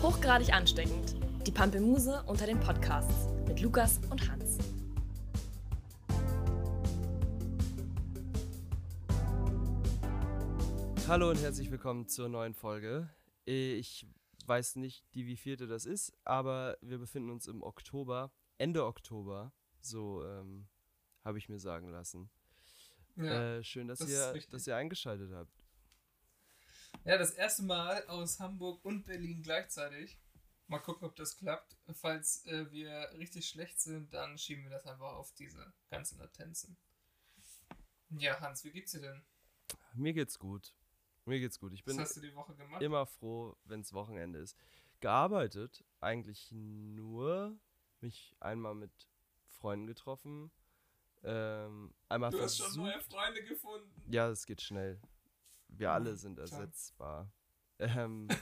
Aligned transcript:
Hochgradig 0.00 0.54
ansteckend. 0.54 1.16
Die 1.44 1.50
Pampelmuse 1.50 2.22
unter 2.28 2.46
den 2.46 2.60
Podcasts 2.60 3.26
mit 3.48 3.60
Lukas 3.60 3.98
und 4.10 4.30
Hans. 4.30 4.58
Hallo 11.08 11.30
und 11.30 11.40
herzlich 11.40 11.72
willkommen 11.72 12.06
zur 12.06 12.28
neuen 12.28 12.54
Folge. 12.54 13.10
Ich 13.44 14.06
weiß 14.46 14.76
nicht, 14.76 15.04
die 15.16 15.26
wievielte 15.26 15.66
das 15.66 15.84
ist, 15.84 16.12
aber 16.24 16.78
wir 16.80 16.98
befinden 16.98 17.30
uns 17.30 17.48
im 17.48 17.64
Oktober, 17.64 18.30
Ende 18.56 18.86
Oktober, 18.86 19.52
so 19.80 20.24
ähm, 20.24 20.68
habe 21.24 21.38
ich 21.38 21.48
mir 21.48 21.58
sagen 21.58 21.88
lassen. 21.88 22.30
Ja, 23.16 23.56
äh, 23.56 23.64
schön, 23.64 23.88
dass, 23.88 23.98
das 23.98 24.10
ihr, 24.10 24.42
dass 24.48 24.64
ihr 24.64 24.76
eingeschaltet 24.76 25.32
habt. 25.32 25.57
Ja, 27.04 27.16
das 27.16 27.30
erste 27.32 27.62
Mal 27.62 28.06
aus 28.06 28.38
Hamburg 28.40 28.84
und 28.84 29.06
Berlin 29.06 29.42
gleichzeitig. 29.42 30.18
Mal 30.66 30.80
gucken, 30.80 31.08
ob 31.08 31.16
das 31.16 31.36
klappt. 31.36 31.76
Falls 31.94 32.44
äh, 32.46 32.70
wir 32.70 33.10
richtig 33.14 33.48
schlecht 33.48 33.80
sind, 33.80 34.12
dann 34.12 34.36
schieben 34.36 34.64
wir 34.64 34.70
das 34.70 34.86
einfach 34.86 35.14
auf 35.14 35.32
diese 35.32 35.72
ganzen 35.90 36.18
Latenzen. 36.18 36.76
Ja, 38.10 38.38
Hans, 38.40 38.64
wie 38.64 38.70
geht's 38.70 38.92
dir 38.92 39.00
denn? 39.00 39.22
Mir 39.94 40.12
geht's 40.12 40.38
gut. 40.38 40.74
Mir 41.24 41.40
geht's 41.40 41.58
gut. 41.58 41.72
Ich 41.72 41.84
bin 41.84 41.96
Was 41.96 42.08
hast 42.10 42.16
du 42.16 42.20
die 42.20 42.34
Woche 42.34 42.54
gemacht? 42.54 42.82
immer 42.82 43.06
froh, 43.06 43.56
wenn 43.64 43.80
es 43.80 43.92
Wochenende 43.92 44.38
ist. 44.38 44.56
Gearbeitet 45.00 45.84
eigentlich 46.00 46.48
nur, 46.50 47.58
mich 48.00 48.34
einmal 48.40 48.74
mit 48.74 48.92
Freunden 49.46 49.86
getroffen. 49.86 50.50
Ähm, 51.22 51.94
einmal 52.08 52.30
du 52.30 52.38
versucht, 52.38 52.66
hast 52.66 52.74
schon 52.74 52.84
neue 52.84 53.00
Freunde 53.00 53.42
gefunden. 53.44 54.02
Ja, 54.10 54.28
es 54.28 54.46
geht 54.46 54.62
schnell. 54.62 55.00
Wir 55.68 55.92
alle 55.92 56.16
sind 56.16 56.38
ersetzbar. 56.38 57.32
Ähm, 57.78 58.28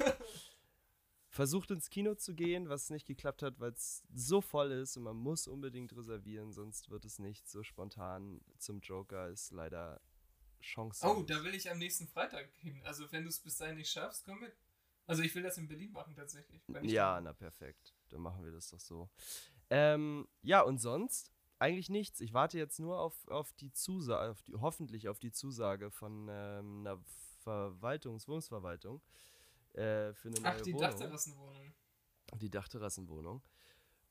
versucht 1.29 1.71
ins 1.71 1.91
Kino 1.91 2.15
zu 2.15 2.35
gehen, 2.35 2.69
was 2.69 2.89
nicht 2.91 3.07
geklappt 3.07 3.43
hat, 3.43 3.61
weil 3.61 3.73
es 3.73 4.03
so 4.13 4.41
voll 4.41 4.73
ist 4.73 4.97
und 4.97 5.03
man 5.03 5.17
muss 5.17 5.47
unbedingt 5.47 5.95
reservieren, 5.95 6.53
sonst 6.53 6.91
wird 6.91 7.05
es 7.05 7.19
nicht 7.19 7.47
so 7.49 7.63
spontan 7.63 8.41
zum 8.59 8.81
Joker. 8.81 9.29
Ist 9.29 9.53
leider 9.53 10.01
Chance. 10.61 11.07
Oh, 11.07 11.23
da 11.23 11.45
will 11.45 11.55
ich 11.55 11.71
am 11.71 11.79
nächsten 11.79 12.09
Freitag 12.09 12.49
hin. 12.57 12.81
Also 12.85 13.11
wenn 13.13 13.23
du 13.23 13.29
es 13.29 13.39
bis 13.39 13.57
dahin 13.59 13.77
nicht 13.77 13.91
schaffst, 13.91 14.25
komm 14.25 14.41
mit. 14.41 14.57
Also 15.07 15.23
ich 15.23 15.35
will 15.35 15.43
das 15.43 15.59
in 15.59 15.69
Berlin 15.69 15.93
machen 15.93 16.17
tatsächlich. 16.17 16.63
Ja, 16.83 17.21
na 17.21 17.33
perfekt. 17.33 17.95
Dann 18.09 18.23
machen 18.23 18.45
wir 18.45 18.51
das 18.51 18.71
doch 18.71 18.81
so. 18.81 19.09
Ähm, 19.71 20.27
ja, 20.43 20.63
und 20.63 20.79
sonst 20.79 21.31
eigentlich 21.59 21.89
nichts. 21.89 22.21
Ich 22.21 22.33
warte 22.33 22.59
jetzt 22.59 22.79
nur 22.79 23.01
auf, 23.01 23.27
auf 23.29 23.53
die 23.55 23.73
Zusage, 23.73 24.31
auf 24.31 24.43
die, 24.43 24.55
hoffentlich 24.55 25.09
auf 25.09 25.19
die 25.19 25.33
Zusage 25.33 25.91
von 25.91 26.29
ähm, 26.31 26.81
einer 26.81 27.03
Verwaltungs-, 27.45 28.29
Wohnungsverwaltung 28.29 29.01
äh, 29.73 30.13
für 30.15 30.29
eine 30.29 30.41
neue 30.41 30.53
Ach, 30.53 30.61
die 30.61 30.75
Wohnung. 30.75 30.91
Dachterrassenwohnung. 30.91 31.75
Die 32.35 32.51
Dachterrassenwohnung. 32.51 33.43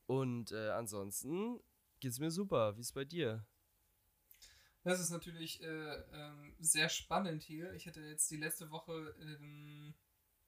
Und 0.06 0.52
äh, 0.52 0.70
ansonsten 0.70 1.60
geht's 2.00 2.18
mir 2.18 2.30
super. 2.30 2.76
Wie 2.76 2.80
ist 2.80 2.88
es 2.88 2.92
bei 2.92 3.04
dir? 3.04 3.44
Das 4.84 5.00
ist 5.00 5.10
natürlich 5.10 5.60
äh, 5.62 5.94
ähm, 6.12 6.54
sehr 6.60 6.88
spannend 6.88 7.42
hier. 7.42 7.72
Ich 7.74 7.88
hatte 7.88 8.00
jetzt 8.00 8.30
die 8.30 8.36
letzte 8.36 8.70
Woche, 8.70 9.14
ähm, 9.20 9.94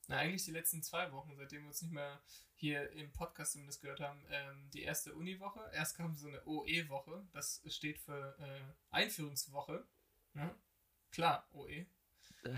na 0.09 0.17
eigentlich 0.19 0.45
die 0.45 0.53
letzten 0.53 0.83
zwei 0.83 1.13
Wochen, 1.13 1.37
seitdem 1.37 1.63
wir 1.63 1.69
uns 1.69 1.83
nicht 1.83 1.93
mehr 1.93 2.21
hier 2.55 2.91
im 2.93 3.13
Podcast 3.13 3.53
zumindest 3.53 3.83
gehört 3.83 4.01
haben, 4.01 4.25
ähm, 4.31 4.71
die 4.71 4.83
erste 4.83 5.15
Uni-Woche. 5.15 5.71
Erst 5.73 5.97
kam 5.97 6.17
so 6.17 6.27
eine 6.29 6.45
OE-Woche, 6.45 7.27
das 7.33 7.63
steht 7.67 7.99
für 7.99 8.37
äh, 8.41 8.73
Einführungswoche. 8.91 9.87
Ja? 10.35 10.55
Klar, 11.13 11.47
OE. 11.53 11.87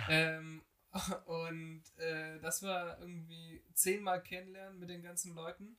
ähm, 0.08 0.64
und 1.26 1.82
äh, 1.98 2.40
das 2.40 2.62
war 2.62 2.98
irgendwie 3.00 3.62
zehnmal 3.74 4.22
kennenlernen 4.22 4.78
mit 4.78 4.88
den 4.88 5.02
ganzen 5.02 5.34
Leuten. 5.34 5.76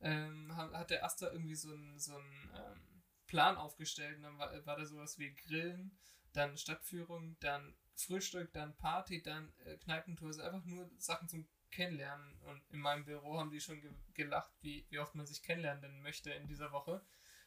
Ähm, 0.00 0.56
hat 0.56 0.90
der 0.90 1.04
Asta 1.04 1.30
irgendwie 1.30 1.56
so 1.56 1.72
einen 1.72 1.98
so 1.98 2.16
ähm, 2.16 3.02
Plan 3.26 3.56
aufgestellt 3.56 4.16
und 4.16 4.22
dann 4.22 4.38
war, 4.38 4.66
war 4.66 4.76
da 4.76 4.86
sowas 4.86 5.18
wie 5.18 5.34
Grillen, 5.34 5.98
dann 6.32 6.56
Stadtführung, 6.56 7.36
dann 7.40 7.74
Frühstück, 7.98 8.52
dann 8.52 8.76
Party, 8.76 9.22
dann 9.22 9.52
äh, 9.64 9.76
Kneipentour, 9.78 10.28
also 10.28 10.42
einfach 10.42 10.64
nur 10.64 10.90
Sachen 10.98 11.28
zum 11.28 11.48
Kennenlernen. 11.70 12.38
Und 12.42 12.62
in 12.70 12.80
meinem 12.80 13.04
Büro 13.04 13.38
haben 13.38 13.50
die 13.50 13.60
schon 13.60 13.80
ge 13.80 13.90
gelacht, 14.14 14.52
wie, 14.62 14.86
wie 14.90 14.98
oft 14.98 15.14
man 15.14 15.26
sich 15.26 15.42
kennenlernen 15.42 16.02
möchte 16.02 16.30
in 16.30 16.46
dieser 16.46 16.72
Woche. 16.72 17.02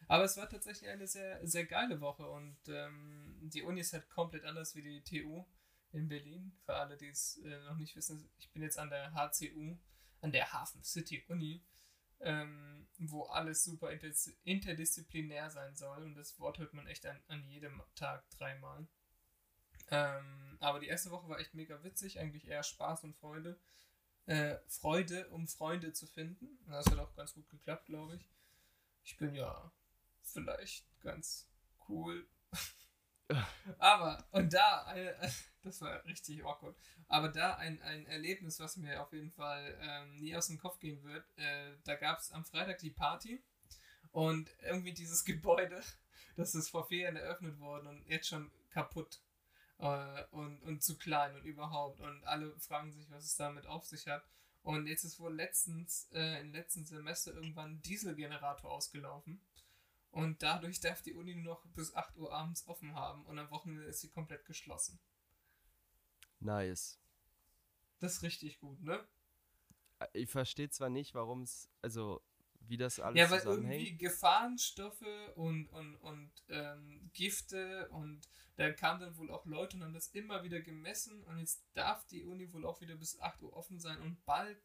Aber 0.07 0.23
es 0.23 0.37
war 0.37 0.49
tatsächlich 0.49 0.89
eine 0.89 1.07
sehr, 1.07 1.45
sehr 1.45 1.65
geile 1.65 2.01
Woche 2.01 2.27
und 2.27 2.57
ähm, 2.67 3.37
die 3.41 3.61
Uni 3.61 3.81
ist 3.81 3.93
halt 3.93 4.09
komplett 4.09 4.45
anders 4.45 4.75
wie 4.75 4.81
die 4.81 5.03
TU 5.03 5.45
in 5.91 6.07
Berlin. 6.07 6.51
Für 6.65 6.75
alle, 6.75 6.97
die 6.97 7.09
es 7.09 7.37
äh, 7.43 7.63
noch 7.63 7.77
nicht 7.77 7.95
wissen, 7.95 8.29
ich 8.37 8.51
bin 8.51 8.61
jetzt 8.61 8.77
an 8.77 8.89
der 8.89 9.13
HCU, 9.13 9.77
an 10.21 10.31
der 10.31 10.51
Hafen 10.51 10.83
City 10.83 11.23
Uni, 11.27 11.63
ähm, 12.19 12.87
wo 12.97 13.23
alles 13.23 13.63
super 13.63 13.91
interdisziplinär 14.43 15.49
sein 15.49 15.75
soll 15.75 16.03
und 16.03 16.15
das 16.15 16.39
Wort 16.39 16.59
hört 16.59 16.73
man 16.73 16.87
echt 16.87 17.05
an, 17.05 17.19
an 17.27 17.47
jedem 17.47 17.81
Tag 17.95 18.29
dreimal. 18.31 18.87
Ähm, 19.91 20.57
aber 20.59 20.79
die 20.79 20.87
erste 20.87 21.11
Woche 21.11 21.27
war 21.27 21.39
echt 21.39 21.53
mega 21.53 21.83
witzig, 21.83 22.19
eigentlich 22.19 22.47
eher 22.47 22.63
Spaß 22.63 23.03
und 23.03 23.15
Freude. 23.15 23.59
Äh, 24.25 24.57
Freude, 24.67 25.27
um 25.29 25.47
Freunde 25.47 25.93
zu 25.93 26.07
finden. 26.07 26.59
Das 26.67 26.85
hat 26.85 26.99
auch 26.99 27.13
ganz 27.15 27.33
gut 27.33 27.49
geklappt, 27.49 27.87
glaube 27.87 28.15
ich. 28.15 28.29
Ich 29.03 29.17
bin 29.17 29.35
ja 29.35 29.71
vielleicht 30.23 30.85
ganz 31.01 31.49
cool. 31.89 32.25
Aber, 33.77 34.25
und 34.31 34.53
da, 34.53 34.83
eine, 34.83 35.15
das 35.63 35.81
war 35.81 36.03
richtig 36.05 36.43
awkward, 36.43 36.75
aber 37.07 37.29
da 37.29 37.55
ein, 37.55 37.81
ein 37.81 38.05
Erlebnis, 38.07 38.59
was 38.59 38.77
mir 38.77 39.01
auf 39.01 39.13
jeden 39.13 39.31
Fall 39.31 39.77
ähm, 39.81 40.19
nie 40.19 40.35
aus 40.35 40.47
dem 40.47 40.57
Kopf 40.57 40.79
gehen 40.79 41.01
wird, 41.03 41.25
äh, 41.37 41.77
da 41.85 41.95
gab 41.95 42.19
es 42.19 42.31
am 42.31 42.43
Freitag 42.43 42.79
die 42.79 42.89
Party 42.89 43.41
und 44.11 44.49
irgendwie 44.61 44.93
dieses 44.93 45.23
Gebäude, 45.25 45.81
das 46.35 46.55
ist 46.55 46.69
vor 46.69 46.87
vier 46.87 47.03
Jahren 47.03 47.15
eröffnet 47.15 47.59
worden 47.59 47.87
und 47.87 48.05
jetzt 48.07 48.27
schon 48.27 48.51
kaputt 48.69 49.21
äh, 49.81 50.23
und, 50.31 50.61
und 50.61 50.81
zu 50.83 50.97
klein 50.97 51.35
und 51.35 51.43
überhaupt 51.43 51.99
und 51.99 52.23
alle 52.25 52.57
fragen 52.59 52.93
sich, 52.93 53.09
was 53.09 53.25
es 53.25 53.35
damit 53.35 53.65
auf 53.65 53.85
sich 53.85 54.07
hat. 54.07 54.23
Und 54.63 54.85
jetzt 54.85 55.03
ist 55.03 55.19
wohl 55.19 55.33
letztens, 55.33 56.07
äh, 56.13 56.39
im 56.39 56.53
letzten 56.53 56.85
Semester 56.85 57.33
irgendwann 57.33 57.71
ein 57.71 57.81
Dieselgenerator 57.81 58.71
ausgelaufen. 58.71 59.41
Und 60.11 60.43
dadurch 60.43 60.79
darf 60.81 61.01
die 61.01 61.13
Uni 61.13 61.33
nur 61.33 61.55
noch 61.55 61.65
bis 61.73 61.95
8 61.95 62.15
Uhr 62.17 62.31
abends 62.31 62.67
offen 62.67 62.93
haben 62.93 63.25
und 63.25 63.39
am 63.39 63.49
Wochenende 63.49 63.85
ist 63.85 64.01
sie 64.01 64.09
komplett 64.09 64.45
geschlossen. 64.45 64.99
Nice. 66.39 66.99
Das 67.99 68.13
ist 68.13 68.23
richtig 68.23 68.59
gut, 68.59 68.81
ne? 68.83 69.03
Ich 70.13 70.29
verstehe 70.29 70.69
zwar 70.69 70.89
nicht, 70.89 71.15
warum 71.15 71.43
es, 71.43 71.69
also 71.81 72.21
wie 72.67 72.77
das 72.77 72.99
alles 72.99 73.17
Ja, 73.17 73.29
weil 73.29 73.41
irgendwie 73.41 73.97
Gefahrenstoffe 73.97 75.05
und, 75.35 75.67
und, 75.67 75.95
und 75.97 76.31
ähm, 76.49 77.09
Gifte 77.13 77.89
und 77.89 78.21
da 78.55 78.71
kamen 78.71 78.99
dann 79.01 79.17
wohl 79.17 79.31
auch 79.31 79.45
Leute 79.45 79.77
und 79.77 79.83
haben 79.83 79.93
das 79.93 80.07
immer 80.07 80.43
wieder 80.43 80.61
gemessen 80.61 81.23
und 81.23 81.39
jetzt 81.39 81.63
darf 81.73 82.05
die 82.07 82.23
Uni 82.23 82.51
wohl 82.53 82.65
auch 82.65 82.81
wieder 82.81 82.95
bis 82.95 83.19
8 83.19 83.41
Uhr 83.43 83.55
offen 83.55 83.79
sein 83.79 83.99
und 84.01 84.23
bald 84.25 84.61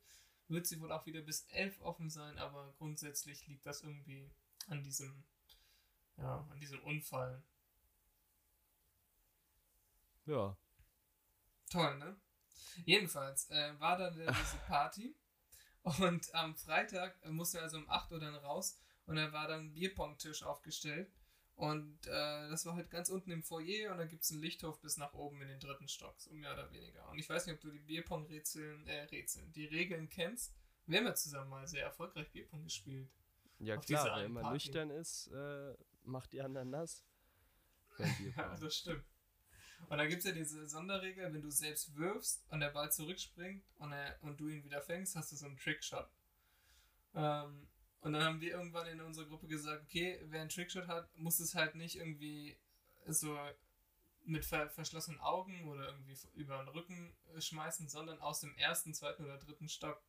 wird 0.48 0.66
sie 0.66 0.80
wohl 0.80 0.92
auch 0.92 1.06
wieder 1.06 1.22
bis 1.22 1.46
11 1.50 1.80
offen 1.80 2.10
sein, 2.10 2.38
aber 2.38 2.74
grundsätzlich 2.78 3.46
liegt 3.48 3.66
das 3.66 3.82
irgendwie 3.82 4.30
an 4.68 4.82
diesem 4.82 5.24
ja, 6.18 6.46
an 6.50 6.60
diesem 6.60 6.82
Unfall. 6.82 7.42
Ja. 10.24 10.56
Toll, 11.70 11.98
ne? 11.98 12.16
Jedenfalls 12.84 13.50
äh, 13.50 13.78
war 13.78 13.96
dann 13.98 14.14
diese 14.14 14.56
Party 14.66 15.14
und 15.86 16.34
am 16.34 16.56
Freitag 16.56 17.16
äh, 17.24 17.30
musste 17.30 17.58
er 17.58 17.64
also 17.64 17.78
um 17.78 17.88
8 17.88 18.10
Uhr 18.12 18.20
dann 18.20 18.34
raus 18.34 18.80
und 19.06 19.16
da 19.16 19.32
war 19.32 19.46
dann 19.46 19.66
ein 19.66 19.74
Bierpong-Tisch 19.74 20.42
aufgestellt 20.42 21.12
und 21.54 22.06
äh, 22.06 22.48
das 22.50 22.66
war 22.66 22.74
halt 22.74 22.90
ganz 22.90 23.08
unten 23.08 23.30
im 23.30 23.42
Foyer 23.42 23.92
und 23.92 23.98
da 23.98 24.04
gibt 24.04 24.24
es 24.24 24.32
einen 24.32 24.42
Lichthof 24.42 24.80
bis 24.80 24.96
nach 24.96 25.14
oben 25.14 25.40
in 25.42 25.48
den 25.48 25.60
dritten 25.60 25.88
Stock, 25.88 26.20
so 26.20 26.34
mehr 26.34 26.52
oder 26.52 26.70
weniger. 26.72 27.08
Und 27.08 27.18
ich 27.18 27.28
weiß 27.28 27.46
nicht, 27.46 27.54
ob 27.54 27.60
du 27.60 27.70
die 27.70 27.78
Bierpong-Rätseln, 27.78 28.86
äh, 28.88 29.04
Rätseln, 29.04 29.52
die 29.52 29.66
Regeln 29.66 30.08
kennst. 30.08 30.54
Wir 30.86 30.98
haben 30.98 31.06
ja 31.06 31.14
zusammen 31.14 31.50
mal 31.50 31.66
sehr 31.66 31.84
erfolgreich 31.84 32.30
Bierpong 32.32 32.64
gespielt. 32.64 33.08
Ja 33.58 33.76
klar, 33.76 34.22
wenn 34.22 34.32
man 34.32 34.52
nüchtern 34.52 34.90
ist, 34.90 35.28
äh, 35.28 35.74
macht 36.02 36.32
die 36.32 36.42
anderen 36.42 36.70
nass. 36.70 37.04
ja, 38.36 38.56
das 38.56 38.76
stimmt. 38.76 39.04
Und 39.88 39.98
dann 39.98 40.08
gibt 40.08 40.20
es 40.20 40.28
ja 40.28 40.32
diese 40.32 40.66
Sonderregel, 40.68 41.32
wenn 41.32 41.42
du 41.42 41.50
selbst 41.50 41.94
wirfst 41.96 42.44
und 42.50 42.60
der 42.60 42.70
Ball 42.70 42.90
zurückspringt 42.90 43.64
und, 43.78 43.92
er, 43.92 44.18
und 44.22 44.40
du 44.40 44.48
ihn 44.48 44.64
wieder 44.64 44.82
fängst, 44.82 45.14
hast 45.14 45.32
du 45.32 45.36
so 45.36 45.46
einen 45.46 45.56
Trickshot. 45.56 46.08
Ähm, 47.14 47.68
und 48.00 48.12
dann 48.12 48.24
haben 48.24 48.40
wir 48.40 48.52
irgendwann 48.52 48.86
in 48.88 49.00
unserer 49.00 49.26
Gruppe 49.26 49.46
gesagt, 49.46 49.82
okay, 49.84 50.20
wer 50.24 50.40
einen 50.40 50.50
Trickshot 50.50 50.86
hat, 50.86 51.08
muss 51.16 51.40
es 51.40 51.54
halt 51.54 51.74
nicht 51.74 51.96
irgendwie 51.96 52.56
so 53.06 53.38
mit 54.24 54.44
ver 54.44 54.68
verschlossenen 54.70 55.20
Augen 55.20 55.68
oder 55.68 55.86
irgendwie 55.86 56.16
über 56.34 56.58
den 56.58 56.68
Rücken 56.68 57.16
äh, 57.34 57.40
schmeißen, 57.40 57.88
sondern 57.88 58.20
aus 58.20 58.40
dem 58.40 58.54
ersten, 58.56 58.92
zweiten 58.92 59.24
oder 59.24 59.38
dritten 59.38 59.68
Stock. 59.68 60.02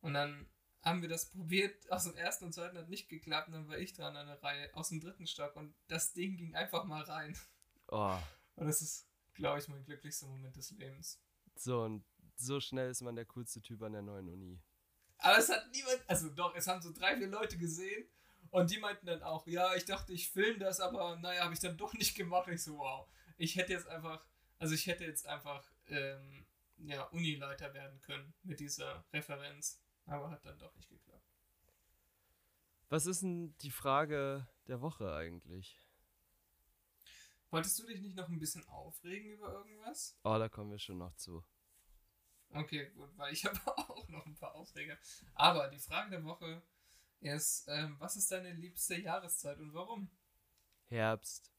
Und 0.00 0.14
dann 0.14 0.46
haben 0.82 1.00
wir 1.00 1.08
das 1.08 1.30
probiert. 1.30 1.90
Aus 1.90 2.04
dem 2.04 2.16
ersten 2.16 2.46
und 2.46 2.52
zweiten 2.52 2.76
hat 2.76 2.88
nicht 2.88 3.08
geklappt. 3.08 3.48
Und 3.48 3.54
dann 3.54 3.68
war 3.68 3.78
ich 3.78 3.94
dran 3.94 4.16
an 4.16 4.26
der 4.26 4.42
Reihe 4.42 4.74
aus 4.74 4.88
dem 4.90 5.00
dritten 5.00 5.26
Stock. 5.26 5.56
Und 5.56 5.74
das 5.88 6.12
Ding 6.12 6.36
ging 6.36 6.54
einfach 6.54 6.84
mal 6.84 7.02
rein. 7.02 7.36
Oh. 7.88 8.18
Und 8.56 8.66
das 8.66 8.82
ist, 8.82 9.08
glaube 9.34 9.58
ich, 9.58 9.68
mein 9.68 9.84
glücklichster 9.84 10.26
Moment 10.26 10.56
des 10.56 10.70
Lebens. 10.72 11.20
So, 11.54 11.82
und 11.82 12.04
so 12.36 12.60
schnell 12.60 12.90
ist 12.90 13.02
man 13.02 13.16
der 13.16 13.26
coolste 13.26 13.60
Typ 13.62 13.82
an 13.82 13.92
der 13.92 14.02
neuen 14.02 14.28
Uni. 14.28 14.60
Aber 15.18 15.38
es 15.38 15.48
hat 15.48 15.70
niemand, 15.72 16.02
also 16.08 16.30
doch, 16.30 16.54
es 16.56 16.66
haben 16.66 16.82
so 16.82 16.92
drei, 16.92 17.16
vier 17.16 17.28
Leute 17.28 17.56
gesehen 17.56 18.08
und 18.50 18.70
die 18.70 18.78
meinten 18.78 19.06
dann 19.06 19.22
auch, 19.22 19.46
ja, 19.46 19.74
ich 19.74 19.84
dachte, 19.84 20.12
ich 20.12 20.30
filme 20.30 20.58
das, 20.58 20.80
aber 20.80 21.16
naja, 21.16 21.44
habe 21.44 21.54
ich 21.54 21.60
dann 21.60 21.76
doch 21.76 21.94
nicht 21.94 22.16
gemacht. 22.16 22.48
Ich 22.48 22.62
so, 22.62 22.78
wow. 22.78 23.08
Ich 23.38 23.56
hätte 23.56 23.72
jetzt 23.72 23.88
einfach, 23.88 24.26
also 24.58 24.74
ich 24.74 24.86
hätte 24.86 25.04
jetzt 25.04 25.26
einfach, 25.26 25.64
ähm, 25.86 26.46
ja, 26.76 27.04
Unileiter 27.04 27.72
werden 27.72 28.00
können 28.00 28.34
mit 28.42 28.60
dieser 28.60 29.04
Referenz. 29.12 29.80
Aber 30.06 30.30
hat 30.30 30.44
dann 30.44 30.58
doch 30.58 30.74
nicht 30.74 30.88
geklappt. 30.88 31.30
Was 32.88 33.06
ist 33.06 33.22
denn 33.22 33.56
die 33.58 33.70
Frage 33.70 34.46
der 34.66 34.80
Woche 34.80 35.14
eigentlich? 35.14 35.81
Wolltest 37.52 37.78
du 37.78 37.86
dich 37.86 38.00
nicht 38.00 38.16
noch 38.16 38.30
ein 38.30 38.38
bisschen 38.38 38.66
aufregen 38.66 39.30
über 39.30 39.52
irgendwas? 39.52 40.18
Oh, 40.24 40.38
da 40.38 40.48
kommen 40.48 40.70
wir 40.70 40.78
schon 40.78 40.96
noch 40.96 41.14
zu. 41.16 41.44
Okay, 42.48 42.90
gut, 42.94 43.10
weil 43.18 43.34
ich 43.34 43.44
habe 43.44 43.60
auch 43.76 44.08
noch 44.08 44.24
ein 44.24 44.34
paar 44.34 44.54
Aufreger. 44.54 44.96
Aber 45.34 45.68
die 45.68 45.78
Frage 45.78 46.10
der 46.10 46.24
Woche 46.24 46.62
ist, 47.20 47.68
ähm, 47.68 47.96
was 47.98 48.16
ist 48.16 48.32
deine 48.32 48.54
liebste 48.54 48.98
Jahreszeit 48.98 49.58
und 49.58 49.74
warum? 49.74 50.10
Herbst. 50.86 51.52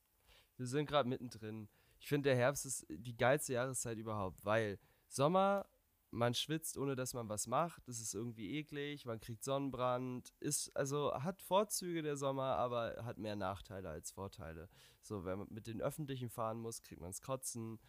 Wir 0.58 0.66
sind 0.66 0.88
gerade 0.88 1.08
mittendrin. 1.08 1.70
Ich 2.00 2.08
finde, 2.08 2.30
der 2.30 2.38
Herbst 2.38 2.66
ist 2.66 2.88
die 2.90 3.16
geilste 3.16 3.54
Jahreszeit 3.54 4.00
überhaupt, 4.00 4.44
weil 4.44 4.80
Sommer, 5.10 5.68
man 6.14 6.34
schwitzt, 6.34 6.78
ohne 6.78 6.96
dass 6.96 7.14
man 7.14 7.28
was 7.28 7.48
macht. 7.48 7.88
Das 7.88 8.00
ist 8.00 8.14
irgendwie 8.14 8.58
eklig, 8.58 9.06
man 9.06 9.20
kriegt 9.20 9.44
Sonnenbrand. 9.44 10.34
Ist, 10.40 10.76
also 10.76 11.14
hat 11.14 11.42
Vorzüge 11.42 12.02
der 12.02 12.16
Sommer, 12.16 12.56
aber 12.56 13.04
hat 13.04 13.18
mehr 13.18 13.36
Nachteile 13.36 13.90
als 13.90 14.12
Vorteile. 14.12 14.70
So, 15.02 15.26
wenn 15.26 15.40
man 15.40 15.48
mit 15.50 15.68
den 15.68 15.82
Öffentlichen 15.82 16.30
fahren 16.30 16.60
muss, 16.60 16.82
kriegt 16.82 17.02
man 17.02 17.10
es 17.10 17.22
kotzen. 17.22 17.80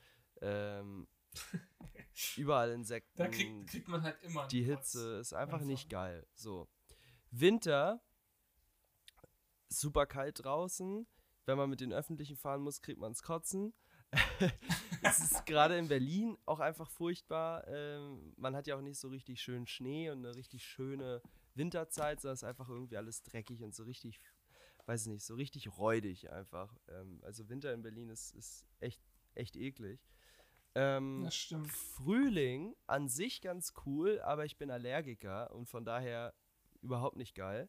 Ähm, 0.40 1.06
überall 2.36 2.70
Insekten. 2.70 3.18
Da 3.18 3.28
kriegt, 3.28 3.68
kriegt 3.68 3.88
man 3.88 4.02
halt 4.02 4.20
immer. 4.22 4.48
Die. 4.48 4.62
Hitze 4.62 5.18
ist 5.18 5.34
einfach 5.34 5.54
Einfach. 5.54 5.66
nicht 5.66 5.90
geil. 5.90 6.26
So. 6.34 6.68
Winter, 7.30 8.02
super 9.68 10.06
kalt 10.06 10.44
draußen. 10.44 11.06
Wenn 11.46 11.58
man 11.58 11.68
mit 11.68 11.80
den 11.80 11.92
Öffentlichen 11.92 12.36
fahren 12.36 12.62
muss, 12.62 12.80
kriegt 12.80 12.98
man 12.98 13.12
es 13.12 13.22
kotzen. 13.22 13.74
es 15.04 15.20
ist 15.20 15.46
gerade 15.46 15.76
in 15.78 15.88
Berlin 15.88 16.36
auch 16.46 16.60
einfach 16.60 16.90
furchtbar. 16.90 17.66
Ähm, 17.68 18.32
man 18.36 18.56
hat 18.56 18.66
ja 18.66 18.76
auch 18.76 18.80
nicht 18.80 18.98
so 18.98 19.08
richtig 19.08 19.40
schön 19.40 19.66
Schnee 19.66 20.10
und 20.10 20.18
eine 20.18 20.34
richtig 20.34 20.64
schöne 20.64 21.22
Winterzeit, 21.54 22.20
sondern 22.20 22.34
es 22.34 22.42
ist 22.42 22.48
einfach 22.48 22.68
irgendwie 22.68 22.96
alles 22.96 23.22
dreckig 23.22 23.62
und 23.62 23.74
so 23.74 23.84
richtig, 23.84 24.20
weiß 24.86 25.02
ich 25.02 25.12
nicht, 25.12 25.24
so 25.24 25.34
richtig 25.34 25.76
räudig 25.78 26.30
einfach. 26.30 26.74
Ähm, 26.88 27.20
also 27.22 27.48
Winter 27.48 27.72
in 27.72 27.82
Berlin 27.82 28.08
ist, 28.08 28.34
ist 28.34 28.66
echt, 28.80 29.02
echt 29.34 29.56
eklig. 29.56 30.00
Ähm, 30.74 31.22
Das 31.24 31.36
stimmt. 31.36 31.68
Frühling 31.68 32.74
an 32.86 33.08
sich 33.08 33.40
ganz 33.40 33.74
cool, 33.86 34.20
aber 34.22 34.44
ich 34.44 34.56
bin 34.56 34.70
Allergiker 34.70 35.52
und 35.54 35.66
von 35.68 35.84
daher 35.84 36.34
überhaupt 36.82 37.16
nicht 37.16 37.34
geil. 37.34 37.68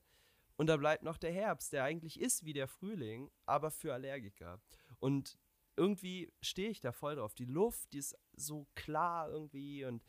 Und 0.57 0.67
da 0.67 0.77
bleibt 0.77 1.03
noch 1.03 1.17
der 1.17 1.33
Herbst, 1.33 1.73
der 1.73 1.83
eigentlich 1.83 2.19
ist 2.19 2.45
wie 2.45 2.53
der 2.53 2.67
Frühling, 2.67 3.29
aber 3.45 3.71
für 3.71 3.93
Allergiker. 3.93 4.61
Und 4.99 5.37
irgendwie 5.77 6.31
stehe 6.41 6.69
ich 6.69 6.79
da 6.79 6.91
voll 6.91 7.15
drauf. 7.15 7.33
Die 7.33 7.45
Luft, 7.45 7.93
die 7.93 7.99
ist 7.99 8.17
so 8.35 8.67
klar 8.75 9.29
irgendwie 9.29 9.85
und 9.85 10.03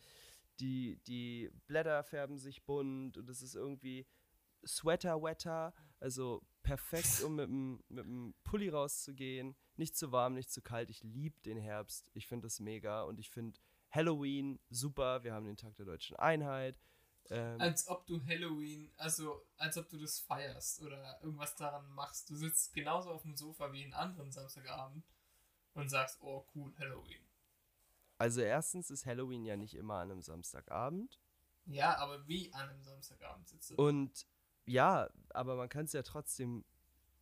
die, 0.59 0.97
die 1.07 1.51
Blätter 1.67 2.03
färben 2.03 2.37
sich 2.37 2.63
bunt 2.63 3.17
und 3.17 3.29
es 3.29 3.41
ist 3.41 3.55
irgendwie 3.55 4.07
Sweater-Wetter, 4.65 5.73
also 5.99 6.41
perfekt, 6.63 7.21
um 7.23 7.35
mit 7.35 7.47
dem, 7.47 7.83
mit 7.89 8.05
dem 8.05 8.33
Pulli 8.43 8.69
rauszugehen. 8.69 9.55
Nicht 9.75 9.95
zu 9.95 10.11
warm, 10.11 10.33
nicht 10.33 10.51
zu 10.51 10.61
kalt. 10.61 10.89
Ich 10.89 11.03
liebe 11.03 11.39
den 11.41 11.57
Herbst. 11.57 12.09
Ich 12.13 12.27
finde 12.27 12.47
das 12.47 12.59
mega 12.59 13.03
und 13.03 13.19
ich 13.19 13.29
finde 13.29 13.59
Halloween 13.91 14.59
super. 14.69 15.23
Wir 15.23 15.33
haben 15.33 15.45
den 15.45 15.57
Tag 15.57 15.75
der 15.75 15.85
deutschen 15.85 16.15
Einheit. 16.17 16.79
Ähm, 17.29 17.59
Als 17.59 17.87
ob 17.87 18.05
du 18.07 18.25
Halloween, 18.25 18.91
also 18.97 19.45
als 19.57 19.77
ob 19.77 19.89
du 19.89 19.97
das 19.97 20.19
feierst 20.19 20.81
oder 20.81 21.19
irgendwas 21.21 21.55
daran 21.55 21.87
machst. 21.89 22.29
Du 22.29 22.35
sitzt 22.35 22.73
genauso 22.73 23.11
auf 23.11 23.21
dem 23.21 23.35
Sofa 23.35 23.71
wie 23.73 23.83
einen 23.83 23.93
anderen 23.93 24.31
Samstagabend 24.31 25.05
und 25.77 25.89
sagst, 25.89 26.17
oh 26.21 26.45
cool, 26.55 26.73
Halloween. 26.79 27.21
also 28.17 28.41
erstens 28.41 28.89
ist 28.89 29.05
Halloween 29.05 29.45
ja 29.45 29.55
nicht 29.55 29.75
immer 29.75 29.95
an 29.95 30.11
einem 30.11 30.21
Samstagabend. 30.21 31.19
Ja, 31.65 31.97
aber 31.97 32.27
wie 32.27 32.53
an 32.53 32.69
einem 32.69 32.81
Samstagabend 32.83 33.47
sitzt 33.47 33.71
du. 33.71 33.75
Und 33.75 34.25
ja, 34.65 35.09
aber 35.29 35.55
man 35.55 35.69
kann 35.69 35.85
es 35.85 35.93
ja 35.93 36.01
trotzdem 36.03 36.65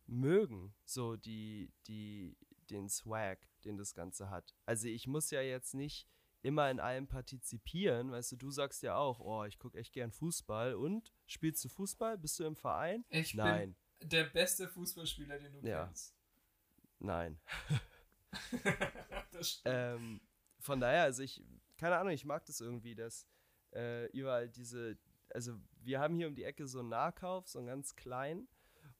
mögen, 0.06 0.74
so 0.84 1.16
die, 1.16 1.72
die, 1.86 2.36
den 2.70 2.88
Swag, 2.88 3.38
den 3.64 3.76
das 3.76 3.94
Ganze 3.94 4.30
hat. 4.30 4.54
Also 4.64 4.88
ich 4.88 5.06
muss 5.06 5.30
ja 5.30 5.40
jetzt 5.42 5.74
nicht 5.74 6.08
immer 6.42 6.70
in 6.70 6.78
allem 6.78 7.08
partizipieren, 7.08 8.12
weißt 8.12 8.32
du, 8.32 8.36
du 8.36 8.50
sagst 8.50 8.82
ja 8.84 8.96
auch, 8.96 9.18
oh, 9.18 9.44
ich 9.44 9.58
gucke 9.58 9.78
echt 9.78 9.92
gern 9.92 10.12
Fußball 10.12 10.74
und 10.76 11.12
spielst 11.26 11.64
du 11.64 11.68
Fußball? 11.68 12.18
Bist 12.18 12.38
du 12.38 12.44
im 12.44 12.54
Verein? 12.54 13.04
Ich 13.08 13.34
Nein, 13.34 13.74
bin 14.00 14.10
der 14.10 14.24
beste 14.24 14.68
Fußballspieler, 14.68 15.38
den 15.40 15.52
du 15.60 15.66
Ja. 15.68 15.86
kennst. 15.86 16.14
nein. 17.00 17.40
das. 19.32 19.62
Ähm, 19.64 20.20
von 20.60 20.80
daher, 20.80 21.04
also 21.04 21.22
ich, 21.22 21.42
keine 21.76 21.96
Ahnung, 21.96 22.12
ich 22.12 22.24
mag 22.24 22.44
das 22.46 22.60
irgendwie, 22.60 22.94
dass 22.94 23.26
äh, 23.74 24.06
überall 24.10 24.48
diese, 24.48 24.98
also 25.32 25.58
wir 25.82 26.00
haben 26.00 26.14
hier 26.14 26.28
um 26.28 26.34
die 26.34 26.44
Ecke 26.44 26.66
so 26.66 26.80
einen 26.80 26.88
Nahkauf, 26.88 27.48
so 27.48 27.58
einen 27.58 27.68
ganz 27.68 27.94
kleinen 27.96 28.48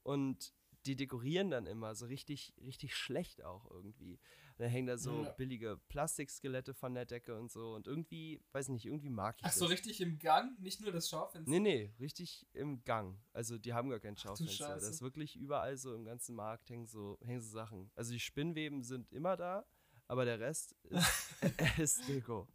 und 0.03 0.53
die 0.85 0.95
dekorieren 0.95 1.49
dann 1.49 1.65
immer 1.65 1.95
so 1.95 2.05
richtig, 2.05 2.53
richtig 2.63 2.95
schlecht 2.95 3.43
auch 3.43 3.69
irgendwie. 3.69 4.19
Und 4.57 4.63
dann 4.63 4.69
hängen 4.71 4.87
da 4.87 4.97
so 4.97 5.23
Ja. 5.23 5.29
billige 5.31 5.77
Plastikskelette 5.87 6.73
von 6.73 6.95
der 6.95 7.05
Decke 7.05 7.37
und 7.37 7.51
so 7.51 7.75
und 7.75 7.85
irgendwie, 7.85 8.41
weiß 8.53 8.69
nicht, 8.69 8.85
irgendwie 8.87 9.09
mag 9.11 9.35
ich 9.39 9.45
Ach 9.45 9.51
so, 9.51 9.65
das. 9.65 9.73
richtig 9.73 10.01
im 10.01 10.17
Gang, 10.17 10.59
nicht 10.59 10.81
nur 10.81 10.91
das 10.91 11.09
Schaufenster. 11.09 11.51
Nee, 11.51 11.59
nee, 11.59 11.93
richtig 11.99 12.47
im 12.53 12.83
Gang. 12.83 13.19
Also 13.33 13.59
die 13.59 13.73
haben 13.73 13.89
gar 13.91 13.99
kein 13.99 14.17
Schaufenster. 14.17 14.67
Das 14.69 14.81
Scheiße. 14.83 14.89
ist 14.89 15.01
wirklich 15.03 15.35
überall 15.35 15.77
so 15.77 15.93
im 15.93 16.05
ganzen 16.05 16.35
Markt 16.35 16.69
hängen 16.71 16.87
so, 16.87 17.19
hängen 17.23 17.41
so 17.41 17.49
Sachen. 17.51 17.91
Also 17.95 18.11
die 18.13 18.19
Spinnweben 18.19 18.81
sind 18.81 19.11
immer 19.11 19.37
da, 19.37 19.63
aber 20.07 20.25
der 20.25 20.39
Rest 20.39 20.75
ist, 20.89 21.35
ist 21.77 22.07
Deko. 22.07 22.47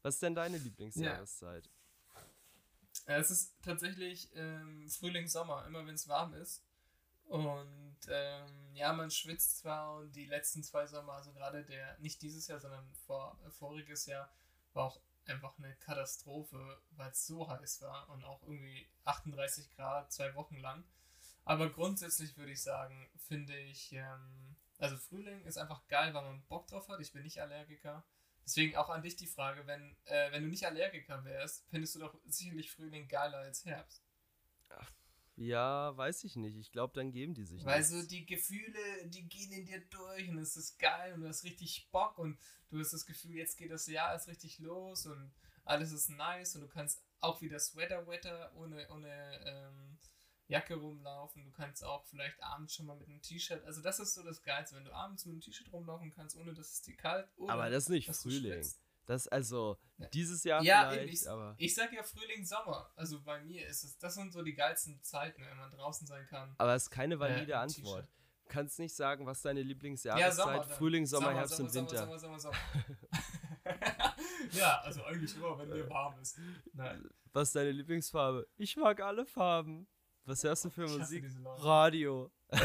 Was 0.00 0.14
ist 0.14 0.22
denn 0.22 0.34
deine 0.34 0.56
Lieblingsjahreszeit? 0.56 1.68
Ja, 3.06 3.18
es 3.18 3.30
ist 3.30 3.54
tatsächlich 3.62 4.30
ähm, 4.34 4.88
Frühling, 4.88 5.28
Sommer, 5.28 5.66
immer 5.66 5.86
wenn 5.86 5.94
es 5.94 6.08
warm 6.08 6.32
ist. 6.34 6.62
Und 7.28 7.98
ähm, 8.08 8.74
ja, 8.74 8.92
man 8.94 9.10
schwitzt 9.10 9.58
zwar 9.58 9.96
und 9.96 10.16
die 10.16 10.24
letzten 10.24 10.62
zwei 10.62 10.86
Sommer, 10.86 11.12
also 11.12 11.32
gerade 11.32 11.62
der, 11.64 11.98
nicht 11.98 12.22
dieses 12.22 12.48
Jahr, 12.48 12.58
sondern 12.58 12.90
vor, 13.06 13.38
äh, 13.46 13.50
voriges 13.50 14.06
Jahr, 14.06 14.32
war 14.72 14.86
auch 14.86 15.00
einfach 15.26 15.58
eine 15.58 15.76
Katastrophe, 15.76 16.80
weil 16.92 17.10
es 17.10 17.26
so 17.26 17.48
heiß 17.48 17.82
war 17.82 18.08
und 18.08 18.24
auch 18.24 18.42
irgendwie 18.42 18.88
38 19.04 19.70
Grad 19.76 20.10
zwei 20.10 20.34
Wochen 20.34 20.56
lang. 20.56 20.84
Aber 21.44 21.70
grundsätzlich 21.70 22.36
würde 22.38 22.52
ich 22.52 22.62
sagen, 22.62 23.10
finde 23.16 23.58
ich, 23.58 23.92
ähm, 23.92 24.56
also 24.78 24.96
Frühling 24.96 25.44
ist 25.44 25.58
einfach 25.58 25.86
geil, 25.88 26.14
weil 26.14 26.24
man 26.24 26.42
Bock 26.46 26.66
drauf 26.66 26.88
hat. 26.88 27.00
Ich 27.00 27.12
bin 27.12 27.24
nicht 27.24 27.42
Allergiker. 27.42 28.06
Deswegen 28.44 28.76
auch 28.76 28.88
an 28.88 29.02
dich 29.02 29.16
die 29.16 29.26
Frage, 29.26 29.66
wenn, 29.66 29.96
äh, 30.06 30.32
wenn 30.32 30.44
du 30.44 30.48
nicht 30.48 30.64
Allergiker 30.64 31.22
wärst, 31.24 31.66
findest 31.68 31.94
du 31.94 31.98
doch 31.98 32.18
sicherlich 32.24 32.70
Frühling 32.70 33.06
geiler 33.06 33.38
als 33.38 33.66
Herbst. 33.66 34.02
Ja, 35.38 35.96
weiß 35.96 36.24
ich 36.24 36.34
nicht. 36.34 36.56
Ich 36.56 36.72
glaube, 36.72 36.92
dann 36.94 37.12
geben 37.12 37.32
die 37.32 37.44
sich 37.44 37.64
Weil 37.64 37.78
nichts. 37.78 37.92
so 37.92 38.06
die 38.06 38.26
Gefühle, 38.26 39.06
die 39.06 39.28
gehen 39.28 39.52
in 39.52 39.64
dir 39.66 39.80
durch 39.88 40.28
und 40.28 40.38
es 40.38 40.56
ist 40.56 40.78
geil 40.78 41.14
und 41.14 41.20
du 41.20 41.28
hast 41.28 41.44
richtig 41.44 41.88
Bock 41.92 42.18
und 42.18 42.38
du 42.70 42.78
hast 42.80 42.92
das 42.92 43.06
Gefühl, 43.06 43.36
jetzt 43.36 43.56
geht 43.56 43.70
das 43.70 43.86
Jahr 43.86 44.12
erst 44.12 44.26
richtig 44.26 44.58
los 44.58 45.06
und 45.06 45.32
alles 45.64 45.92
ist 45.92 46.08
nice 46.10 46.56
und 46.56 46.62
du 46.62 46.68
kannst 46.68 47.00
auch 47.20 47.40
wieder 47.40 47.58
Sweater-Wetter 47.60 48.52
ohne, 48.56 48.88
ohne 48.90 49.40
ähm, 49.44 49.98
Jacke 50.48 50.74
rumlaufen. 50.74 51.44
Du 51.44 51.52
kannst 51.52 51.84
auch 51.84 52.04
vielleicht 52.06 52.42
abends 52.42 52.74
schon 52.74 52.86
mal 52.86 52.96
mit 52.96 53.08
einem 53.08 53.22
T-Shirt, 53.22 53.62
also 53.64 53.80
das 53.80 54.00
ist 54.00 54.14
so 54.14 54.24
das 54.24 54.42
Geilste, 54.42 54.74
wenn 54.74 54.84
du 54.86 54.92
abends 54.92 55.24
mit 55.24 55.34
einem 55.34 55.40
T-Shirt 55.40 55.72
rumlaufen 55.72 56.10
kannst, 56.10 56.36
ohne 56.36 56.52
dass 56.52 56.72
es 56.72 56.82
dir 56.82 56.96
kalt 56.96 57.28
oder 57.36 57.52
aber 57.52 57.70
das 57.70 57.84
ist 57.84 57.88
nicht 57.90 58.10
Frühling. 58.12 58.54
schwitzt. 58.54 58.82
Das 59.08 59.26
also 59.26 59.78
Ja. 59.96 60.06
dieses 60.08 60.44
Jahr 60.44 60.62
Ja, 60.62 60.90
vielleicht, 60.90 61.22
ich, 61.22 61.28
aber 61.30 61.54
ich 61.56 61.74
sag 61.74 61.92
ja 61.94 62.02
Frühling, 62.02 62.44
Sommer. 62.44 62.92
Also 62.94 63.22
bei 63.22 63.40
mir 63.42 63.66
ist 63.66 63.82
es, 63.82 63.96
das 63.98 64.14
sind 64.14 64.32
so 64.32 64.42
die 64.42 64.54
geilsten 64.54 65.02
Zeiten, 65.02 65.42
wenn 65.42 65.56
man 65.56 65.70
draußen 65.70 66.06
sein 66.06 66.26
kann. 66.26 66.54
aber 66.58 66.74
es 66.74 66.84
ist 66.84 66.90
keine 66.90 67.18
valide 67.18 67.52
Äh, 67.52 67.56
Antwort. 67.56 68.04
Du 68.42 68.48
kannst 68.54 68.78
nicht 68.78 68.94
sagen, 68.94 69.24
was 69.26 69.40
deine 69.42 69.60
Ja, 69.60 69.66
Lieblingsjahreszeit 69.66 70.34
Sommer. 70.34 70.58
dann. 70.60 70.68
Frühling, 70.76 71.06
Sommer, 71.06 71.34
Herbst 71.34 71.56
Sommer, 71.56 71.68
und 71.70 71.74
Winter. 71.74 71.98
Sommer, 71.98 72.18
Sommer, 72.18 72.38
Sommer, 72.38 72.54
Sommer. 73.64 73.64
ja, 74.52 74.80
also 74.82 75.04
eigentlich 75.04 75.34
immer, 75.36 75.58
wenn 75.58 75.68
mir 75.70 75.88
warm 75.88 76.18
ist. 76.20 76.38
Nein, 76.74 77.08
Was 77.32 77.48
ist 77.48 77.56
deine 77.56 77.72
Lieblingsfarbe? 77.72 78.46
Ich 78.56 78.76
mag 78.76 79.00
alle 79.00 79.24
Farben. 79.26 79.86
Was 80.24 80.44
hörst 80.44 80.66
du 80.66 80.70
für 80.70 80.84
ich 80.84 80.90
hasse 81.00 81.20
Musik? 81.20 81.24
Radio. 81.64 82.30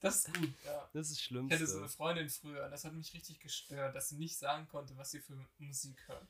Das 0.00 0.16
ist 0.16 0.34
gut, 0.34 0.52
ja. 0.64 0.90
Das 0.92 1.10
ist 1.10 1.30
das 1.30 1.44
Ich 1.46 1.52
hatte 1.52 1.66
so 1.66 1.78
eine. 1.78 1.88
Freundin 1.88 2.28
früher 2.28 2.68
das 2.68 2.84
hat 2.84 2.92
mich 2.92 3.12
richtig 3.14 3.40
gestört, 3.40 3.94
dass 3.94 4.10
sie 4.10 4.16
nicht 4.16 4.36
sagen 4.36 4.68
konnte, 4.68 4.96
was 4.96 5.10
sie 5.10 5.20
für 5.20 5.34
Musik 5.58 5.96
hört. 6.08 6.26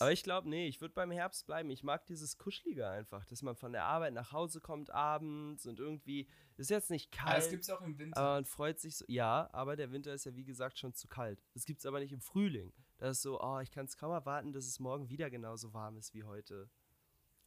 Aber 0.00 0.10
ich 0.10 0.24
glaube, 0.24 0.48
nee, 0.48 0.66
ich 0.66 0.80
würde 0.80 0.94
beim 0.94 1.12
Herbst 1.12 1.46
bleiben. 1.46 1.70
Ich 1.70 1.84
mag 1.84 2.04
dieses 2.06 2.36
Kuschelige 2.36 2.88
einfach, 2.88 3.24
dass 3.26 3.42
man 3.42 3.54
von 3.54 3.72
der 3.72 3.84
Arbeit 3.84 4.12
nach 4.12 4.32
Hause 4.32 4.60
kommt 4.60 4.90
abends 4.90 5.66
und 5.66 5.78
irgendwie, 5.78 6.28
ist 6.56 6.70
jetzt 6.70 6.90
nicht 6.90 7.16
Aber 7.20 7.34
das 7.34 7.44
kalt, 7.44 7.50
gibt 7.50 7.62
es 7.62 7.70
auch 7.70 7.80
im 7.80 7.96
Winter. 7.98 8.20
aber 8.20 8.34
man 8.34 8.44
freut 8.44 8.80
sich 8.80 8.96
so. 8.96 9.04
Ja, 9.06 9.48
aber 9.52 9.76
der 9.76 9.92
Winter 9.92 10.12
ist 10.12 10.24
ja 10.24 10.34
wie 10.34 10.44
gesagt 10.44 10.78
schon 10.78 10.94
zu 10.94 11.06
kalt. 11.06 11.40
Das 11.52 11.64
gibt 11.64 11.78
es 11.78 11.86
aber 11.86 12.00
nicht 12.00 12.12
im 12.12 12.20
Frühling. 12.20 12.72
Das 12.98 13.18
ist 13.18 13.22
so, 13.22 13.40
oh, 13.40 13.60
ich 13.60 13.70
kann 13.70 13.86
es 13.86 13.96
kaum 13.96 14.10
erwarten, 14.10 14.52
dass 14.52 14.66
es 14.66 14.80
morgen 14.80 15.08
wieder 15.10 15.30
genauso 15.30 15.72
warm 15.72 15.96
ist 15.96 16.12
wie 16.12 16.24
heute. 16.24 16.68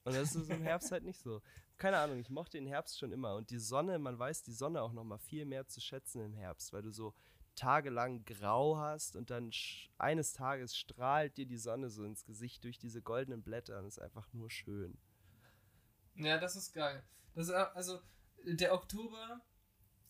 Und 0.07 0.15
das 0.15 0.35
ist 0.35 0.49
im 0.49 0.61
Herbst 0.61 0.89
halt 0.93 1.03
nicht 1.03 1.19
so. 1.19 1.41
Keine 1.77 1.97
Ahnung, 1.97 2.17
ich 2.17 2.29
mochte 2.29 2.57
den 2.57 2.65
Herbst 2.65 2.97
schon 2.97 3.11
immer. 3.11 3.35
Und 3.35 3.49
die 3.49 3.59
Sonne, 3.59 3.99
man 3.99 4.17
weiß 4.17 4.41
die 4.41 4.53
Sonne 4.53 4.81
auch 4.81 4.93
noch 4.93 5.03
mal 5.03 5.17
viel 5.17 5.43
mehr 5.43 5.67
zu 5.67 5.81
schätzen 5.81 6.21
im 6.21 6.33
Herbst, 6.33 6.71
weil 6.71 6.81
du 6.81 6.91
so 6.91 7.13
tagelang 7.55 8.23
grau 8.23 8.77
hast 8.77 9.17
und 9.17 9.31
dann 9.31 9.51
eines 9.97 10.31
Tages 10.31 10.77
strahlt 10.77 11.35
dir 11.35 11.45
die 11.45 11.57
Sonne 11.57 11.89
so 11.89 12.05
ins 12.05 12.23
Gesicht 12.23 12.63
durch 12.63 12.77
diese 12.77 13.01
goldenen 13.01 13.43
Blätter 13.43 13.79
und 13.79 13.87
ist 13.87 13.99
einfach 13.99 14.31
nur 14.31 14.49
schön. 14.49 14.97
Ja, 16.15 16.37
das 16.37 16.55
ist 16.55 16.71
geil. 16.71 17.03
Das 17.35 17.49
ist, 17.49 17.53
also 17.53 17.99
der 18.45 18.73
Oktober 18.73 19.41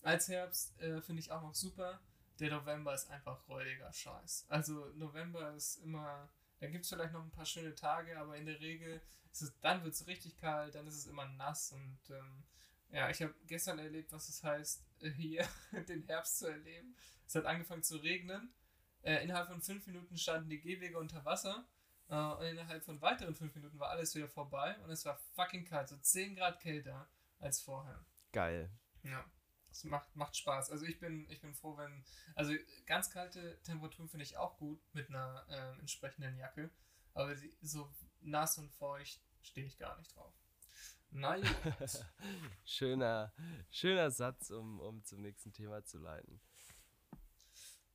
als 0.03 0.27
Herbst 0.27 0.79
äh, 0.79 1.01
finde 1.01 1.21
ich 1.21 1.31
auch 1.31 1.41
noch 1.41 1.55
super. 1.55 1.99
Der 2.39 2.51
November 2.51 2.93
ist 2.93 3.09
einfach 3.09 3.47
räudiger 3.49 3.91
Scheiß. 3.91 4.45
Also 4.47 4.91
November 4.93 5.55
ist 5.55 5.77
immer, 5.77 6.29
da 6.59 6.67
gibt 6.67 6.83
es 6.83 6.89
vielleicht 6.89 7.13
noch 7.13 7.23
ein 7.23 7.31
paar 7.31 7.47
schöne 7.47 7.73
Tage, 7.73 8.15
aber 8.19 8.37
in 8.37 8.45
der 8.45 8.59
Regel 8.59 9.01
ist 9.41 9.55
dann 9.61 9.83
wird 9.83 9.93
es 9.93 10.07
richtig 10.07 10.37
kalt, 10.37 10.75
dann 10.75 10.87
ist 10.87 10.95
es 10.95 11.07
immer 11.07 11.25
nass 11.25 11.71
und 11.71 11.99
ähm, 12.09 12.43
ja, 12.89 13.09
ich 13.09 13.21
habe 13.21 13.33
gestern 13.45 13.79
erlebt, 13.79 14.11
was 14.11 14.29
es 14.29 14.43
heißt, 14.43 14.85
äh, 15.01 15.09
hier 15.11 15.47
den 15.89 16.03
Herbst 16.03 16.39
zu 16.39 16.47
erleben. 16.47 16.95
Es 17.25 17.35
hat 17.35 17.45
angefangen 17.45 17.83
zu 17.83 17.97
regnen. 17.97 18.53
Äh, 19.01 19.23
innerhalb 19.23 19.47
von 19.47 19.61
fünf 19.61 19.85
Minuten 19.87 20.17
standen 20.17 20.49
die 20.49 20.61
Gehwege 20.61 20.97
unter 20.97 21.23
Wasser. 21.25 21.67
Äh, 22.09 22.15
und 22.15 22.45
innerhalb 22.45 22.83
von 22.83 23.01
weiteren 23.01 23.35
fünf 23.35 23.53
Minuten 23.55 23.79
war 23.79 23.89
alles 23.89 24.15
wieder 24.15 24.29
vorbei 24.29 24.77
und 24.83 24.91
es 24.91 25.05
war 25.05 25.19
fucking 25.35 25.65
kalt, 25.65 25.89
so 25.89 25.97
10 25.97 26.35
Grad 26.35 26.59
kälter 26.59 27.09
als 27.39 27.61
vorher. 27.61 28.05
Geil. 28.31 28.69
Ja. 29.03 29.25
Es 29.69 29.83
macht, 29.83 30.15
macht 30.15 30.35
Spaß. 30.35 30.71
Also 30.71 30.85
ich 30.85 30.99
bin, 30.99 31.29
ich 31.29 31.41
bin 31.41 31.53
froh, 31.53 31.77
wenn. 31.77 32.03
Also 32.35 32.53
ganz 32.85 33.11
kalte 33.11 33.61
Temperaturen 33.63 34.09
finde 34.09 34.23
ich 34.23 34.37
auch 34.37 34.57
gut 34.57 34.79
mit 34.93 35.09
einer 35.09 35.45
äh, 35.49 35.79
entsprechenden 35.79 36.37
Jacke. 36.37 36.71
Aber 37.13 37.35
die, 37.35 37.55
so 37.61 37.93
nass 38.21 38.57
und 38.57 38.71
feucht 38.71 39.26
stehe 39.41 39.67
ich 39.67 39.77
gar 39.77 39.97
nicht 39.97 40.15
drauf. 40.15 40.33
Nein. 41.11 41.43
schöner, 42.65 43.33
schöner 43.69 44.11
Satz, 44.11 44.49
um, 44.49 44.79
um 44.79 45.03
zum 45.03 45.21
nächsten 45.21 45.53
Thema 45.53 45.83
zu 45.83 45.97
leiten. 45.97 46.41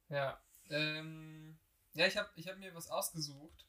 Ja. 0.09 0.43
Ähm, 0.71 1.59
ja, 1.95 2.07
ich 2.07 2.17
habe 2.17 2.31
ich 2.37 2.49
hab 2.49 2.59
mir 2.59 2.75
was 2.75 2.89
ausgesucht, 2.89 3.67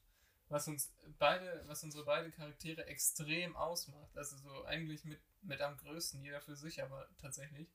was 0.48 0.68
uns 0.68 0.96
beide, 1.18 1.63
was 1.68 1.84
unsere 1.84 2.06
beiden 2.06 2.32
Charaktere 2.32 2.86
extrem 2.86 3.56
ausmacht. 3.56 4.15
Also 4.18 4.38
so 4.38 4.63
eigentlich 4.65 5.03
mit, 5.03 5.22
mit 5.42 5.62
am 5.62 5.77
größten, 5.77 6.22
jeder 6.24 6.42
für 6.42 6.56
sich, 6.56 6.82
aber 6.82 7.10
tatsächlich. 7.18 7.70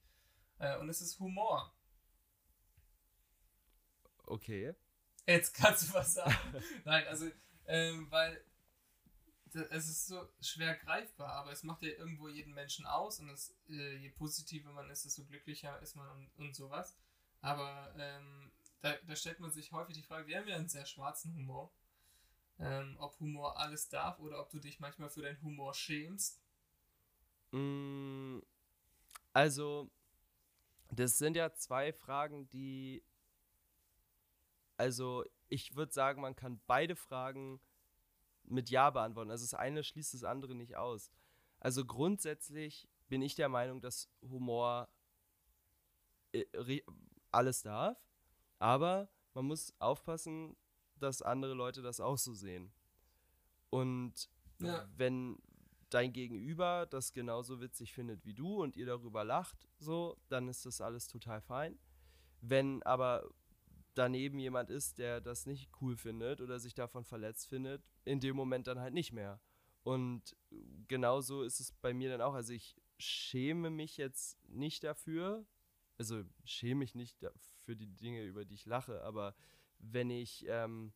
Äh, 0.58 0.78
und 0.78 0.88
es 0.88 1.00
ist 1.00 1.18
Humor. 1.18 1.74
Okay. 4.24 4.74
Jetzt 5.26 5.54
kannst 5.54 5.88
du 5.88 5.94
was 5.94 6.14
sagen. 6.14 6.34
Nein, 6.84 7.06
also, 7.06 7.30
ähm, 7.66 8.10
weil 8.10 8.42
es 9.54 9.88
ist 9.88 10.06
so 10.06 10.28
schwer 10.40 10.74
greifbar, 10.76 11.32
aber 11.34 11.52
es 11.52 11.62
macht 11.62 11.82
ja 11.82 11.90
irgendwo 11.90 12.28
jeden 12.28 12.54
Menschen 12.54 12.86
aus 12.86 13.20
und 13.20 13.28
es, 13.30 13.54
äh, 13.68 13.96
je 13.96 14.10
positiver 14.10 14.72
man 14.72 14.90
ist, 14.90 15.04
desto 15.04 15.24
glücklicher 15.24 15.80
ist 15.80 15.96
man 15.96 16.08
und, 16.10 16.30
und 16.38 16.54
sowas. 16.54 16.96
Aber 17.40 17.94
ähm, 17.96 18.50
da, 18.80 18.94
da, 19.06 19.16
stellt 19.16 19.40
man 19.40 19.50
sich 19.50 19.72
häufig 19.72 19.96
die 19.96 20.02
Frage, 20.02 20.26
wir 20.26 20.38
haben 20.38 20.48
ja 20.48 20.56
einen 20.56 20.68
sehr 20.68 20.86
schwarzen 20.86 21.34
Humor, 21.34 21.72
ähm, 22.58 22.96
ob 22.98 23.18
Humor 23.20 23.58
alles 23.58 23.88
darf 23.88 24.18
oder 24.18 24.40
ob 24.40 24.50
du 24.50 24.58
dich 24.58 24.80
manchmal 24.80 25.10
für 25.10 25.22
deinen 25.22 25.40
Humor 25.42 25.74
schämst. 25.74 26.40
Mm, 27.52 28.40
also, 29.32 29.90
das 30.90 31.18
sind 31.18 31.36
ja 31.36 31.54
zwei 31.54 31.92
Fragen, 31.92 32.48
die. 32.50 33.04
Also, 34.76 35.24
ich 35.48 35.74
würde 35.74 35.92
sagen, 35.92 36.20
man 36.20 36.36
kann 36.36 36.60
beide 36.66 36.94
Fragen 36.94 37.60
mit 38.50 38.70
Ja 38.70 38.90
beantworten. 38.90 39.30
Also, 39.30 39.44
das 39.44 39.54
eine 39.54 39.82
schließt 39.84 40.14
das 40.14 40.24
andere 40.24 40.54
nicht 40.54 40.76
aus. 40.76 41.10
Also, 41.60 41.84
grundsätzlich 41.84 42.88
bin 43.08 43.22
ich 43.22 43.34
der 43.34 43.48
Meinung, 43.48 43.80
dass 43.80 44.08
Humor 44.22 44.88
äh, 46.32 46.82
alles 47.30 47.62
darf, 47.62 47.98
aber 48.58 49.08
man 49.34 49.46
muss 49.46 49.74
aufpassen, 49.78 50.56
dass 50.96 51.22
andere 51.22 51.54
Leute 51.54 51.82
das 51.82 52.00
auch 52.00 52.18
so 52.18 52.34
sehen. 52.34 52.72
Und 53.70 54.28
ja. 54.60 54.88
wenn, 54.96 55.38
dein 55.90 56.12
Gegenüber 56.12 56.86
das 56.86 57.12
genauso 57.12 57.60
witzig 57.60 57.92
findet 57.92 58.24
wie 58.24 58.34
du 58.34 58.62
und 58.62 58.76
ihr 58.76 58.86
darüber 58.86 59.24
lacht, 59.24 59.68
so, 59.78 60.16
dann 60.28 60.48
ist 60.48 60.66
das 60.66 60.80
alles 60.80 61.08
total 61.08 61.40
fein. 61.40 61.78
Wenn 62.40 62.82
aber 62.82 63.28
daneben 63.98 64.38
jemand 64.38 64.70
ist, 64.70 64.98
der 64.98 65.20
das 65.20 65.46
nicht 65.46 65.70
cool 65.80 65.96
findet 65.96 66.40
oder 66.40 66.58
sich 66.60 66.74
davon 66.74 67.04
verletzt 67.04 67.48
findet, 67.48 67.82
in 68.04 68.20
dem 68.20 68.36
Moment 68.36 68.66
dann 68.66 68.78
halt 68.78 68.94
nicht 68.94 69.12
mehr. 69.12 69.40
Und 69.82 70.36
genauso 70.86 71.42
ist 71.42 71.60
es 71.60 71.72
bei 71.72 71.92
mir 71.92 72.10
dann 72.10 72.20
auch. 72.20 72.34
Also 72.34 72.52
ich 72.52 72.76
schäme 72.98 73.70
mich 73.70 73.96
jetzt 73.96 74.38
nicht 74.48 74.84
dafür, 74.84 75.46
also 75.98 76.22
schäme 76.44 76.80
mich 76.80 76.94
nicht 76.94 77.18
für 77.64 77.74
die 77.74 77.88
Dinge, 77.88 78.22
über 78.24 78.44
die 78.44 78.54
ich 78.54 78.66
lache, 78.66 79.02
aber 79.02 79.34
wenn 79.78 80.10
ich 80.10 80.44
ähm, 80.48 80.92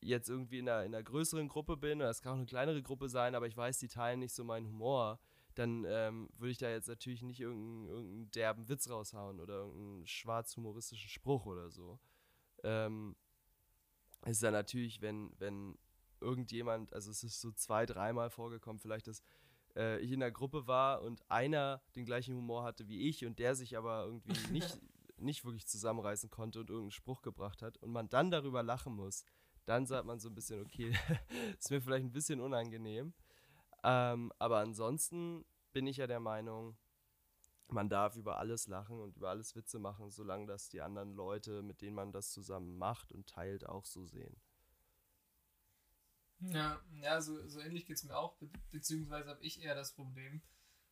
jetzt 0.00 0.28
irgendwie 0.28 0.58
in 0.58 0.68
einer, 0.68 0.84
in 0.84 0.94
einer 0.94 1.04
größeren 1.04 1.48
Gruppe 1.48 1.76
bin, 1.76 2.00
oder 2.00 2.10
es 2.10 2.22
kann 2.22 2.32
auch 2.32 2.36
eine 2.36 2.46
kleinere 2.46 2.82
Gruppe 2.82 3.08
sein, 3.08 3.34
aber 3.34 3.46
ich 3.46 3.56
weiß, 3.56 3.78
die 3.78 3.88
teilen 3.88 4.20
nicht 4.20 4.34
so 4.34 4.44
meinen 4.44 4.66
Humor, 4.66 5.20
dann 5.54 5.84
ähm, 5.86 6.28
würde 6.36 6.50
ich 6.50 6.58
da 6.58 6.70
jetzt 6.70 6.88
natürlich 6.88 7.22
nicht 7.22 7.40
irgendeinen, 7.40 7.88
irgendeinen 7.88 8.30
derben 8.30 8.68
Witz 8.68 8.88
raushauen 8.88 9.40
oder 9.40 9.54
irgendeinen 9.54 10.06
schwarz-humoristischen 10.06 11.10
Spruch 11.10 11.46
oder 11.46 11.70
so. 11.70 11.98
Ähm, 12.62 13.16
ist 14.26 14.42
dann 14.42 14.52
natürlich, 14.52 15.00
wenn, 15.02 15.32
wenn 15.38 15.78
irgendjemand, 16.20 16.92
also 16.92 17.10
es 17.10 17.22
ist 17.24 17.40
so 17.40 17.50
zwei, 17.52 17.86
dreimal 17.86 18.30
vorgekommen, 18.30 18.80
vielleicht, 18.80 19.08
dass 19.08 19.22
äh, 19.76 19.98
ich 20.00 20.12
in 20.12 20.20
der 20.20 20.30
Gruppe 20.30 20.66
war 20.66 21.02
und 21.02 21.22
einer 21.30 21.82
den 21.96 22.04
gleichen 22.04 22.36
Humor 22.36 22.64
hatte 22.64 22.88
wie 22.88 23.08
ich 23.08 23.26
und 23.26 23.38
der 23.38 23.54
sich 23.54 23.76
aber 23.76 24.04
irgendwie 24.04 24.32
nicht, 24.52 24.80
nicht 25.18 25.44
wirklich 25.44 25.66
zusammenreißen 25.66 26.30
konnte 26.30 26.60
und 26.60 26.70
irgendeinen 26.70 26.92
Spruch 26.92 27.22
gebracht 27.22 27.62
hat 27.62 27.76
und 27.78 27.90
man 27.90 28.08
dann 28.08 28.30
darüber 28.30 28.62
lachen 28.62 28.94
muss, 28.94 29.24
dann 29.64 29.86
sagt 29.86 30.06
man 30.06 30.18
so 30.18 30.28
ein 30.28 30.34
bisschen, 30.34 30.62
okay, 30.62 30.92
ist 31.58 31.70
mir 31.70 31.80
vielleicht 31.80 32.04
ein 32.04 32.12
bisschen 32.12 32.40
unangenehm. 32.40 33.12
Ähm, 33.82 34.32
aber 34.38 34.58
ansonsten 34.58 35.44
bin 35.72 35.86
ich 35.86 35.96
ja 35.96 36.06
der 36.06 36.20
Meinung, 36.20 36.76
man 37.68 37.88
darf 37.88 38.16
über 38.16 38.38
alles 38.38 38.66
lachen 38.66 39.00
und 39.00 39.16
über 39.16 39.30
alles 39.30 39.56
Witze 39.56 39.78
machen, 39.78 40.10
solange 40.10 40.46
das 40.46 40.68
die 40.68 40.82
anderen 40.82 41.14
Leute, 41.14 41.62
mit 41.62 41.80
denen 41.80 41.96
man 41.96 42.12
das 42.12 42.30
zusammen 42.30 42.76
macht 42.76 43.12
und 43.12 43.26
teilt, 43.26 43.66
auch 43.66 43.86
so 43.86 44.06
sehen. 44.06 44.40
Ja, 46.40 46.80
ja 46.94 47.20
so, 47.20 47.46
so 47.48 47.60
ähnlich 47.60 47.86
geht 47.86 47.96
es 47.96 48.04
mir 48.04 48.16
auch, 48.16 48.36
be 48.36 48.50
beziehungsweise 48.70 49.28
habe 49.28 49.42
ich 49.44 49.62
eher 49.62 49.74
das 49.74 49.94
Problem, 49.94 50.42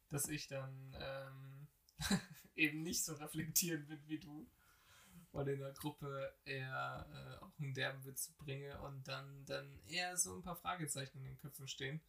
dass 0.09 0.28
ich 0.28 0.47
dann 0.47 0.97
ähm, 0.99 1.68
eben 2.54 2.82
nicht 2.82 3.04
so 3.04 3.14
reflektieren 3.14 3.87
bin 3.87 4.00
wie 4.06 4.18
du 4.18 4.49
und 5.32 5.49
in 5.49 5.61
der 5.61 5.73
Gruppe 5.73 6.35
eher 6.44 7.06
äh, 7.12 7.44
auch 7.44 7.59
einen 7.59 7.75
derben 7.75 8.04
Witz 8.04 8.32
bringe 8.38 8.80
und 8.82 9.06
dann, 9.06 9.44
dann 9.44 9.80
eher 9.87 10.16
so 10.16 10.35
ein 10.35 10.42
paar 10.42 10.56
Fragezeichen 10.56 11.18
in 11.18 11.25
den 11.25 11.38
Köpfen 11.38 11.68
stehen. 11.68 12.00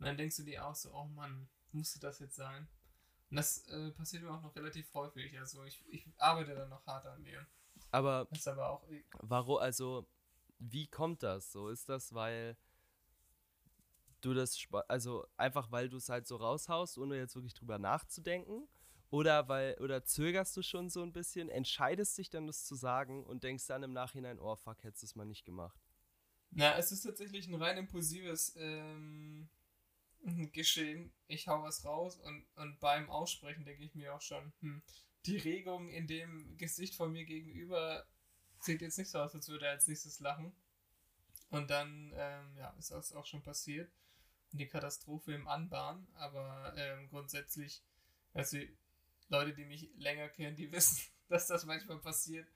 Und 0.00 0.06
dann 0.06 0.16
denkst 0.16 0.38
du 0.38 0.44
dir 0.44 0.66
auch 0.66 0.74
so, 0.74 0.94
oh 0.94 1.04
Mann, 1.04 1.46
musste 1.72 2.00
das 2.00 2.18
jetzt 2.20 2.34
sein? 2.34 2.66
Und 3.28 3.36
das 3.36 3.68
äh, 3.68 3.90
passiert 3.90 4.22
mir 4.22 4.30
auch 4.30 4.40
noch 4.40 4.56
relativ 4.56 4.92
häufig. 4.94 5.38
Also 5.38 5.62
ich, 5.64 5.84
ich 5.88 6.08
arbeite 6.16 6.54
dann 6.54 6.70
noch 6.70 6.84
hart 6.86 7.04
an 7.04 7.22
mir. 7.22 7.46
Aber, 7.90 8.26
das 8.30 8.40
ist 8.40 8.48
aber 8.48 8.70
auch. 8.70 8.88
Warum, 9.18 9.58
also, 9.58 10.08
wie 10.58 10.86
kommt 10.86 11.22
das? 11.22 11.52
So 11.52 11.68
ist 11.68 11.88
das, 11.90 12.14
weil 12.14 12.56
du 14.22 14.32
das, 14.32 14.58
also 14.88 15.26
einfach 15.36 15.70
weil 15.70 15.90
du 15.90 15.98
es 15.98 16.08
halt 16.08 16.26
so 16.26 16.36
raushaust, 16.36 16.96
ohne 16.96 17.16
jetzt 17.16 17.34
wirklich 17.34 17.54
drüber 17.54 17.78
nachzudenken? 17.78 18.68
Oder 19.10 19.48
weil, 19.48 19.76
oder 19.80 20.02
zögerst 20.04 20.56
du 20.56 20.62
schon 20.62 20.88
so 20.88 21.02
ein 21.02 21.12
bisschen, 21.12 21.50
entscheidest 21.50 22.16
dich 22.16 22.30
dann, 22.30 22.46
das 22.46 22.64
zu 22.64 22.74
sagen 22.74 23.26
und 23.26 23.44
denkst 23.44 23.66
dann 23.66 23.82
im 23.82 23.92
Nachhinein, 23.92 24.38
oh 24.38 24.56
fuck, 24.56 24.82
hättest 24.82 25.02
du 25.02 25.06
es 25.06 25.14
mal 25.14 25.26
nicht 25.26 25.44
gemacht. 25.44 25.78
Na, 26.52 26.76
es 26.78 26.90
ist 26.90 27.02
tatsächlich 27.02 27.48
ein 27.48 27.60
rein 27.60 27.76
impulsives 27.76 28.54
ähm, 28.56 29.50
Geschehen. 30.52 31.12
Ich 31.26 31.48
hau 31.48 31.62
was 31.62 31.84
raus 31.84 32.16
und, 32.18 32.46
und 32.56 32.78
beim 32.80 33.08
Aussprechen 33.10 33.64
denke 33.64 33.84
ich 33.84 33.94
mir 33.94 34.14
auch 34.14 34.20
schon, 34.20 34.52
hm, 34.60 34.82
die 35.26 35.36
Regung 35.36 35.88
in 35.88 36.06
dem 36.06 36.56
Gesicht 36.56 36.94
von 36.94 37.12
mir 37.12 37.24
gegenüber 37.24 38.06
sieht 38.60 38.80
jetzt 38.82 38.98
nicht 38.98 39.10
so 39.10 39.18
aus, 39.18 39.34
als 39.34 39.48
würde 39.48 39.66
er 39.66 39.72
als 39.72 39.86
nächstes 39.86 40.20
lachen. 40.20 40.52
Und 41.50 41.70
dann, 41.70 42.12
ähm, 42.14 42.56
ja, 42.56 42.70
ist 42.78 42.90
das 42.90 43.12
auch 43.12 43.26
schon 43.26 43.42
passiert. 43.42 43.90
Die 44.52 44.66
Katastrophe 44.66 45.32
im 45.32 45.48
Anbahn, 45.48 46.06
aber 46.14 46.74
ähm, 46.76 47.08
grundsätzlich, 47.08 47.82
also 48.32 48.58
Leute, 49.28 49.54
die 49.54 49.64
mich 49.64 49.90
länger 49.96 50.28
kennen, 50.28 50.56
die 50.56 50.70
wissen, 50.72 51.00
dass 51.28 51.46
das 51.46 51.64
manchmal 51.64 51.98
passiert. 51.98 52.48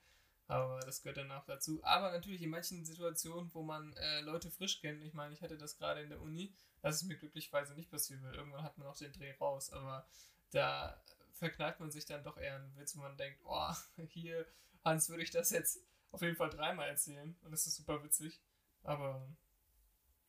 Aber 0.47 0.79
das 0.81 1.01
gehört 1.01 1.17
dann 1.17 1.31
auch 1.31 1.45
dazu. 1.45 1.83
Aber 1.83 2.11
natürlich 2.11 2.41
in 2.41 2.51
manchen 2.51 2.85
Situationen, 2.85 3.51
wo 3.53 3.63
man 3.63 3.93
äh, 3.93 4.21
Leute 4.21 4.51
frisch 4.51 4.79
kennt, 4.79 5.03
ich 5.03 5.13
meine, 5.13 5.33
ich 5.33 5.41
hatte 5.41 5.57
das 5.57 5.77
gerade 5.77 6.01
in 6.01 6.09
der 6.09 6.21
Uni, 6.21 6.53
das 6.81 6.97
ist 6.97 7.07
mir 7.07 7.17
glücklicherweise 7.17 7.73
nicht 7.73 7.89
passiert, 7.89 8.21
weil 8.21 8.35
irgendwann 8.35 8.63
hat 8.63 8.77
man 8.77 8.87
auch 8.87 8.95
den 8.95 9.11
Dreh 9.11 9.33
raus. 9.33 9.71
Aber 9.71 10.07
da 10.51 11.01
verkneift 11.33 11.79
man 11.79 11.91
sich 11.91 12.05
dann 12.05 12.23
doch 12.23 12.37
eher 12.37 12.55
einen 12.55 12.75
Witz, 12.75 12.95
wo 12.95 13.01
man 13.01 13.17
denkt, 13.17 13.39
oh, 13.43 13.73
hier, 14.09 14.45
Hans, 14.83 15.09
würde 15.09 15.23
ich 15.23 15.31
das 15.31 15.49
jetzt 15.49 15.79
auf 16.11 16.21
jeden 16.21 16.35
Fall 16.35 16.49
dreimal 16.51 16.87
erzählen. 16.87 17.35
Und 17.41 17.51
das 17.51 17.65
ist 17.65 17.75
super 17.75 18.03
witzig. 18.03 18.39
Aber 18.83 19.27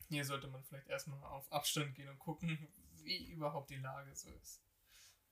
hier 0.08 0.24
sollte 0.24 0.48
man 0.48 0.64
vielleicht 0.64 0.88
erstmal 0.88 1.22
auf 1.24 1.52
Abstand 1.52 1.94
gehen 1.94 2.08
und 2.08 2.18
gucken, 2.18 2.68
wie 3.02 3.30
überhaupt 3.30 3.68
die 3.70 3.76
Lage 3.76 4.14
so 4.14 4.30
ist. 4.30 4.62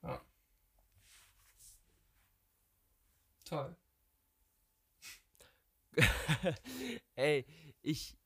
Ja. 0.02 0.20
Toll. 3.44 3.76
Ey, 7.16 7.46
ich 7.82 8.16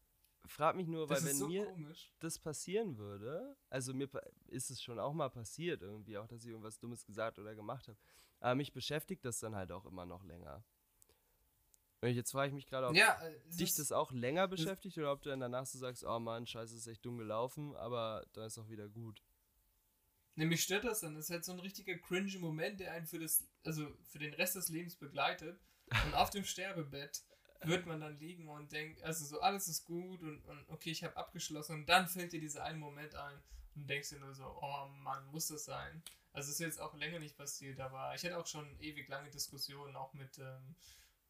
frage 0.47 0.77
mich 0.79 0.87
nur, 0.89 1.07
Das 1.07 1.21
weil 1.23 1.29
wenn 1.31 1.37
so 1.37 1.47
mir 1.49 1.65
komisch. 1.67 2.13
das 2.21 2.39
passieren 2.39 2.97
würde, 2.97 3.57
also 3.71 3.93
mir 3.95 4.09
ist 4.47 4.71
es 4.71 4.83
schon 4.83 4.99
auch 4.99 5.13
mal 5.13 5.29
passiert 5.29 5.83
irgendwie, 5.83 6.17
auch 6.19 6.27
dass 6.27 6.43
ich 6.45 6.51
irgendwas 6.51 6.79
Dummes 6.79 7.05
gesagt 7.05 7.39
oder 7.39 7.55
gemacht 7.55 7.89
habe, 7.89 7.99
aber 8.41 8.55
mich 8.55 8.73
beschäftigt 8.73 9.25
das 9.25 9.39
dann 9.41 9.55
halt 9.55 9.73
auch 9.73 9.85
immer 9.85 10.07
noch 10.07 10.25
länger. 10.25 10.65
Und 12.01 12.11
jetzt 12.11 12.31
frage 12.31 12.49
ich 12.49 12.55
mich 12.55 12.67
gerade, 12.67 12.87
ob 12.87 12.95
Ja, 12.97 13.21
äh, 13.21 13.41
dich 13.49 13.71
ist- 13.71 13.79
das 13.81 13.91
auch 13.93 14.13
länger 14.13 14.47
beschäftigt 14.47 14.97
oder 14.99 15.13
ob 15.13 15.21
du 15.23 15.31
dann 15.31 15.41
danach 15.41 15.67
so 15.67 15.79
sagst, 15.79 16.05
oh 16.05 16.19
Mann, 16.21 16.47
scheiße, 16.47 16.77
ist 16.77 16.87
echt 16.87 17.05
dumm 17.05 17.19
gelaufen, 17.19 17.75
aber 17.77 18.25
dann 18.33 18.47
ist 18.47 18.57
auch 18.59 18.69
wieder 18.69 18.89
gut. 18.89 19.23
Nämlich 20.37 20.63
stört 20.63 20.85
das 20.85 21.01
dann. 21.01 21.17
Das 21.17 21.25
ist 21.25 21.31
halt 21.31 21.45
so 21.45 21.51
ein 21.51 21.59
richtiger 21.59 21.99
cringe 21.99 22.39
Moment, 22.39 22.79
der 22.79 22.93
einen 22.93 23.07
für 23.07 23.19
das, 23.19 23.45
also 23.65 23.93
für 24.05 24.21
den 24.21 24.33
Rest 24.35 24.55
des 24.55 24.69
Lebens 24.69 24.95
begleitet. 24.95 25.61
Und 26.07 26.15
auf 26.15 26.31
dem 26.31 26.45
Sterbebett 26.45 27.25
wird 27.61 27.87
man 27.87 28.01
dann 28.01 28.19
liegen 28.19 28.49
und 28.49 28.71
denkt, 28.73 29.03
also 29.03 29.25
so 29.25 29.41
alles 29.41 29.69
ist 29.69 29.85
gut 29.85 30.23
und, 30.23 30.45
und 30.45 30.69
okay, 30.69 30.91
ich 30.91 31.03
habe 31.03 31.17
abgeschlossen. 31.17 31.81
Und 31.81 31.89
dann 31.89 32.09
fällt 32.09 32.33
dir 32.33 32.41
dieser 32.41 32.65
eine 32.65 32.79
Moment 32.79 33.15
ein 33.15 33.43
und 33.75 33.89
denkst 33.89 34.11
dir 34.11 34.21
nur 34.21 34.35
so, 34.35 34.45
oh 34.45 34.87
Mann, 35.03 35.27
muss 35.27 35.49
das 35.49 35.65
sein? 35.65 36.03
Also 36.33 36.51
ist 36.53 36.61
jetzt 36.61 36.81
auch 36.81 36.95
länger 36.95 37.19
nicht 37.19 37.37
passiert, 37.37 37.81
aber 37.81 38.15
ich 38.15 38.25
hatte 38.25 38.39
auch 38.39 38.47
schon 38.47 38.79
ewig 38.81 39.09
lange 39.09 39.31
Diskussionen 39.31 39.97
auch 39.97 40.13
mit 40.15 40.39
ähm, 40.39 40.77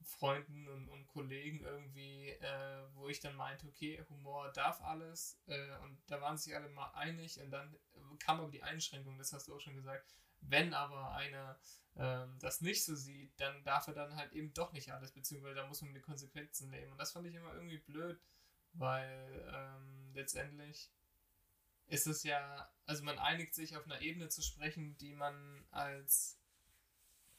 Freunden 0.02 0.68
und, 0.68 0.88
und 0.88 1.06
Kollegen 1.06 1.60
irgendwie, 1.60 2.30
äh, 2.30 2.82
wo 2.94 3.08
ich 3.08 3.20
dann 3.20 3.36
meinte, 3.36 3.66
okay, 3.66 4.02
Humor 4.10 4.52
darf 4.52 4.80
alles 4.82 5.40
äh, 5.46 5.76
und 5.84 5.98
da 6.08 6.20
waren 6.20 6.36
sich 6.36 6.54
alle 6.54 6.68
mal 6.68 6.90
einig 6.94 7.40
und 7.40 7.50
dann 7.50 7.74
kam 8.18 8.40
aber 8.40 8.50
die 8.50 8.62
Einschränkung, 8.62 9.16
das 9.18 9.32
hast 9.32 9.48
du 9.48 9.54
auch 9.54 9.60
schon 9.60 9.74
gesagt, 9.76 10.14
wenn 10.40 10.74
aber 10.74 11.12
einer 11.12 11.58
ähm, 11.96 12.38
das 12.38 12.60
nicht 12.60 12.84
so 12.84 12.94
sieht, 12.94 13.32
dann 13.40 13.62
darf 13.64 13.88
er 13.88 13.94
dann 13.94 14.14
halt 14.16 14.32
eben 14.32 14.52
doch 14.54 14.72
nicht 14.72 14.92
alles, 14.92 15.12
beziehungsweise 15.12 15.56
da 15.56 15.66
muss 15.66 15.82
man 15.82 15.92
den 15.92 16.02
Konsequenzen 16.02 16.70
leben 16.70 16.92
und 16.92 16.98
das 16.98 17.12
fand 17.12 17.26
ich 17.26 17.34
immer 17.34 17.52
irgendwie 17.54 17.78
blöd, 17.78 18.20
weil 18.72 19.50
ähm, 19.52 20.12
letztendlich 20.14 20.90
ist 21.88 22.06
es 22.06 22.22
ja, 22.22 22.70
also 22.86 23.02
man 23.02 23.18
einigt 23.18 23.54
sich 23.54 23.76
auf 23.76 23.84
einer 23.84 24.00
Ebene 24.00 24.28
zu 24.28 24.42
sprechen, 24.42 24.96
die 24.98 25.12
man 25.12 25.64
als, 25.70 26.38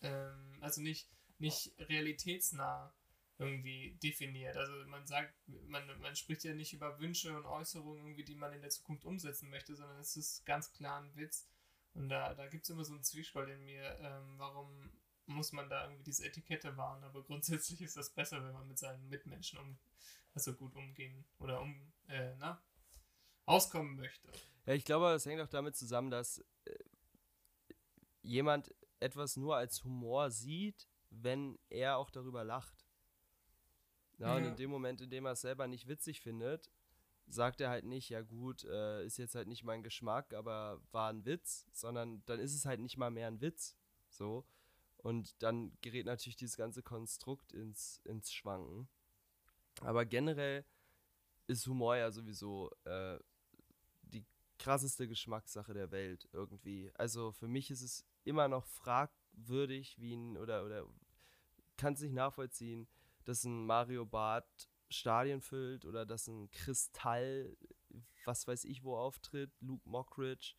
ähm, 0.02 0.58
also 0.62 0.82
nicht, 0.82 1.10
nicht 1.38 1.74
realitätsnah 1.78 2.94
irgendwie 3.38 3.98
definiert. 4.04 4.58
Also 4.58 4.74
man 4.88 5.06
sagt, 5.08 5.34
man, 5.68 5.88
man 6.02 6.16
spricht 6.16 6.44
ja 6.44 6.54
nicht 6.54 6.74
über 6.74 7.00
Wünsche 7.00 7.36
und 7.38 7.46
Äußerungen, 7.46 8.04
irgendwie, 8.04 8.26
die 8.26 8.36
man 8.36 8.52
in 8.52 8.62
der 8.62 8.70
Zukunft 8.70 9.06
umsetzen 9.06 9.50
möchte, 9.50 9.76
sondern 9.76 10.00
es 10.00 10.18
ist 10.18 10.46
ganz 10.46 10.74
klar 10.74 11.02
ein 11.02 11.16
Witz. 11.16 11.48
Und 11.94 12.10
da, 12.10 12.34
da 12.34 12.48
gibt 12.48 12.64
es 12.64 12.70
immer 12.70 12.84
so 12.84 12.94
einen 12.94 13.04
Zwiespalt 13.04 13.50
in 13.50 13.64
mir, 13.66 13.98
ähm, 14.00 14.38
warum 14.38 14.92
muss 15.26 15.52
man 15.52 15.70
da 15.70 15.84
irgendwie 15.84 16.04
diese 16.04 16.26
Etikette 16.26 16.76
wahren, 16.78 17.04
aber 17.04 17.24
grundsätzlich 17.24 17.82
ist 17.82 17.98
das 17.98 18.10
besser, 18.10 18.44
wenn 18.44 18.54
man 18.54 18.68
mit 18.68 18.80
seinen 18.80 19.08
Mitmenschen 19.10 19.60
um, 19.60 19.78
also 20.34 20.54
gut 20.56 20.76
umgehen 20.76 21.26
oder 21.40 21.62
um, 21.62 21.92
äh, 22.08 22.36
na, 22.38 22.64
auskommen 23.46 23.96
möchte. 23.96 24.28
Ja, 24.66 24.74
ich 24.74 24.86
glaube, 24.86 25.06
das 25.12 25.26
hängt 25.26 25.42
auch 25.42 25.48
damit 25.48 25.76
zusammen, 25.76 26.10
dass 26.10 26.44
äh, 26.66 26.74
jemand 28.22 28.74
etwas 29.00 29.38
nur 29.38 29.56
als 29.56 29.84
Humor 29.84 30.32
sieht, 30.32 30.88
wenn 31.10 31.58
er 31.70 31.98
auch 31.98 32.10
darüber 32.12 32.44
lacht. 32.44 32.86
Ja, 34.18 34.36
und 34.36 34.44
Ja. 34.44 34.50
in 34.50 34.56
dem 34.58 34.70
Moment, 34.70 35.02
in 35.02 35.10
dem 35.10 35.26
er 35.26 35.32
es 35.34 35.42
selber 35.42 35.68
nicht 35.68 35.88
witzig 35.88 36.22
findet, 36.22 36.70
sagt 37.30 37.62
er 37.62 37.70
halt 37.70 37.86
nicht, 37.86 38.10
ja 38.10 38.22
gut, 38.22 38.64
äh, 38.66 39.06
ist 39.06 39.18
jetzt 39.18 39.36
halt 39.36 39.48
nicht 39.48 39.64
mein 39.64 39.84
Geschmack, 39.84 40.34
aber 40.34 40.82
war 40.92 41.10
ein 41.10 41.26
Witz, 41.26 41.68
sondern 41.72 42.24
dann 42.26 42.40
ist 42.40 42.56
es 42.56 42.66
halt 42.66 42.80
nicht 42.80 42.98
mal 42.98 43.12
mehr 43.12 43.28
ein 43.28 43.42
Witz. 43.42 43.76
So. 44.10 44.46
Und 44.98 45.42
dann 45.42 45.72
gerät 45.82 46.06
natürlich 46.06 46.36
dieses 46.36 46.58
ganze 46.58 46.84
Konstrukt 46.84 47.54
ins, 47.54 48.02
ins 48.04 48.32
Schwanken. 48.32 48.90
Aber 49.82 50.06
generell 50.06 50.66
ist 51.48 51.68
Humor 51.68 51.96
ja 51.96 52.12
sowieso 52.12 52.72
äh, 52.84 53.18
die 54.02 54.26
krasseste 54.58 55.08
Geschmackssache 55.08 55.74
der 55.74 55.92
Welt 55.92 56.28
irgendwie. 56.34 56.92
Also 56.96 57.32
für 57.32 57.48
mich 57.48 57.72
ist 57.72 57.82
es 57.82 58.06
immer 58.26 58.48
noch 58.48 58.66
fragwürdig, 58.66 60.00
wie 60.00 60.16
ein, 60.16 60.38
oder, 60.38 60.66
oder 60.66 60.86
kann 61.78 61.94
es 61.94 62.02
nicht 62.02 62.14
nachvollziehen, 62.14 62.88
dass 63.24 63.46
ein 63.46 63.66
Mario 63.66 64.06
Barth 64.06 64.68
Stadien 64.90 65.42
füllt 65.42 65.86
oder 65.86 66.06
dass 66.06 66.28
ein 66.28 66.50
Kristall, 66.52 67.56
was 68.26 68.48
weiß 68.48 68.66
ich 68.66 68.84
wo 68.84 68.98
auftritt, 68.98 69.52
Luke 69.62 69.88
Mockridge, 69.88 70.56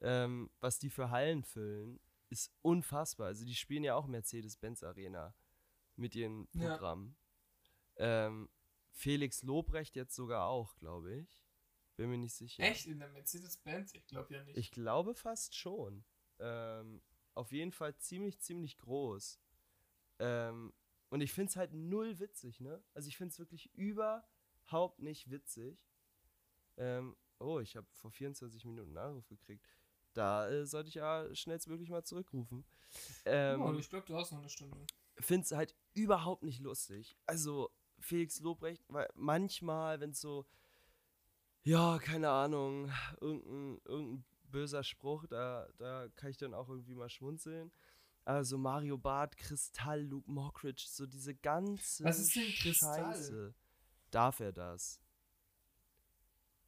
ähm, 0.00 0.50
was 0.60 0.78
die 0.78 0.90
für 0.90 1.10
Hallen 1.10 1.44
füllen, 1.44 2.00
ist 2.30 2.52
unfassbar. 2.62 3.26
Also 3.28 3.44
die 3.44 3.54
spielen 3.54 3.84
ja 3.84 3.94
auch 3.94 4.06
Mercedes-Benz 4.06 4.82
Arena 4.82 5.34
mit 5.96 6.14
ihren 6.14 6.48
Ja. 6.52 6.70
Programmen. 6.70 7.16
Ähm, 7.96 8.48
Felix 8.92 9.42
Lobrecht 9.42 9.96
jetzt 9.96 10.14
sogar 10.14 10.46
auch, 10.46 10.76
glaube 10.76 11.14
ich. 11.14 11.44
Bin 11.96 12.10
mir 12.10 12.18
nicht 12.18 12.34
sicher. 12.34 12.62
Echt? 12.62 12.86
In 12.86 12.98
der 12.98 13.08
Mercedes-Benz? 13.10 13.94
Ich 13.94 14.06
glaube 14.06 14.34
ja 14.34 14.42
nicht. 14.44 14.56
Ich 14.56 14.70
glaube 14.70 15.14
fast 15.14 15.54
schon. 15.56 16.04
Ähm, 16.38 17.02
auf 17.34 17.52
jeden 17.52 17.72
Fall 17.72 17.94
ziemlich, 17.96 18.40
ziemlich 18.40 18.78
groß. 18.78 19.38
Ähm, 20.18 20.72
und 21.10 21.20
ich 21.20 21.32
finde 21.32 21.50
es 21.50 21.56
halt 21.56 21.72
null 21.72 22.18
witzig, 22.18 22.60
ne? 22.60 22.82
Also 22.94 23.08
ich 23.08 23.16
finde 23.16 23.32
es 23.32 23.38
wirklich 23.38 23.72
überhaupt 23.74 25.00
nicht 25.00 25.30
witzig. 25.30 25.78
Ähm, 26.76 27.16
oh, 27.38 27.58
ich 27.60 27.76
habe 27.76 27.86
vor 27.92 28.10
24 28.10 28.64
Minuten 28.64 28.96
einen 28.96 29.10
Anruf 29.10 29.28
gekriegt. 29.28 29.66
Da 30.14 30.48
äh, 30.48 30.66
sollte 30.66 30.88
ich 30.88 30.94
ja 30.94 31.32
schnellstmöglich 31.34 31.90
mal 31.90 32.04
zurückrufen. 32.04 32.64
Ähm, 33.24 33.60
oh, 33.60 33.74
ich 33.74 33.88
glaube, 33.88 34.06
du 34.06 34.16
hast 34.16 34.32
noch 34.32 34.38
eine 34.38 34.48
Stunde. 34.48 34.76
finde 35.18 35.44
es 35.44 35.52
halt 35.52 35.74
überhaupt 35.94 36.42
nicht 36.42 36.60
lustig. 36.60 37.16
Also 37.26 37.70
Felix 38.00 38.40
Lobrecht, 38.40 38.82
weil 38.88 39.08
manchmal, 39.14 40.00
wenn 40.00 40.10
es 40.10 40.20
so, 40.20 40.46
ja, 41.62 41.98
keine 41.98 42.30
Ahnung, 42.30 42.90
irgendein, 43.20 43.80
irgendein 43.84 44.24
böser 44.44 44.82
Spruch, 44.82 45.26
da, 45.26 45.68
da 45.78 46.08
kann 46.16 46.30
ich 46.30 46.36
dann 46.36 46.54
auch 46.54 46.68
irgendwie 46.68 46.94
mal 46.94 47.10
schmunzeln. 47.10 47.70
Also 48.24 48.58
Mario 48.58 48.98
Barth, 48.98 49.36
Kristall, 49.36 50.02
Luke 50.02 50.30
Mockridge, 50.30 50.84
so 50.88 51.06
diese 51.06 51.34
ganze 51.34 52.04
Was 52.04 52.18
ist 52.18 52.36
denn 52.36 52.52
Kristall? 52.52 53.14
Scheiße. 53.14 53.54
Darf 54.10 54.40
er 54.40 54.52
das? 54.52 55.00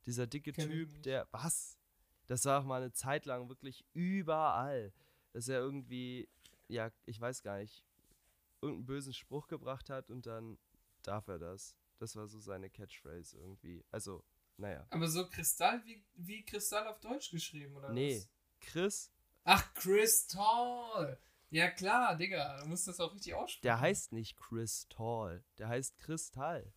Dieser 0.06 0.26
dicke 0.26 0.52
Kenn 0.52 0.68
Typ, 0.68 1.02
der, 1.02 1.28
was? 1.30 1.78
Das 2.26 2.44
war 2.44 2.60
auch 2.60 2.64
mal 2.64 2.82
eine 2.82 2.92
Zeit 2.92 3.26
lang 3.26 3.48
wirklich 3.48 3.84
überall. 3.92 4.92
Dass 5.32 5.48
er 5.48 5.60
irgendwie, 5.60 6.28
ja, 6.68 6.90
ich 7.06 7.20
weiß 7.20 7.42
gar 7.42 7.58
nicht, 7.58 7.84
irgendeinen 8.60 8.86
bösen 8.86 9.12
Spruch 9.12 9.48
gebracht 9.48 9.90
hat 9.90 10.10
und 10.10 10.26
dann 10.26 10.58
darf 11.02 11.28
er 11.28 11.38
das. 11.38 11.76
Das 11.98 12.16
war 12.16 12.26
so 12.26 12.40
seine 12.40 12.70
Catchphrase 12.70 13.38
irgendwie. 13.38 13.84
Also, 13.90 14.24
naja. 14.56 14.86
Aber 14.90 15.08
so 15.08 15.28
Kristall 15.28 15.84
wie, 15.84 16.04
wie 16.14 16.44
Kristall 16.44 16.86
auf 16.86 17.00
Deutsch 17.00 17.30
geschrieben, 17.30 17.76
oder 17.76 17.90
Nee, 17.92 18.16
was? 18.16 18.28
Chris, 18.60 19.12
Ach, 19.44 19.74
Kristall! 19.74 21.18
Ja 21.52 21.70
klar, 21.70 22.16
Digga, 22.16 22.56
du 22.62 22.66
musst 22.66 22.88
das 22.88 22.98
auch 22.98 23.12
richtig 23.14 23.34
aussprechen. 23.34 23.62
der 23.64 23.78
heißt 23.80 24.12
nicht 24.12 24.38
Chris 24.38 24.86
Tall, 24.88 25.44
der 25.58 25.68
heißt 25.68 25.98
Kristall. 25.98 26.72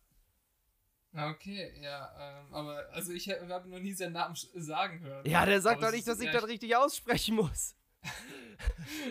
Ah, 1.14 1.30
Okay, 1.30 1.72
ja, 1.80 2.40
ähm, 2.40 2.54
aber 2.54 2.86
also 2.92 3.10
ich 3.12 3.26
habe 3.30 3.68
noch 3.70 3.78
nie 3.78 3.94
seinen 3.94 4.12
Namen 4.12 4.36
sagen 4.54 5.00
hören. 5.00 5.24
Ja, 5.26 5.46
der 5.46 5.62
sagt 5.62 5.82
doch 5.82 5.90
nicht, 5.90 6.06
dass 6.06 6.20
ich 6.20 6.30
das 6.30 6.46
richtig 6.46 6.76
aussprechen 6.76 7.36
muss. 7.36 7.74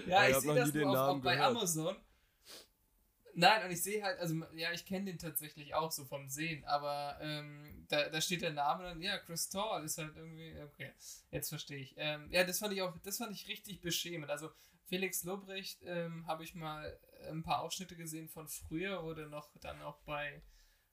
Ja, 0.08 0.28
Ich 0.28 0.38
ich 0.38 0.42
sehe 0.42 0.50
noch 0.50 0.56
das 0.56 0.68
nie 0.68 0.72
den 0.74 0.82
nur 0.84 0.94
Namen 0.94 1.20
auch 1.20 1.24
bei. 1.24 1.40
Amazon. 1.42 1.96
Nein, 3.34 3.66
und 3.66 3.72
ich 3.72 3.84
sehe 3.84 4.02
halt, 4.04 4.20
also 4.20 4.36
ja, 4.54 4.72
ich 4.72 4.86
kenne 4.86 5.06
den 5.06 5.18
tatsächlich 5.20 5.76
auch 5.76 5.92
so 5.92 6.06
vom 6.06 6.30
Sehen, 6.30 6.64
aber 6.66 7.18
ähm, 7.22 7.86
da, 7.90 8.08
da 8.10 8.22
steht 8.22 8.42
der 8.42 8.54
Name 8.54 8.84
dann, 8.84 9.02
ja, 9.02 9.18
Chris 9.18 9.50
Tall 9.50 9.84
ist 9.84 9.98
halt 9.98 10.16
irgendwie, 10.16 10.56
okay, 10.62 10.94
jetzt 11.32 11.50
verstehe 11.50 11.80
ich. 11.80 11.94
Ähm, 11.98 12.28
ja, 12.32 12.44
das 12.44 12.60
fand 12.60 12.74
ich 12.74 12.82
auch, 12.82 12.94
das 13.04 13.18
fand 13.18 13.34
ich 13.34 13.48
richtig 13.48 13.82
beschämend. 13.82 14.30
Also 14.30 14.52
Felix 14.88 15.24
Lobrecht 15.24 15.82
ähm, 15.84 16.26
habe 16.28 16.44
ich 16.44 16.56
mal 16.56 17.00
ein 17.30 17.44
paar 17.44 17.62
Ausschnitte 17.62 17.96
gesehen 17.96 18.30
von 18.30 18.48
früher, 18.48 19.04
wurde 19.04 19.28
noch 19.28 19.50
dann 19.60 19.82
auch 19.82 20.00
bei, 20.02 20.44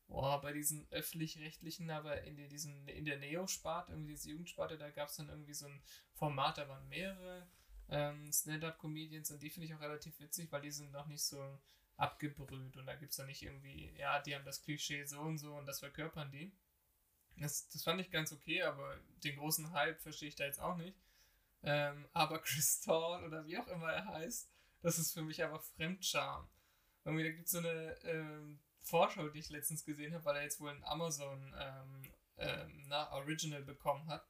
oh, 0.08 0.38
bei 0.40 0.52
diesen 0.52 0.86
öffentlich-rechtlichen, 0.90 1.90
aber 1.90 2.22
in, 2.22 2.36
die, 2.36 2.48
diesen, 2.48 2.88
in 2.88 3.04
der 3.04 3.18
Neo-Sparte, 3.18 3.92
irgendwie 3.92 4.12
diese 4.12 4.30
Jugendsparte, 4.30 4.78
da 4.78 4.90
gab 4.90 5.08
es 5.08 5.16
dann 5.16 5.28
irgendwie 5.28 5.54
so 5.54 5.66
ein 5.66 5.82
Format, 6.14 6.58
da 6.58 6.68
waren 6.68 6.88
mehrere 6.88 7.46
ähm, 7.90 8.32
Stand-Up-Comedians 8.32 9.30
und 9.30 9.42
die 9.42 9.50
finde 9.50 9.66
ich 9.66 9.74
auch 9.74 9.80
relativ 9.80 10.18
witzig, 10.20 10.50
weil 10.50 10.62
die 10.62 10.70
sind 10.70 10.90
noch 10.92 11.06
nicht 11.06 11.24
so 11.24 11.60
abgebrüht 11.96 12.76
und 12.76 12.86
da 12.86 12.94
gibt 12.94 13.10
es 13.10 13.18
dann 13.18 13.26
nicht 13.26 13.42
irgendwie, 13.42 13.92
ja, 13.98 14.20
die 14.20 14.34
haben 14.34 14.44
das 14.44 14.62
Klischee 14.62 15.04
so 15.04 15.20
und 15.20 15.38
so 15.38 15.54
und 15.54 15.66
das 15.66 15.80
verkörpern 15.80 16.30
die. 16.30 16.52
Das, 17.36 17.68
das 17.68 17.82
fand 17.82 18.00
ich 18.00 18.10
ganz 18.10 18.32
okay, 18.32 18.62
aber 18.62 18.98
den 19.24 19.36
großen 19.36 19.72
Hype 19.72 20.00
verstehe 20.00 20.28
ich 20.28 20.34
da 20.34 20.44
jetzt 20.44 20.60
auch 20.60 20.76
nicht. 20.76 20.96
Ähm, 21.62 22.08
aber 22.12 22.40
Crystal 22.40 23.24
oder 23.24 23.46
wie 23.46 23.56
auch 23.58 23.68
immer 23.68 23.92
er 23.92 24.04
heißt, 24.06 24.50
das 24.82 24.98
ist 24.98 25.12
für 25.12 25.22
mich 25.22 25.42
einfach 25.42 25.62
Fremdscham. 25.62 26.48
Irgendwie, 27.04 27.24
da 27.24 27.30
gibt 27.30 27.46
es 27.46 27.52
so 27.52 27.58
eine 27.58 27.96
ähm, 28.04 28.60
Vorschau, 28.80 29.28
die 29.28 29.38
ich 29.38 29.48
letztens 29.50 29.84
gesehen 29.84 30.12
habe, 30.14 30.24
weil 30.24 30.36
er 30.36 30.42
jetzt 30.42 30.60
wohl 30.60 30.70
ein 30.70 30.82
Amazon 30.84 31.54
ähm, 31.58 32.12
ähm, 32.36 32.84
na, 32.88 33.12
Original 33.12 33.62
bekommen 33.62 34.08
hat. 34.08 34.26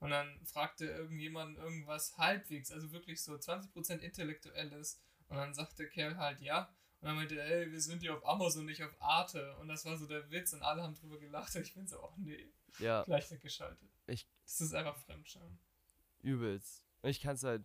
Und 0.00 0.10
dann 0.10 0.44
fragte 0.46 0.86
irgendjemand 0.86 1.58
irgendwas 1.58 2.16
halbwegs, 2.16 2.70
also 2.72 2.90
wirklich 2.92 3.22
so 3.22 3.34
20% 3.34 3.98
Intellektuelles. 3.98 5.00
Und 5.28 5.36
dann 5.36 5.54
sagte 5.54 5.76
der 5.76 5.88
Kerl 5.90 6.16
halt 6.16 6.40
ja. 6.40 6.74
Und 7.00 7.08
dann 7.08 7.16
meinte 7.16 7.38
er, 7.38 7.46
ey, 7.46 7.70
wir 7.72 7.80
sind 7.80 8.00
hier 8.00 8.14
auf 8.14 8.26
Amazon, 8.26 8.66
nicht 8.66 8.82
auf 8.82 8.94
Arte. 9.00 9.56
Und 9.58 9.68
das 9.68 9.84
war 9.86 9.96
so 9.96 10.06
der 10.06 10.30
Witz 10.30 10.52
und 10.52 10.62
alle 10.62 10.82
haben 10.82 10.94
drüber 10.94 11.18
gelacht. 11.18 11.54
Und 11.56 11.62
ich 11.66 11.74
bin 11.74 11.86
so, 11.86 12.02
oh 12.02 12.12
nee, 12.18 12.52
Ja, 12.78 13.02
gleich 13.04 13.30
weggeschaltet. 13.30 13.90
Ich- 14.06 14.26
das 14.44 14.60
ist 14.60 14.74
einfach 14.74 14.98
Fremdscham. 14.98 15.58
Übelst. 16.22 16.84
Ich 17.02 17.20
kann 17.20 17.34
es 17.34 17.44
halt, 17.44 17.64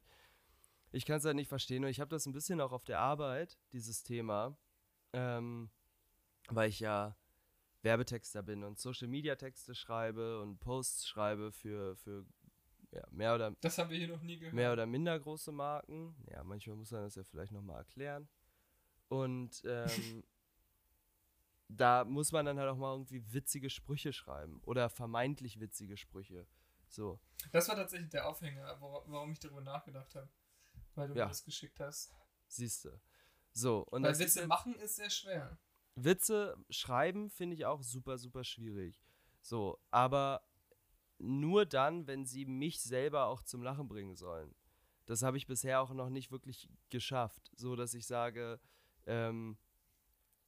ich 0.91 1.05
kann 1.05 1.17
es 1.17 1.25
halt 1.25 1.35
nicht 1.35 1.49
verstehen. 1.49 1.83
Und 1.83 1.89
ich 1.89 1.99
habe 1.99 2.09
das 2.09 2.25
ein 2.25 2.33
bisschen 2.33 2.61
auch 2.61 2.71
auf 2.71 2.83
der 2.85 2.99
Arbeit, 2.99 3.57
dieses 3.73 4.03
Thema, 4.03 4.57
ähm, 5.13 5.69
weil 6.49 6.69
ich 6.69 6.79
ja 6.79 7.15
Werbetexter 7.81 8.41
bin 8.43 8.63
und 8.63 8.79
Social 8.79 9.07
Media 9.07 9.35
Texte 9.35 9.75
schreibe 9.75 10.41
und 10.41 10.59
Posts 10.59 11.07
schreibe 11.07 11.51
für, 11.51 11.95
für 11.97 12.25
ja, 12.91 13.03
mehr 13.11 13.35
oder 13.35 13.51
Das 13.61 13.77
haben 13.77 13.89
wir 13.89 13.97
hier 13.97 14.07
noch 14.07 14.21
nie 14.21 14.37
gehört. 14.37 14.53
mehr 14.55 14.71
oder 14.73 14.85
minder 14.85 15.19
große 15.19 15.51
Marken. 15.51 16.15
Ja, 16.31 16.43
manchmal 16.43 16.77
muss 16.77 16.91
man 16.91 17.03
das 17.03 17.15
ja 17.15 17.23
vielleicht 17.23 17.51
nochmal 17.51 17.79
erklären. 17.79 18.27
Und 19.09 19.61
ähm, 19.65 20.23
da 21.67 22.05
muss 22.05 22.31
man 22.31 22.45
dann 22.45 22.57
halt 22.57 22.69
auch 22.69 22.77
mal 22.77 22.93
irgendwie 22.93 23.21
witzige 23.33 23.69
Sprüche 23.69 24.13
schreiben 24.13 24.61
oder 24.65 24.89
vermeintlich 24.89 25.59
witzige 25.59 25.97
Sprüche. 25.97 26.47
So, 26.89 27.19
Das 27.51 27.67
war 27.69 27.75
tatsächlich 27.75 28.09
der 28.09 28.27
Aufhänger, 28.27 28.77
warum 28.79 29.31
ich 29.31 29.39
darüber 29.39 29.61
nachgedacht 29.61 30.15
habe. 30.15 30.29
Weil 30.95 31.09
du 31.09 31.15
Ja. 31.15 31.25
mir 31.25 31.29
das 31.29 31.43
geschickt 31.43 31.79
hast. 31.79 32.13
siehst 32.47 32.85
du. 32.85 33.01
So, 33.53 33.79
und 33.89 34.03
Weil 34.03 34.11
ist 34.11 34.19
Witze 34.19 34.39
jetzt- 34.41 34.47
machen 34.49 34.75
ist 34.75 34.95
sehr 34.97 35.09
schwer. 35.09 35.57
Witze 35.95 36.57
schreiben 36.69 37.29
finde 37.29 37.55
ich 37.55 37.65
auch 37.65 37.81
super, 37.81 38.17
super 38.17 38.43
schwierig. 38.43 39.01
So, 39.41 39.79
aber 39.91 40.41
nur 41.17 41.65
dann, 41.65 42.05
wenn 42.07 42.25
sie 42.25 42.45
mich 42.45 42.81
selber 42.81 43.25
auch 43.27 43.41
zum 43.43 43.61
Lachen 43.63 43.87
bringen 43.87 44.15
sollen. 44.15 44.53
Das 45.05 45.21
habe 45.23 45.37
ich 45.37 45.47
bisher 45.47 45.81
auch 45.81 45.91
noch 45.93 46.09
nicht 46.09 46.31
wirklich 46.31 46.69
geschafft, 46.89 47.51
so 47.55 47.75
dass 47.75 47.93
ich 47.93 48.05
sage, 48.07 48.59
ähm, 49.05 49.57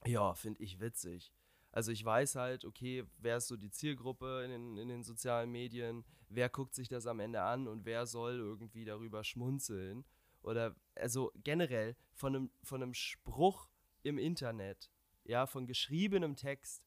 ja, 0.05 0.33
finde 0.33 0.61
ich 0.63 0.79
witzig. 0.79 1.31
Also 1.71 1.91
ich 1.91 2.03
weiß 2.03 2.35
halt, 2.35 2.65
okay, 2.65 3.03
wer 3.19 3.37
ist 3.37 3.47
so 3.47 3.57
die 3.57 3.69
Zielgruppe 3.69 4.43
in 4.45 4.51
den, 4.51 4.77
in 4.77 4.87
den 4.87 5.03
sozialen 5.03 5.51
Medien, 5.51 6.05
wer 6.29 6.49
guckt 6.49 6.73
sich 6.73 6.87
das 6.87 7.05
am 7.05 7.19
Ende 7.19 7.41
an 7.41 7.67
und 7.67 7.85
wer 7.85 8.05
soll 8.07 8.35
irgendwie 8.37 8.85
darüber 8.85 9.23
schmunzeln. 9.23 10.05
Oder 10.41 10.75
also 10.95 11.31
generell 11.43 11.95
von 12.13 12.35
einem, 12.35 12.51
von 12.63 12.81
einem 12.81 12.93
Spruch 12.93 13.69
im 14.03 14.17
Internet, 14.17 14.89
ja, 15.25 15.45
von 15.45 15.67
geschriebenem 15.67 16.35
Text, 16.35 16.83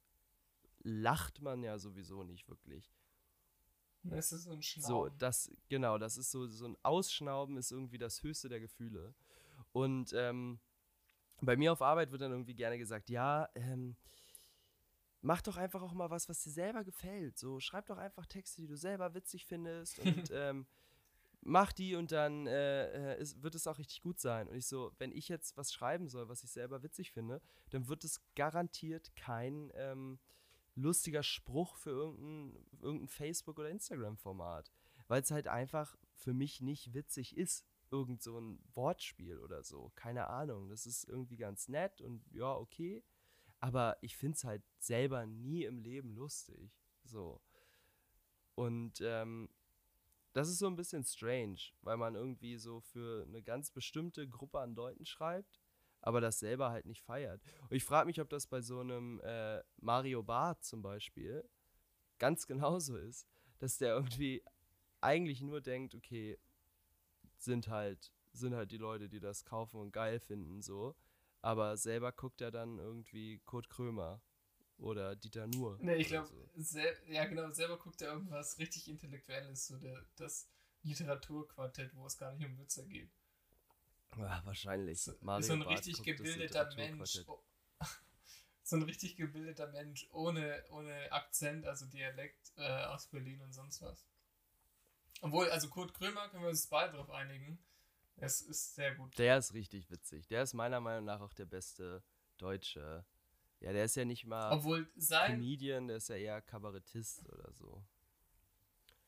lacht 0.83 1.41
man 1.43 1.63
ja 1.63 1.79
sowieso 1.79 2.25
nicht 2.25 2.49
wirklich. 2.49 2.91
Das 4.03 4.33
ist 4.33 4.45
so 4.45 4.53
ein 4.53 4.63
So, 4.63 4.81
Schnauben. 4.81 5.19
das, 5.19 5.53
genau, 5.69 5.99
das 5.99 6.17
ist 6.17 6.31
so, 6.31 6.47
so 6.47 6.67
ein 6.67 6.77
Ausschnauben 6.83 7.59
ist 7.59 7.71
irgendwie 7.71 7.99
das 7.99 8.23
höchste 8.23 8.49
der 8.49 8.61
Gefühle. 8.61 9.15
Und 9.73 10.13
ähm, 10.15 10.59
bei 11.43 11.57
mir 11.57 11.73
auf 11.73 11.83
Arbeit 11.83 12.11
wird 12.11 12.23
dann 12.23 12.33
irgendwie 12.33 12.55
gerne 12.55 12.79
gesagt, 12.79 13.11
ja, 13.11 13.49
ähm, 13.55 13.97
mach 15.23 15.43
doch 15.43 15.57
einfach 15.57 15.83
auch 15.83 15.93
mal 15.93 16.11
was, 16.11 16.29
was 16.29 16.43
dir 16.43 16.51
selber 16.51 16.85
gefällt. 16.85 17.39
So, 17.39 17.61
schreib 17.61 17.87
doch 17.87 17.99
einfach 17.99 18.27
Texte, 18.27 18.63
die 18.63 18.69
du 18.69 18.77
selber 18.77 19.15
witzig 19.15 19.47
findest 19.47 19.99
und 20.01 20.31
ähm, 20.33 20.67
mach 21.43 21.73
die 21.73 21.95
und 21.95 22.13
dann 22.13 22.47
äh, 22.47 23.15
äh, 23.15 23.21
ist, 23.21 23.43
wird 23.43 23.55
es 23.55 23.67
auch 23.67 23.79
richtig 23.79 24.03
gut 24.03 24.21
sein. 24.21 24.49
Und 24.49 24.57
ich 24.57 24.67
so, 24.67 24.93
wenn 24.99 25.13
ich 25.13 25.29
jetzt 25.29 25.57
was 25.57 25.73
schreiben 25.73 26.09
soll, 26.09 26.29
was 26.29 26.45
ich 26.45 26.51
selber 26.51 26.83
witzig 26.83 27.13
finde, 27.13 27.41
dann 27.71 27.89
wird 27.89 28.05
es 28.05 28.21
garantiert 28.35 29.15
kein 29.17 29.71
ähm, 29.75 30.19
lustiger 30.75 31.23
Spruch 31.23 31.77
für 31.77 31.91
irgendein, 31.91 32.67
irgendein 32.81 33.09
Facebook- 33.09 33.59
oder 33.59 33.71
Instagram-Format. 33.71 34.71
Weil 35.09 35.23
es 35.23 35.31
halt 35.31 35.49
einfach 35.49 35.97
für 36.15 36.33
mich 36.33 36.61
nicht 36.61 36.95
witzig 36.95 37.37
ist. 37.37 37.67
Irgend 37.91 38.23
so 38.23 38.39
ein 38.39 38.63
Wortspiel 38.75 39.39
oder 39.39 39.65
so. 39.65 39.91
Keine 39.97 40.29
Ahnung. 40.29 40.69
Das 40.69 40.87
ist 40.87 41.05
irgendwie 41.09 41.37
ganz 41.37 41.69
nett 41.69 42.01
und 42.01 42.25
ja, 42.33 42.55
okay. 42.55 43.03
Aber 43.61 43.97
ich 44.01 44.17
finde 44.17 44.37
es 44.37 44.45
halt 44.45 44.63
selber 44.79 45.27
nie 45.27 45.65
im 45.65 45.79
Leben 45.79 46.15
lustig. 46.15 46.71
So. 47.05 47.41
Und 48.55 49.01
ähm, 49.03 49.49
das 50.33 50.49
ist 50.49 50.59
so 50.59 50.67
ein 50.67 50.77
bisschen 50.77 51.05
strange, 51.05 51.59
weil 51.83 51.97
man 51.97 52.15
irgendwie 52.15 52.57
so 52.57 52.81
für 52.81 53.25
eine 53.27 53.43
ganz 53.43 53.71
bestimmte 53.71 54.29
Gruppe 54.29 54.61
an 54.61 54.75
Leuten 54.75 55.05
schreibt, 55.05 55.61
aber 56.01 56.21
das 56.21 56.39
selber 56.39 56.71
halt 56.71 56.87
nicht 56.87 57.03
feiert. 57.03 57.43
Und 57.69 57.77
ich 57.77 57.85
frage 57.85 58.07
mich, 58.07 58.21
ob 58.21 58.29
das 58.29 58.47
bei 58.47 58.61
so 58.63 58.81
einem 58.81 59.21
äh, 59.25 59.63
Mario 59.79 60.23
Barth 60.23 60.65
zum 60.65 60.83
Beispiel 60.83 61.49
ganz 62.19 62.47
genauso 62.47 62.97
ist, 62.97 63.27
dass 63.59 63.79
der 63.79 63.95
irgendwie 63.95 64.43
eigentlich 65.01 65.41
nur 65.41 65.61
denkt, 65.61 65.95
okay, 65.95 66.39
sind 67.37 67.69
halt, 67.69 68.13
sind 68.33 68.55
halt 68.55 68.71
die 68.71 68.79
Leute, 68.79 69.09
die 69.09 69.21
das 69.21 69.45
kaufen 69.45 69.81
und 69.81 69.93
geil 69.93 70.21
finden, 70.21 70.63
so. 70.63 70.95
Aber 71.43 71.77
selber 71.77 72.13
guckt 72.13 72.41
er 72.41 72.51
dann 72.51 72.79
irgendwie 72.79 73.39
Kurt 73.41 73.71
Krömer 73.71 74.21
oder 74.79 75.17
Dieter 75.17 75.47
Nuhr. 75.47 75.79
Nee, 75.81 75.97
ich 75.97 76.09
glaube, 76.09 76.29
so. 76.57 76.79
ja 77.07 77.25
genau, 77.27 77.51
selber 77.51 77.79
guckt 77.79 78.03
er 78.03 78.13
irgendwas 78.13 78.59
richtig 78.59 78.89
Intellektuelles, 78.89 79.67
so 79.67 79.79
der, 79.79 80.05
das 80.17 80.49
Literaturquartett, 80.83 81.95
wo 81.95 82.07
es 82.07 82.17
gar 82.17 82.33
nicht 82.33 82.47
um 82.47 82.59
Witze 82.59 82.87
geht. 82.87 83.11
Ja, 84.17 84.43
wahrscheinlich. 84.45 85.03
So, 85.03 85.13
Mario 85.21 85.47
so 85.47 85.53
ein 85.53 85.61
Barth 85.61 85.87
richtig 85.87 86.03
gebildeter 86.03 86.75
Mensch. 86.75 87.21
Oh, 87.27 87.43
so 88.63 88.77
ein 88.77 88.83
richtig 88.83 89.17
gebildeter 89.17 89.69
Mensch 89.69 90.09
ohne, 90.13 90.65
ohne 90.71 91.13
Akzent, 91.13 91.67
also 91.67 91.87
Dialekt 91.87 92.53
äh, 92.57 92.85
aus 92.87 93.07
Berlin 93.07 93.41
und 93.43 93.53
sonst 93.53 93.83
was. 93.83 94.07
Obwohl, 95.23 95.51
also 95.51 95.69
Kurt 95.69 95.95
Krömer 95.95 96.29
können 96.29 96.43
wir 96.43 96.51
uns 96.51 96.67
beide 96.67 96.93
darauf 96.93 97.11
einigen. 97.11 97.63
Es 98.21 98.43
ist 98.43 98.75
sehr 98.75 98.95
gut. 98.95 99.17
Der 99.19 99.39
ist 99.39 99.55
richtig 99.55 99.91
witzig. 99.91 100.27
Der 100.29 100.43
ist 100.43 100.55
meiner 100.55 100.81
Meinung 100.81 101.05
nach 101.05 101.21
auch 101.21 101.33
der 101.33 101.47
beste 101.47 102.03
Deutsche. 102.37 103.05
Ja, 103.61 103.73
der 103.73 103.85
ist 103.85 103.97
ja 103.97 104.05
nicht 104.05 104.25
mal 104.27 104.53
Obwohl 104.53 104.91
sein, 104.97 105.33
Comedian, 105.33 105.89
der 105.89 105.99
ist 105.99 106.09
ja 106.09 106.17
eher 106.17 106.41
Kabarettist 106.41 107.29
oder 107.29 107.53
so. 107.53 107.85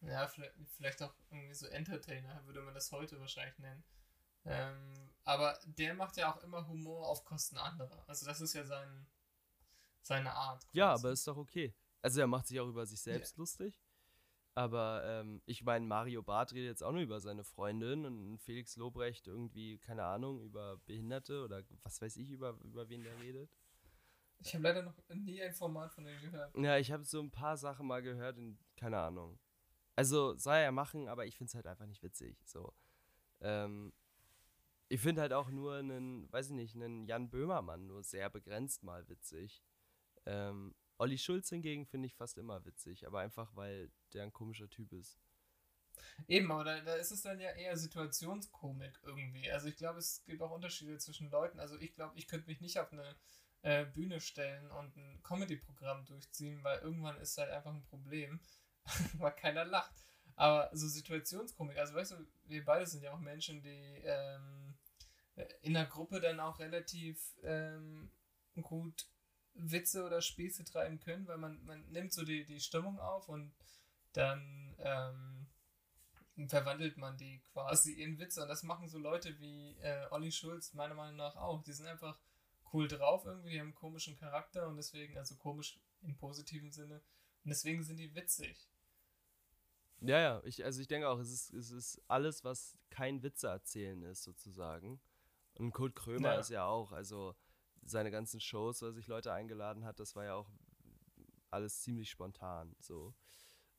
ja, 0.01 0.27
vielleicht, 0.27 0.55
vielleicht 0.77 1.03
auch 1.03 1.15
irgendwie 1.31 1.55
so 1.55 1.67
Entertainer, 1.67 2.45
würde 2.47 2.63
man 2.63 2.75
das 2.75 2.93
heute 2.93 3.19
wahrscheinlich 3.21 3.59
nennen. 3.59 3.85
Ähm, 4.45 5.11
aber 5.25 5.59
der 5.65 5.95
macht 5.95 6.17
ja 6.17 6.33
auch 6.33 6.43
immer 6.43 6.67
Humor 6.67 7.09
auf 7.09 7.25
Kosten 7.25 7.57
anderer. 7.57 8.05
Also 8.09 8.27
das 8.27 8.41
ist 8.41 8.55
ja 8.55 8.65
sein, 8.65 9.07
seine 10.03 10.33
Art. 10.33 10.67
Ja, 10.73 10.91
quasi. 10.91 11.01
aber 11.01 11.13
ist 11.13 11.27
doch 11.27 11.37
okay. 11.37 11.75
Also 12.01 12.21
er 12.21 12.27
macht 12.27 12.49
sich 12.49 12.59
auch 12.59 12.69
über 12.69 12.85
sich 12.85 13.01
selbst 13.01 13.37
lustig. 13.37 13.81
Aber 14.55 15.03
ähm, 15.07 15.41
ich 15.47 15.65
meine, 15.65 15.87
Mario 15.87 16.23
Barth 16.23 16.53
redet 16.53 16.69
jetzt 16.69 16.83
auch 16.83 16.93
nur 16.93 17.01
über 17.01 17.21
seine 17.21 17.43
Freundin 17.43 18.05
und 18.05 18.39
Felix 18.39 18.77
Lobrecht 18.77 19.27
irgendwie, 19.27 19.79
keine 19.79 20.05
Ahnung, 20.05 20.43
über 20.43 20.77
Behinderte 20.85 21.43
oder 21.45 21.63
was 21.85 22.03
weiß 22.03 22.17
ich, 22.19 22.31
über, 22.31 22.59
über 22.63 22.89
wen 22.89 23.03
der 23.03 23.19
redet. 23.19 23.51
Ich 24.41 24.55
habe 24.55 24.65
leider 24.65 24.83
noch 24.83 24.95
nie 25.09 25.41
ein 25.41 25.55
Format 25.55 25.93
von 25.93 26.05
dem 26.05 26.21
gehört. 26.21 26.55
Ja, 26.57 26.77
ich 26.77 26.93
habe 26.93 27.05
so 27.05 27.21
ein 27.21 27.31
paar 27.31 27.57
Sachen 27.57 27.87
mal 27.87 28.03
gehört 28.03 28.37
und 28.37 28.59
keine 28.77 28.99
Ahnung. 28.99 29.39
Also 29.97 30.37
soll 30.37 30.55
er 30.55 30.63
ja 30.65 30.73
machen, 30.73 31.09
aber 31.09 31.27
ich 31.27 31.37
finde 31.37 31.49
es 31.49 31.55
halt 31.55 31.67
einfach 31.67 31.87
nicht 31.87 32.03
witzig. 32.03 32.37
So. 32.45 32.75
Ähm, 33.41 33.93
ich 34.89 35.01
finde 35.01 35.23
halt 35.23 35.33
auch 35.33 35.49
nur 35.49 35.77
einen, 35.77 36.31
weiß 36.31 36.49
ich 36.49 36.55
nicht, 36.55 36.75
einen 36.75 37.07
Jan 37.07 37.31
Böhmermann 37.31 37.87
nur 37.87 38.03
sehr 38.03 38.29
begrenzt 38.29 38.83
mal 38.83 39.09
witzig. 39.09 39.63
Ähm, 40.27 40.75
Olli 40.99 41.19
Schulz 41.19 41.49
hingegen 41.49 41.87
finde 41.87 42.07
ich 42.07 42.15
fast 42.15 42.37
immer 42.37 42.65
witzig, 42.65 43.07
aber 43.07 43.21
einfach 43.21 43.55
weil 43.57 43.91
der 44.15 44.25
ein 44.25 44.33
komischer 44.33 44.69
Typ 44.69 44.93
ist. 44.93 45.19
Eben, 46.29 46.51
aber 46.51 46.65
da, 46.65 46.81
da 46.81 46.95
ist 46.95 47.11
es 47.11 47.23
dann 47.23 47.41
ja 47.41 47.51
eher 47.51 47.77
Situationskomik 47.77 49.01
irgendwie. 49.03 49.51
Also 49.51 49.69
ich 49.69 49.77
glaube, 49.77 49.99
es 49.99 50.23
gibt 50.25 50.43
auch 50.43 50.51
Unterschiede 50.51 50.99
zwischen 50.99 51.31
Leuten. 51.31 51.59
Also 51.61 51.79
ich 51.79 51.95
glaube, 51.95 52.17
ich 52.17 52.29
könnte 52.29 52.49
mich 52.49 52.61
nicht 52.61 52.79
auf 52.79 52.93
eine 52.93 53.17
äh, 53.63 53.85
Bühne 53.87 54.21
stellen 54.21 54.71
und 54.73 54.97
ein 54.97 55.23
Comedy-Programm 55.23 56.05
durchziehen, 56.05 56.63
weil 56.63 56.81
irgendwann 56.81 57.21
ist 57.21 57.39
halt 57.39 57.51
einfach 57.51 57.75
ein 57.75 57.85
Problem, 57.85 58.41
weil 59.15 59.33
keiner 59.33 59.65
lacht. 59.65 59.95
Aber 60.35 60.71
so 60.73 60.89
Situationskomik, 60.89 61.77
also 61.77 61.95
weißt 61.95 62.13
du, 62.13 62.27
wir 62.45 62.65
beide 62.65 62.87
sind 62.87 63.03
ja 63.03 63.13
auch 63.13 63.21
Menschen, 63.21 63.63
die 63.63 64.01
ähm, 64.05 64.75
in 65.61 65.75
der 65.75 65.87
Gruppe 65.87 66.21
dann 66.21 66.41
auch 66.41 66.59
relativ 66.59 67.37
ähm, 67.43 68.11
gut 68.61 69.07
Witze 69.55 70.05
oder 70.05 70.23
Späße 70.23 70.65
treiben 70.65 70.99
können, 71.01 71.27
weil 71.27 71.39
man, 71.39 71.63
man 71.65 71.85
nimmt 71.91 72.13
so 72.13 72.25
die, 72.25 72.45
die 72.45 72.61
Stimmung 72.61 72.99
auf 72.99 73.29
und 73.29 73.53
dann 74.13 74.75
ähm, 74.79 76.49
verwandelt 76.49 76.97
man 76.97 77.17
die 77.17 77.41
quasi 77.53 77.93
in 77.93 78.19
Witze. 78.19 78.43
Und 78.43 78.49
das 78.49 78.63
machen 78.63 78.89
so 78.89 78.99
Leute 78.99 79.39
wie 79.39 79.77
äh, 79.81 80.07
Olli 80.11 80.33
Schulz 80.33 80.75
meiner 80.75 80.95
Meinung 80.95 81.17
nach 81.17 81.37
auch. 81.37 81.63
Die 81.63 81.73
sind 81.73 81.87
einfach 81.87 82.19
cool 82.73 82.89
drauf 82.89 83.25
irgendwie, 83.27 83.51
die 83.51 83.61
haben 83.61 83.67
einen 83.69 83.75
komischen 83.75 84.17
Charakter 84.17 84.67
und 84.67 84.77
deswegen, 84.77 85.19
also 85.19 85.37
komisch 85.37 85.79
im 86.01 86.17
positiven 86.17 86.73
Sinne, 86.73 87.03
und 87.45 87.51
deswegen 87.51 87.83
sind 87.83 87.99
die 87.99 88.15
witzig. 88.15 88.69
Ja, 90.01 90.19
ja, 90.19 90.43
ich, 90.45 90.65
also 90.65 90.81
ich 90.81 90.89
denke 90.89 91.09
auch, 91.09 91.19
es 91.19 91.31
ist, 91.31 91.53
es 91.53 91.71
ist 91.71 92.03
alles, 92.09 92.45
was 92.45 92.77
kein 92.91 93.23
Witze 93.23 93.49
erzählen 93.49 94.03
ist, 94.03 94.23
sozusagen. 94.23 95.01
Und 95.55 95.73
Kurt 95.73 95.95
Krömer 95.95 96.35
Ja. 96.35 96.41
ist 96.41 96.49
ja 96.49 96.65
auch, 96.65 96.93
also 96.93 97.37
seine 97.83 98.11
ganzen 98.11 98.41
Shows, 98.41 98.81
wo 98.83 98.87
er 98.87 98.93
sich 98.93 99.07
Leute 99.07 99.33
eingeladen 99.33 99.85
hat, 99.85 100.01
das 100.01 100.17
war 100.17 100.25
ja 100.25 100.35
auch 100.35 100.51
alles 101.51 101.83
ziemlich 101.83 102.11
spontan. 102.11 102.75
So. 102.81 103.15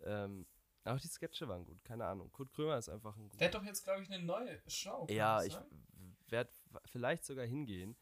Ähm, 0.01 0.45
auch 0.85 0.99
die 0.99 1.07
Sketche 1.07 1.47
waren 1.47 1.65
gut, 1.65 1.83
keine 1.83 2.05
Ahnung. 2.05 2.31
Kurt 2.31 2.51
Krömer 2.51 2.77
ist 2.77 2.89
einfach 2.89 3.15
ein 3.15 3.29
guter. 3.29 3.37
Der 3.37 3.47
hat 3.47 3.55
doch 3.55 3.63
jetzt, 3.63 3.83
glaube 3.83 4.03
ich, 4.03 4.11
eine 4.11 4.23
neue 4.23 4.61
Show. 4.67 5.07
Ja, 5.09 5.43
ich 5.43 5.57
werde 6.27 6.51
vielleicht 6.85 7.25
sogar 7.25 7.45
hingehen. 7.45 7.95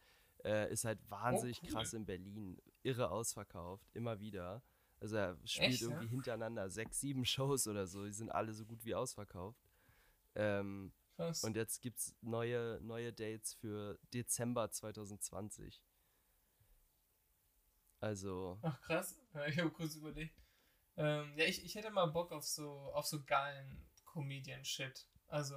Äh, 0.43 0.71
ist 0.71 0.85
halt 0.85 0.99
wahnsinnig 1.09 1.61
cool. 1.61 1.69
krass 1.69 1.93
in 1.93 2.05
Berlin. 2.05 2.59
Irre 2.81 3.11
ausverkauft, 3.11 3.87
immer 3.93 4.19
wieder. 4.19 4.63
Also 4.99 5.15
er 5.17 5.37
spielt 5.45 5.69
Echt, 5.73 5.81
ja? 5.81 5.89
irgendwie 5.89 6.07
hintereinander 6.07 6.69
sechs, 6.69 6.99
sieben 6.99 7.25
Shows 7.25 7.67
oder 7.67 7.85
so. 7.85 8.05
Die 8.05 8.11
sind 8.13 8.31
alle 8.31 8.53
so 8.53 8.65
gut 8.65 8.83
wie 8.83 8.95
ausverkauft. 8.95 9.59
Ähm, 10.33 10.93
Krass. 11.15 11.43
und 11.43 11.55
jetzt 11.55 11.81
gibt 11.81 11.99
es 11.99 12.15
neue, 12.21 12.79
neue 12.81 13.13
Dates 13.13 13.53
für 13.53 13.99
Dezember 14.13 14.71
2020. 14.71 15.83
Also, 17.99 18.57
Ach 18.63 18.81
krass, 18.81 19.19
Ja, 19.33 19.45
ich 19.45 19.59
habe 19.59 19.69
kurz 19.69 19.95
überlegt. 19.95 20.35
Ähm, 20.97 21.33
ja, 21.37 21.45
ich, 21.45 21.63
ich 21.63 21.75
hätte 21.75 21.89
mal 21.91 22.07
Bock 22.07 22.31
auf 22.31 22.43
so 22.43 22.69
auf 22.93 23.05
so 23.05 23.23
geilen 23.23 23.77
Comedian-Shit. 24.05 25.07
Also 25.27 25.55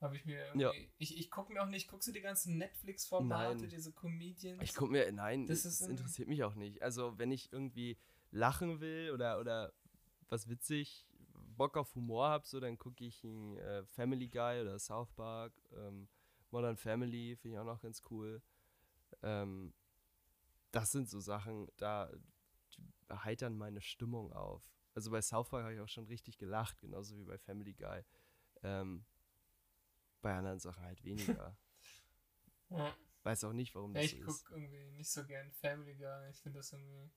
habe 0.00 0.16
ich 0.16 0.24
mir 0.24 0.46
irgendwie. 0.46 0.62
Ja. 0.62 0.72
Ich, 0.98 1.18
ich 1.18 1.30
gucke 1.30 1.52
mir 1.52 1.62
auch 1.62 1.68
nicht, 1.68 1.88
guckst 1.88 2.08
du 2.08 2.12
die 2.12 2.20
ganzen 2.20 2.58
Netflix-Formate, 2.58 3.66
diese 3.66 3.92
Comedians? 3.92 4.62
ich 4.62 4.74
gucke 4.74 4.92
mir, 4.92 5.10
nein, 5.12 5.46
Das 5.46 5.62
das, 5.62 5.80
interessiert 5.80 6.28
mich 6.28 6.44
auch 6.44 6.54
nicht. 6.54 6.82
Also, 6.82 7.18
wenn 7.18 7.32
ich 7.32 7.52
irgendwie 7.52 7.98
lachen 8.30 8.80
will 8.80 9.10
oder, 9.12 9.40
oder 9.40 9.72
was 10.28 10.48
witzig, 10.48 11.06
Bock 11.56 11.76
auf 11.76 11.94
Humor 11.94 12.28
habe, 12.28 12.46
so, 12.46 12.60
dann 12.60 12.78
gucke 12.78 13.04
ich 13.04 13.24
ein 13.24 13.56
äh, 13.56 13.84
Family 13.86 14.28
Guy 14.28 14.60
oder 14.60 14.78
South 14.78 15.10
Park, 15.12 15.52
ähm, 15.74 16.08
Modern 16.50 16.76
Family, 16.76 17.36
finde 17.36 17.56
ich 17.56 17.60
auch 17.60 17.64
noch 17.64 17.80
ganz 17.80 18.02
cool. 18.10 18.42
Ähm, 19.22 19.72
das 20.72 20.92
sind 20.92 21.08
so 21.08 21.20
Sachen, 21.20 21.68
da 21.78 22.10
heitern 23.10 23.56
meine 23.56 23.80
Stimmung 23.80 24.32
auf. 24.32 24.62
Also 24.94 25.10
bei 25.10 25.20
South 25.20 25.50
Park 25.50 25.64
habe 25.64 25.74
ich 25.74 25.80
auch 25.80 25.88
schon 25.88 26.06
richtig 26.06 26.38
gelacht, 26.38 26.78
genauso 26.80 27.16
wie 27.18 27.24
bei 27.24 27.38
Family 27.38 27.74
Guy. 27.74 28.02
Ähm, 28.62 29.04
bei 30.22 30.34
anderen 30.34 30.58
Sachen 30.58 30.82
halt 30.84 31.02
weniger. 31.04 31.56
Ja. 32.68 32.92
Weiß 33.22 33.44
auch 33.44 33.52
nicht, 33.52 33.72
warum 33.76 33.94
Ja, 33.94 34.02
das 34.02 34.12
ich 34.12 34.20
so 34.24 34.26
ist. 34.28 34.44
gucke 34.44 34.60
irgendwie 34.60 34.90
nicht 34.96 35.08
so 35.08 35.24
gern 35.24 35.52
Family 35.52 35.94
Guy. 35.94 36.30
Ich 36.30 36.40
finde 36.40 36.58
das 36.58 36.72
irgendwie. 36.72 37.12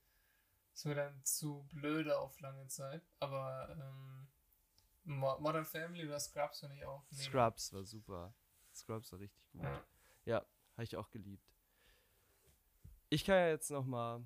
Ist 0.76 0.86
mir 0.86 0.94
dann 0.94 1.24
zu 1.26 1.68
blöde 1.74 2.20
auf 2.20 2.40
lange 2.40 2.68
Zeit. 2.68 3.04
Aber 3.20 3.68
ähm, 3.72 4.28
Mo 5.06 5.40
Modern 5.40 5.66
Family 5.66 6.06
oder 6.06 6.20
Scrubs 6.20 6.60
finde 6.60 6.76
ich 6.76 6.86
auch. 6.86 7.04
mega. 7.10 7.24
Scrubs 7.24 7.74
war 7.74 7.84
super. 7.84 8.36
Scrubs 8.76 9.12
war 9.12 9.20
richtig 9.20 9.44
gut. 9.52 9.64
Ja. 9.64 9.84
Ja, 10.26 10.46
habe 10.74 10.84
ich 10.84 10.96
auch 10.98 11.10
geliebt. 11.10 11.52
Ich 13.10 13.26
kann 13.26 13.36
ja 13.38 13.48
jetzt 13.50 13.72
noch 13.72 13.86
mal, 13.86 14.24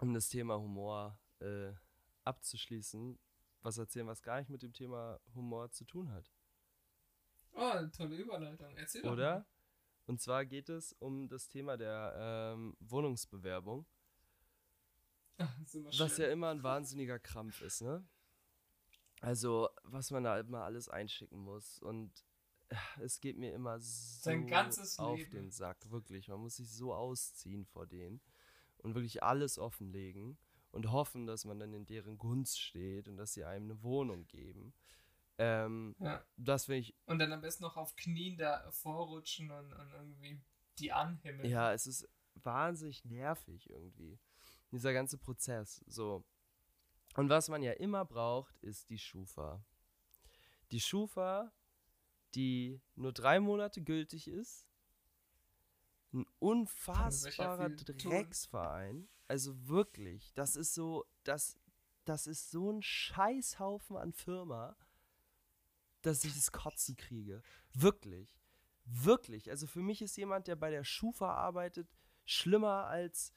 um 0.00 0.14
das 0.14 0.28
Thema 0.28 0.58
Humor 0.58 1.18
äh, 1.40 1.72
abzuschließen, 2.24 3.18
was 3.62 3.78
erzählen, 3.78 4.06
was 4.06 4.22
gar 4.22 4.38
nicht 4.38 4.50
mit 4.50 4.62
dem 4.62 4.72
Thema 4.72 5.20
Humor 5.34 5.70
zu 5.70 5.84
tun 5.84 6.10
hat. 6.12 6.30
Oh, 7.52 7.60
eine 7.60 7.90
tolle 7.90 8.16
Überleitung. 8.16 8.74
Erzähl 8.76 9.02
doch 9.02 9.12
Oder? 9.12 9.46
Und 10.06 10.20
zwar 10.20 10.44
geht 10.44 10.68
es 10.68 10.92
um 10.94 11.28
das 11.28 11.48
Thema 11.48 11.76
der 11.76 12.14
ähm, 12.16 12.76
Wohnungsbewerbung, 12.80 13.86
mal. 15.38 15.48
Immer 15.72 15.98
was 15.98 16.16
ja 16.18 16.28
immer 16.28 16.48
ein 16.50 16.62
wahnsinniger 16.62 17.18
Krampf 17.18 17.62
ist, 17.62 17.82
ne? 17.82 18.04
Also, 19.20 19.68
was 19.84 20.10
man 20.10 20.24
da 20.24 20.38
immer 20.38 20.64
alles 20.64 20.88
einschicken 20.88 21.38
muss 21.38 21.78
und 21.80 22.24
äh, 22.68 22.76
es 23.00 23.20
geht 23.20 23.36
mir 23.36 23.52
immer 23.52 23.78
so 23.78 24.22
Sein 24.22 24.46
ganzes 24.46 24.98
auf 24.98 25.18
Leben. 25.18 25.30
den 25.30 25.50
Sack, 25.50 25.90
wirklich. 25.90 26.28
Man 26.28 26.40
muss 26.40 26.56
sich 26.56 26.70
so 26.72 26.94
ausziehen 26.94 27.66
vor 27.66 27.86
denen 27.86 28.20
und 28.80 28.94
wirklich 28.94 29.22
alles 29.22 29.58
offenlegen 29.58 30.38
und 30.72 30.90
hoffen, 30.92 31.26
dass 31.26 31.44
man 31.44 31.58
dann 31.58 31.72
in 31.74 31.86
deren 31.86 32.18
Gunst 32.18 32.60
steht 32.60 33.08
und 33.08 33.16
dass 33.16 33.32
sie 33.34 33.44
einem 33.44 33.70
eine 33.70 33.82
Wohnung 33.82 34.26
geben. 34.26 34.72
Ähm, 35.38 35.96
Ja. 35.98 36.24
das 36.36 36.66
finde 36.66 36.80
ich 36.80 36.94
Und 37.06 37.18
dann 37.18 37.32
am 37.32 37.40
besten 37.40 37.64
noch 37.64 37.76
auf 37.76 37.96
Knien 37.96 38.36
da 38.36 38.70
vorrutschen 38.72 39.50
und, 39.50 39.72
und 39.72 39.92
irgendwie 39.92 40.40
die 40.78 40.92
anhimmeln. 40.92 41.48
Ja, 41.48 41.72
es 41.72 41.86
ist 41.86 42.08
wahnsinnig 42.34 43.04
nervig 43.04 43.68
irgendwie. 43.70 44.18
Dieser 44.70 44.92
ganze 44.92 45.18
Prozess. 45.18 45.82
So. 45.86 46.24
Und 47.16 47.28
was 47.28 47.48
man 47.48 47.62
ja 47.62 47.72
immer 47.72 48.04
braucht, 48.04 48.56
ist 48.58 48.90
die 48.90 48.98
Schufa. 48.98 49.64
Die 50.70 50.80
Schufa, 50.80 51.52
die 52.34 52.80
nur 52.94 53.12
drei 53.12 53.40
Monate 53.40 53.82
gültig 53.82 54.28
ist. 54.28 54.68
Ein 56.12 56.26
unfassbarer. 56.38 57.68
Drecksverein. 57.70 59.08
Also 59.28 59.68
wirklich, 59.68 60.32
das 60.34 60.56
ist 60.56 60.74
so, 60.74 61.04
das, 61.22 61.56
das 62.04 62.26
ist 62.26 62.50
so 62.50 62.72
ein 62.72 62.82
Scheißhaufen 62.82 63.96
an 63.96 64.12
Firma, 64.12 64.76
dass 66.02 66.24
ich 66.24 66.34
das 66.34 66.50
Kotzen 66.50 66.96
kriege. 66.96 67.42
Wirklich. 67.72 68.36
Wirklich. 68.84 69.50
Also 69.50 69.66
für 69.68 69.82
mich 69.82 70.02
ist 70.02 70.16
jemand, 70.16 70.48
der 70.48 70.56
bei 70.56 70.70
der 70.70 70.82
Schufa 70.82 71.32
arbeitet, 71.34 71.88
schlimmer 72.24 72.86
als, 72.86 73.32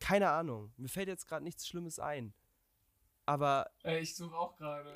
keine 0.00 0.28
Ahnung, 0.30 0.72
mir 0.76 0.88
fällt 0.88 1.08
jetzt 1.08 1.26
gerade 1.26 1.44
nichts 1.44 1.66
Schlimmes 1.66 1.98
ein. 1.98 2.34
Aber 3.24 3.70
Äh, 3.84 4.00
ich 4.00 4.14
suche 4.14 4.36
auch 4.36 4.54
gerade. 4.56 4.94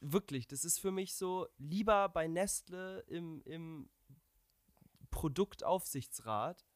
wirklich, 0.00 0.46
das 0.48 0.64
ist 0.64 0.80
für 0.80 0.90
mich 0.90 1.14
so, 1.14 1.46
lieber 1.58 2.08
bei 2.08 2.26
Nestle 2.26 3.00
im, 3.06 3.42
im 3.44 3.88
Produktaufsichtsrat 5.14 6.66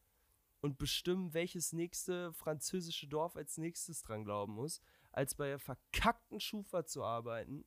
und 0.61 0.77
bestimmen, 0.77 1.33
welches 1.33 1.73
nächste 1.73 2.31
französische 2.31 3.05
Dorf 3.05 3.35
als 3.35 3.57
nächstes 3.57 4.01
dran 4.01 4.23
glauben 4.23 4.53
muss, 4.53 4.81
als 5.11 5.35
bei 5.35 5.47
der 5.47 5.59
verkackten 5.59 6.39
Schufa 6.39 6.85
zu 6.85 7.03
arbeiten 7.03 7.65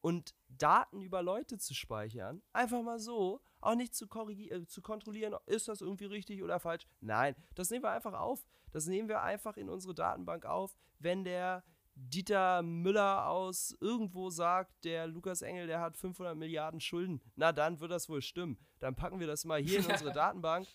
und 0.00 0.36
Daten 0.48 1.02
über 1.02 1.22
Leute 1.22 1.58
zu 1.58 1.74
speichern. 1.74 2.40
Einfach 2.52 2.82
mal 2.82 3.00
so, 3.00 3.40
auch 3.60 3.74
nicht 3.74 3.96
zu, 3.96 4.06
äh, 4.06 4.64
zu 4.64 4.80
kontrollieren, 4.80 5.34
ist 5.46 5.66
das 5.66 5.80
irgendwie 5.80 6.06
richtig 6.06 6.40
oder 6.44 6.60
falsch. 6.60 6.86
Nein, 7.00 7.34
das 7.56 7.70
nehmen 7.70 7.82
wir 7.82 7.90
einfach 7.90 8.14
auf. 8.14 8.46
Das 8.70 8.86
nehmen 8.86 9.08
wir 9.08 9.22
einfach 9.22 9.56
in 9.56 9.68
unsere 9.68 9.92
Datenbank 9.92 10.46
auf, 10.46 10.76
wenn 11.00 11.24
der 11.24 11.64
Dieter 11.94 12.62
Müller 12.62 13.28
aus 13.28 13.76
irgendwo 13.80 14.30
sagt, 14.30 14.84
der 14.84 15.06
Lukas 15.06 15.42
Engel, 15.42 15.66
der 15.66 15.80
hat 15.80 15.96
500 15.96 16.36
Milliarden 16.36 16.80
Schulden. 16.80 17.20
Na, 17.36 17.52
dann 17.52 17.80
wird 17.80 17.90
das 17.90 18.08
wohl 18.08 18.22
stimmen. 18.22 18.58
Dann 18.80 18.94
packen 18.94 19.20
wir 19.20 19.26
das 19.26 19.44
mal 19.44 19.60
hier 19.60 19.80
in 19.80 19.86
unsere 19.90 20.12
Datenbank 20.12 20.66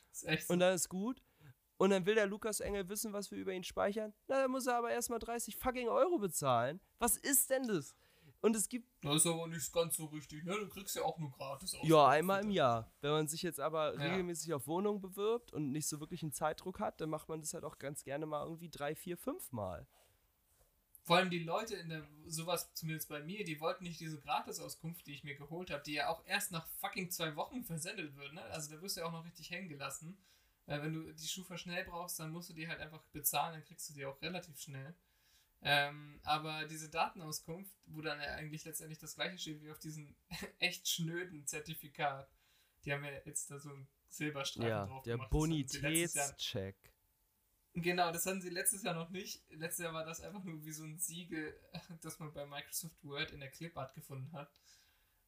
und 0.48 0.60
dann 0.60 0.74
ist 0.76 0.90
gut. 0.90 1.22
Und 1.80 1.92
dann 1.92 2.06
will 2.08 2.16
der 2.16 2.26
Lukas 2.26 2.60
Engel 2.60 2.90
wissen, 2.90 3.14
was 3.14 3.30
wir 3.30 3.38
über 3.38 3.54
ihn 3.54 3.64
speichern. 3.64 4.14
Na, 4.28 4.42
dann 4.42 4.52
muss 4.52 4.66
er 4.66 4.78
aber 4.78 4.90
erstmal 4.92 5.20
30 5.20 5.58
fucking 5.58 5.88
Euro 5.90 6.18
bezahlen. 6.18 6.80
Was 6.98 7.18
ist 7.18 7.50
denn 7.52 7.68
das? 7.68 7.96
Und 8.42 8.56
es 8.56 8.70
gibt, 8.70 8.88
Das 9.04 9.16
ist 9.18 9.28
aber 9.28 9.48
nicht 9.48 9.74
ganz 9.74 9.96
so 9.98 10.06
richtig, 10.06 10.44
ne? 10.44 10.54
Du 10.54 10.70
kriegst 10.70 10.96
ja 10.96 11.02
auch 11.04 11.18
nur 11.18 11.32
gratis 11.32 11.74
aus. 11.76 11.88
ja, 11.88 12.08
einmal 12.08 12.44
im 12.44 12.52
Jahr. 12.52 12.92
Wenn 13.02 13.12
man 13.12 13.28
sich 13.28 13.42
jetzt 13.42 13.60
aber 13.60 13.94
Ja. 13.96 14.00
regelmäßig 14.02 14.54
auf 14.54 14.68
Wohnungen 14.68 15.02
bewirbt 15.02 15.54
und 15.54 15.72
nicht 15.72 15.88
so 15.88 16.00
wirklich 16.00 16.22
einen 16.22 16.32
Zeitdruck 16.32 16.80
hat, 16.80 17.02
dann 17.02 17.10
macht 17.10 17.30
man 17.30 17.42
das 17.42 17.54
halt 17.56 17.64
auch 17.64 17.78
ganz 17.80 18.04
gerne 18.04 18.26
mal 18.28 18.44
irgendwie 18.44 18.70
drei, 18.70 18.94
vier, 18.96 19.18
fünf 19.18 19.52
Mal. 19.52 19.88
Vor 21.08 21.16
allem 21.16 21.30
die 21.30 21.40
Leute 21.40 21.76
in 21.78 21.88
der, 21.88 22.06
sowas 22.26 22.70
zumindest 22.74 23.08
bei 23.08 23.22
mir, 23.22 23.46
die 23.46 23.62
wollten 23.62 23.86
nicht 23.86 23.98
diese 24.02 24.20
Gratisauskunft, 24.20 25.08
die 25.08 25.14
ich 25.14 25.24
mir 25.24 25.36
geholt 25.36 25.72
habe, 25.72 25.82
die 25.82 25.94
ja 25.94 26.10
auch 26.10 26.22
erst 26.26 26.52
nach 26.52 26.68
fucking 26.82 27.10
zwei 27.12 27.34
Wochen 27.38 27.64
versendet 27.64 28.14
wird, 28.18 28.34
ne? 28.34 28.42
Also 28.52 28.76
da 28.76 28.82
wirst 28.82 28.98
du 28.98 29.02
ja 29.02 29.08
auch 29.08 29.14
noch 29.14 29.24
richtig 29.24 29.50
hängen 29.50 29.70
gelassen. 29.70 30.18
Äh, 30.66 30.82
wenn 30.82 30.92
du 30.94 31.14
die 31.14 31.28
Schufa 31.28 31.58
schnell 31.58 31.86
brauchst, 31.86 32.20
dann 32.20 32.32
musst 32.32 32.50
du 32.50 32.54
die 32.54 32.68
halt 32.68 32.82
einfach 32.82 33.02
bezahlen, 33.14 33.54
dann 33.54 33.64
kriegst 33.64 33.90
du 33.90 33.94
die 33.94 34.06
auch 34.06 34.22
relativ 34.22 34.60
schnell. 34.60 34.94
Ähm, 35.62 36.20
aber 36.24 36.66
diese 36.66 36.90
Datenauskunft, 36.90 37.74
wo 37.86 38.02
dann 38.02 38.20
ja 38.20 38.36
eigentlich 38.36 38.66
letztendlich 38.66 39.00
das 39.00 39.16
gleiche 39.16 39.38
steht 39.38 39.64
wie 39.64 39.72
auf 39.72 39.80
diesem 39.80 40.14
echt 40.60 40.90
schnöden 40.90 41.48
Zertifikat, 41.48 42.30
die 42.84 42.92
haben 42.92 43.06
ja 43.06 43.12
jetzt 43.24 43.50
da 43.50 43.58
so 43.60 43.70
einen 43.70 43.88
Silberstreifen 44.10 44.70
Ja, 44.70 44.86
drauf 44.86 45.04
der 45.04 45.14
gemacht. 45.16 45.32
Jahr- 45.32 45.40
Bonitätscheck. 45.40 46.76
Genau, 47.80 48.12
das 48.12 48.26
hatten 48.26 48.42
sie 48.42 48.50
letztes 48.50 48.82
Jahr 48.82 48.96
noch 48.96 49.12
nicht. 49.12 49.44
Letztes 49.52 49.84
Jahr 49.84 49.94
war 49.94 50.04
das 50.04 50.22
einfach 50.22 50.44
nur 50.44 50.66
wie 50.66 50.72
so 50.72 50.84
ein 50.84 50.98
Siegel, 50.98 51.56
das 52.02 52.18
man 52.18 52.34
bei 52.34 52.46
Microsoft 52.46 53.04
Word 53.04 53.32
in 53.32 53.40
der 53.40 53.52
Clipart 53.52 53.94
gefunden 53.94 54.32
hat. 54.34 54.50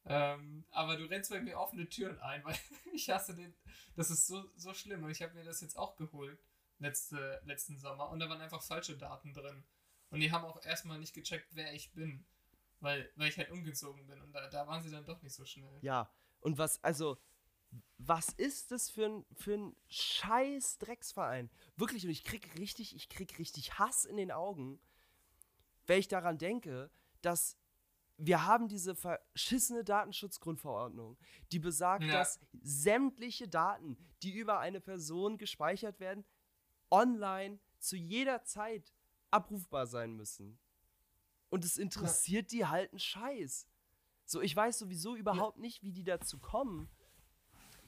Ähm, 0.04 0.64
aber 0.72 0.96
du 0.96 1.04
rennst 1.04 1.30
bei 1.30 1.40
mir 1.40 1.58
offene 1.60 1.88
Türen 1.88 2.18
ein, 2.18 2.44
weil 2.44 2.56
ich 2.92 3.08
hasse 3.08 3.36
den. 3.36 3.54
Das 3.94 4.10
ist 4.10 4.26
so, 4.26 4.50
so 4.56 4.74
schlimm. 4.74 5.04
Und 5.04 5.10
ich 5.10 5.22
habe 5.22 5.34
mir 5.34 5.44
das 5.44 5.60
jetzt 5.60 5.78
auch 5.78 5.94
geholt, 5.96 6.42
letzte, 6.80 7.40
letzten 7.44 7.78
Sommer. 7.78 8.10
Und 8.10 8.18
da 8.18 8.28
waren 8.28 8.40
einfach 8.40 8.62
falsche 8.62 8.96
Daten 8.96 9.32
drin. 9.32 9.62
Und 10.10 10.18
die 10.18 10.32
haben 10.32 10.44
auch 10.44 10.64
erstmal 10.64 10.98
nicht 10.98 11.14
gecheckt, 11.14 11.50
wer 11.52 11.72
ich 11.72 11.92
bin. 11.92 12.24
Weil, 12.80 13.08
weil 13.14 13.28
ich 13.28 13.38
halt 13.38 13.52
umgezogen 13.52 14.08
bin. 14.08 14.20
Und 14.20 14.32
da, 14.32 14.48
da 14.48 14.66
waren 14.66 14.82
sie 14.82 14.90
dann 14.90 15.04
doch 15.04 15.22
nicht 15.22 15.34
so 15.34 15.44
schnell. 15.44 15.78
Ja, 15.82 16.10
und 16.40 16.58
was, 16.58 16.82
also, 16.82 17.16
was 17.98 18.30
ist 18.30 18.70
das 18.70 18.90
für 18.90 19.06
ein, 19.06 19.26
für 19.34 19.54
ein 19.54 19.76
scheiß 19.88 20.78
Drecksverein? 20.78 21.50
Wirklich, 21.76 22.04
und 22.04 22.10
ich 22.10 22.24
krieg 22.24 22.58
richtig, 22.58 22.94
ich 22.96 23.08
krieg 23.08 23.38
richtig 23.38 23.78
Hass 23.78 24.04
in 24.04 24.16
den 24.16 24.30
Augen, 24.32 24.80
wenn 25.86 26.00
ich 26.00 26.08
daran 26.08 26.38
denke, 26.38 26.90
dass 27.20 27.56
wir 28.16 28.44
haben 28.44 28.68
diese 28.68 28.94
verschissene 28.94 29.82
Datenschutzgrundverordnung, 29.82 31.16
die 31.52 31.58
besagt, 31.58 32.04
Ja. 32.04 32.12
dass 32.12 32.38
sämtliche 32.62 33.48
Daten, 33.48 33.96
die 34.22 34.32
über 34.32 34.58
eine 34.58 34.80
Person 34.80 35.38
gespeichert 35.38 36.00
werden, 36.00 36.24
online 36.90 37.58
zu 37.78 37.96
jeder 37.96 38.44
Zeit 38.44 38.92
abrufbar 39.30 39.86
sein 39.86 40.12
müssen. 40.16 40.58
Und 41.48 41.64
es 41.64 41.78
interessiert 41.78 42.52
die 42.52 42.66
halt 42.66 42.90
einen 42.92 42.98
Scheiß. 42.98 43.66
So, 44.26 44.40
ich 44.42 44.54
weiß 44.54 44.78
sowieso 44.78 45.16
überhaupt 45.16 45.58
nicht, 45.58 45.82
wie 45.82 45.92
die 45.92 46.04
dazu 46.04 46.38
kommen, 46.38 46.90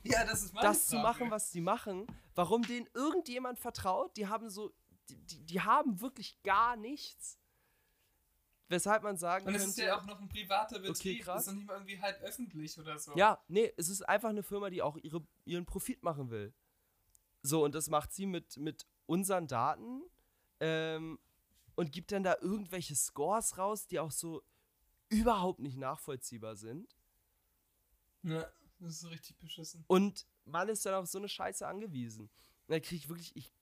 Ja, 0.04 0.24
das 0.24 0.42
ist 0.42 0.54
meine 0.54 0.68
das 0.68 0.86
zu 0.86 0.96
Frage. 0.96 1.02
machen, 1.02 1.30
was 1.30 1.50
die 1.50 1.60
machen. 1.60 2.06
Warum 2.34 2.62
denen 2.62 2.88
irgendjemand 2.94 3.58
vertraut, 3.58 4.16
die 4.16 4.26
haben 4.26 4.48
so, 4.50 4.72
die, 5.08 5.16
die, 5.16 5.46
die 5.46 5.60
haben 5.60 6.00
wirklich 6.00 6.42
gar 6.42 6.76
nichts. 6.76 7.38
Weshalb 8.68 9.02
man 9.02 9.18
sagen 9.18 9.46
Und 9.46 9.54
es 9.54 9.66
ist 9.66 9.76
ja 9.78 9.98
auch 9.98 10.06
noch 10.06 10.18
ein 10.18 10.28
privater 10.30 10.78
Betrieb. 10.78 11.22
krass. 11.24 11.44
Das 11.44 11.46
ist 11.46 11.48
noch 11.48 11.58
nicht 11.58 11.66
mal 11.66 11.74
irgendwie 11.74 12.00
halt 12.00 12.20
öffentlich 12.22 12.78
oder 12.78 12.98
so. 12.98 13.14
Ja, 13.16 13.44
nee, 13.48 13.70
es 13.76 13.90
ist 13.90 14.02
einfach 14.08 14.30
eine 14.30 14.42
Firma, 14.42 14.70
die 14.70 14.80
auch 14.80 14.96
ihre, 14.96 15.22
ihren 15.44 15.66
Profit 15.66 16.02
machen 16.02 16.30
will. 16.30 16.54
So, 17.42 17.64
und 17.64 17.74
das 17.74 17.88
macht 17.90 18.12
sie 18.12 18.24
mit, 18.24 18.56
mit 18.56 18.86
unseren 19.06 19.46
Daten 19.46 20.02
ähm, 20.60 21.18
und 21.74 21.92
gibt 21.92 22.12
dann 22.12 22.22
da 22.22 22.36
irgendwelche 22.40 22.94
Scores 22.96 23.58
raus, 23.58 23.86
die 23.86 23.98
auch 23.98 24.12
so 24.12 24.42
überhaupt 25.10 25.60
nicht 25.60 25.76
nachvollziehbar 25.76 26.56
sind. 26.56 26.96
Ja, 28.22 28.50
das 28.82 29.02
ist 29.02 29.10
richtig 29.10 29.38
beschissen. 29.38 29.84
Und 29.86 30.26
man 30.44 30.68
ist 30.68 30.84
dann 30.84 30.94
auf 30.94 31.06
so 31.06 31.18
eine 31.18 31.28
Scheiße 31.28 31.66
angewiesen. 31.66 32.30
Und 32.66 32.72
da 32.74 32.80
kriege 32.80 32.96
ich 32.96 33.08
wirklich, 33.08 33.36
ich, 33.36 33.52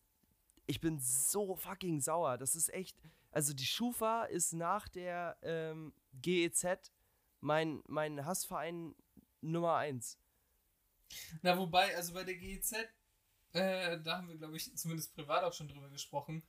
ich 0.66 0.80
bin 0.80 0.98
so 0.98 1.56
fucking 1.56 2.00
sauer. 2.00 2.38
Das 2.38 2.54
ist 2.54 2.72
echt, 2.72 2.96
also 3.30 3.52
die 3.52 3.66
Schufa 3.66 4.24
ist 4.24 4.52
nach 4.52 4.88
der 4.88 5.36
ähm, 5.42 5.92
GEZ 6.20 6.90
mein, 7.40 7.82
mein 7.86 8.24
Hassverein 8.24 8.94
Nummer 9.40 9.76
eins. 9.76 10.18
Na, 11.42 11.56
wobei, 11.56 11.96
also 11.96 12.12
bei 12.12 12.24
der 12.24 12.36
GEZ, 12.36 12.72
äh, 13.52 14.00
da 14.00 14.18
haben 14.18 14.28
wir, 14.28 14.36
glaube 14.36 14.56
ich, 14.56 14.76
zumindest 14.76 15.14
privat 15.14 15.42
auch 15.42 15.52
schon 15.52 15.68
drüber 15.68 15.88
gesprochen, 15.90 16.42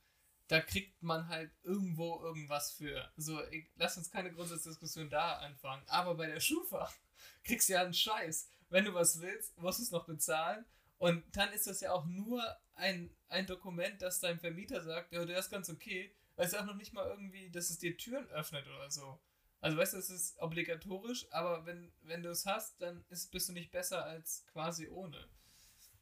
da 0.48 0.60
kriegt 0.60 1.02
man 1.02 1.28
halt 1.28 1.50
irgendwo 1.62 2.20
irgendwas 2.20 2.72
für. 2.72 3.10
So, 3.16 3.42
ich, 3.48 3.70
lass 3.76 3.96
uns 3.96 4.10
keine 4.10 4.32
Grundsatzdiskussion 4.32 5.08
da 5.08 5.38
anfangen. 5.38 5.82
Aber 5.88 6.14
bei 6.14 6.26
der 6.26 6.40
Schufa 6.40 6.92
kriegst 7.44 7.68
du 7.68 7.74
ja 7.74 7.82
einen 7.82 7.94
Scheiß. 7.94 8.50
Wenn 8.72 8.86
du 8.86 8.94
was 8.94 9.20
willst, 9.20 9.56
musst 9.58 9.78
du 9.78 9.82
es 9.82 9.90
noch 9.90 10.06
bezahlen. 10.06 10.64
Und 10.96 11.24
dann 11.36 11.52
ist 11.52 11.66
das 11.66 11.82
ja 11.82 11.92
auch 11.92 12.06
nur 12.06 12.42
ein, 12.74 13.14
ein 13.28 13.46
Dokument, 13.46 14.00
das 14.00 14.20
dein 14.20 14.40
Vermieter 14.40 14.80
sagt, 14.80 15.12
ja, 15.12 15.24
der 15.26 15.38
ist 15.38 15.50
ganz 15.50 15.68
okay. 15.68 16.14
Weil 16.36 16.46
es 16.46 16.54
auch 16.54 16.64
noch 16.64 16.76
nicht 16.76 16.94
mal 16.94 17.06
irgendwie, 17.06 17.50
dass 17.50 17.68
es 17.68 17.78
dir 17.78 17.96
Türen 17.98 18.26
öffnet 18.30 18.66
oder 18.66 18.90
so. 18.90 19.20
Also 19.60 19.76
weißt 19.76 19.92
du, 19.92 19.98
es 19.98 20.08
ist 20.08 20.38
obligatorisch, 20.38 21.30
aber 21.30 21.66
wenn, 21.66 21.92
wenn 22.00 22.22
du 22.22 22.30
es 22.30 22.46
hast, 22.46 22.80
dann 22.80 23.04
ist, 23.10 23.30
bist 23.30 23.50
du 23.50 23.52
nicht 23.52 23.70
besser 23.70 24.06
als 24.06 24.46
quasi 24.46 24.88
ohne. 24.88 25.28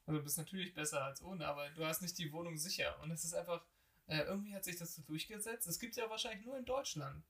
Also 0.07 0.19
du 0.19 0.25
bist 0.25 0.39
natürlich 0.39 0.73
besser 0.73 1.05
als 1.05 1.23
ohne, 1.23 1.47
aber 1.47 1.69
du 1.71 1.85
hast 1.85 2.03
nicht 2.03 2.17
die 2.19 2.33
Wohnung 2.33 2.57
sicher. 2.57 3.01
Und 3.03 3.11
es 3.11 3.25
ist 3.25 3.35
einfach, 3.35 3.65
äh, 4.07 4.21
irgendwie 4.21 4.55
hat 4.55 4.65
sich 4.65 4.77
das 4.77 4.95
so 4.95 5.03
durchgesetzt. 5.03 5.67
Es 5.67 5.81
gibt 5.81 5.97
ja 5.97 6.09
wahrscheinlich 6.09 6.47
nur 6.47 6.57
in 6.57 6.65
Deutschland. 6.65 7.25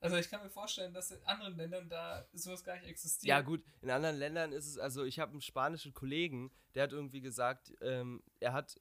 Also 0.00 0.16
ich 0.16 0.28
kann 0.28 0.42
mir 0.42 0.50
vorstellen, 0.50 0.92
dass 0.92 1.10
in 1.10 1.22
anderen 1.24 1.56
Ländern 1.56 1.88
da 1.88 2.26
sowas 2.32 2.62
gar 2.62 2.74
nicht 2.76 2.86
existiert. 2.86 3.28
Ja, 3.28 3.40
gut, 3.40 3.64
in 3.80 3.90
anderen 3.90 4.16
Ländern 4.16 4.52
ist 4.52 4.66
es, 4.66 4.78
also 4.78 5.04
ich 5.04 5.18
habe 5.18 5.32
einen 5.32 5.40
spanischen 5.40 5.94
Kollegen, 5.94 6.52
der 6.74 6.84
hat 6.84 6.92
irgendwie 6.92 7.20
gesagt, 7.22 7.72
ähm, 7.80 8.22
er 8.38 8.52
hat, 8.52 8.78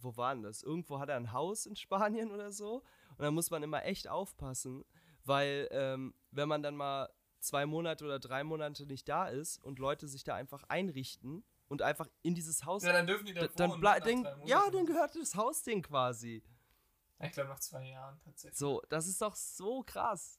wo 0.00 0.16
war 0.16 0.34
denn 0.34 0.42
das? 0.42 0.62
Irgendwo 0.62 0.98
hat 0.98 1.08
er 1.08 1.16
ein 1.16 1.32
Haus 1.32 1.64
in 1.66 1.74
Spanien 1.74 2.30
oder 2.30 2.52
so. 2.52 2.84
Und 3.16 3.20
da 3.24 3.30
muss 3.30 3.50
man 3.50 3.62
immer 3.62 3.84
echt 3.84 4.08
aufpassen, 4.08 4.84
weil 5.24 5.68
ähm, 5.72 6.14
wenn 6.30 6.48
man 6.48 6.62
dann 6.62 6.76
mal 6.76 7.08
zwei 7.40 7.66
Monate 7.66 8.04
oder 8.04 8.18
drei 8.18 8.44
Monate 8.44 8.84
nicht 8.86 9.08
da 9.08 9.26
ist 9.26 9.62
und 9.64 9.78
Leute 9.78 10.06
sich 10.06 10.22
da 10.24 10.34
einfach 10.34 10.64
einrichten 10.68 11.44
und 11.68 11.82
einfach 11.82 12.08
in 12.22 12.34
dieses 12.34 12.64
Haus. 12.64 12.82
Ja, 12.82 12.92
dann 12.92 13.06
dürfen 13.06 13.26
die 13.26 13.32
da 13.34 13.42
da- 13.42 13.48
dann 13.54 13.80
dann, 13.80 14.22
Monaten. 14.38 14.46
ja, 14.46 14.70
dann 14.70 14.86
gehört 14.86 15.16
das 15.16 15.34
Haus 15.34 15.62
denen 15.62 15.82
quasi. 15.82 16.42
Ich 17.20 17.32
glaube 17.32 17.48
nach 17.50 17.58
zwei 17.60 17.88
Jahren 17.88 18.20
tatsächlich. 18.20 18.58
So, 18.58 18.82
das 18.90 19.06
ist 19.08 19.20
doch 19.22 19.34
so 19.34 19.82
krass. 19.82 20.38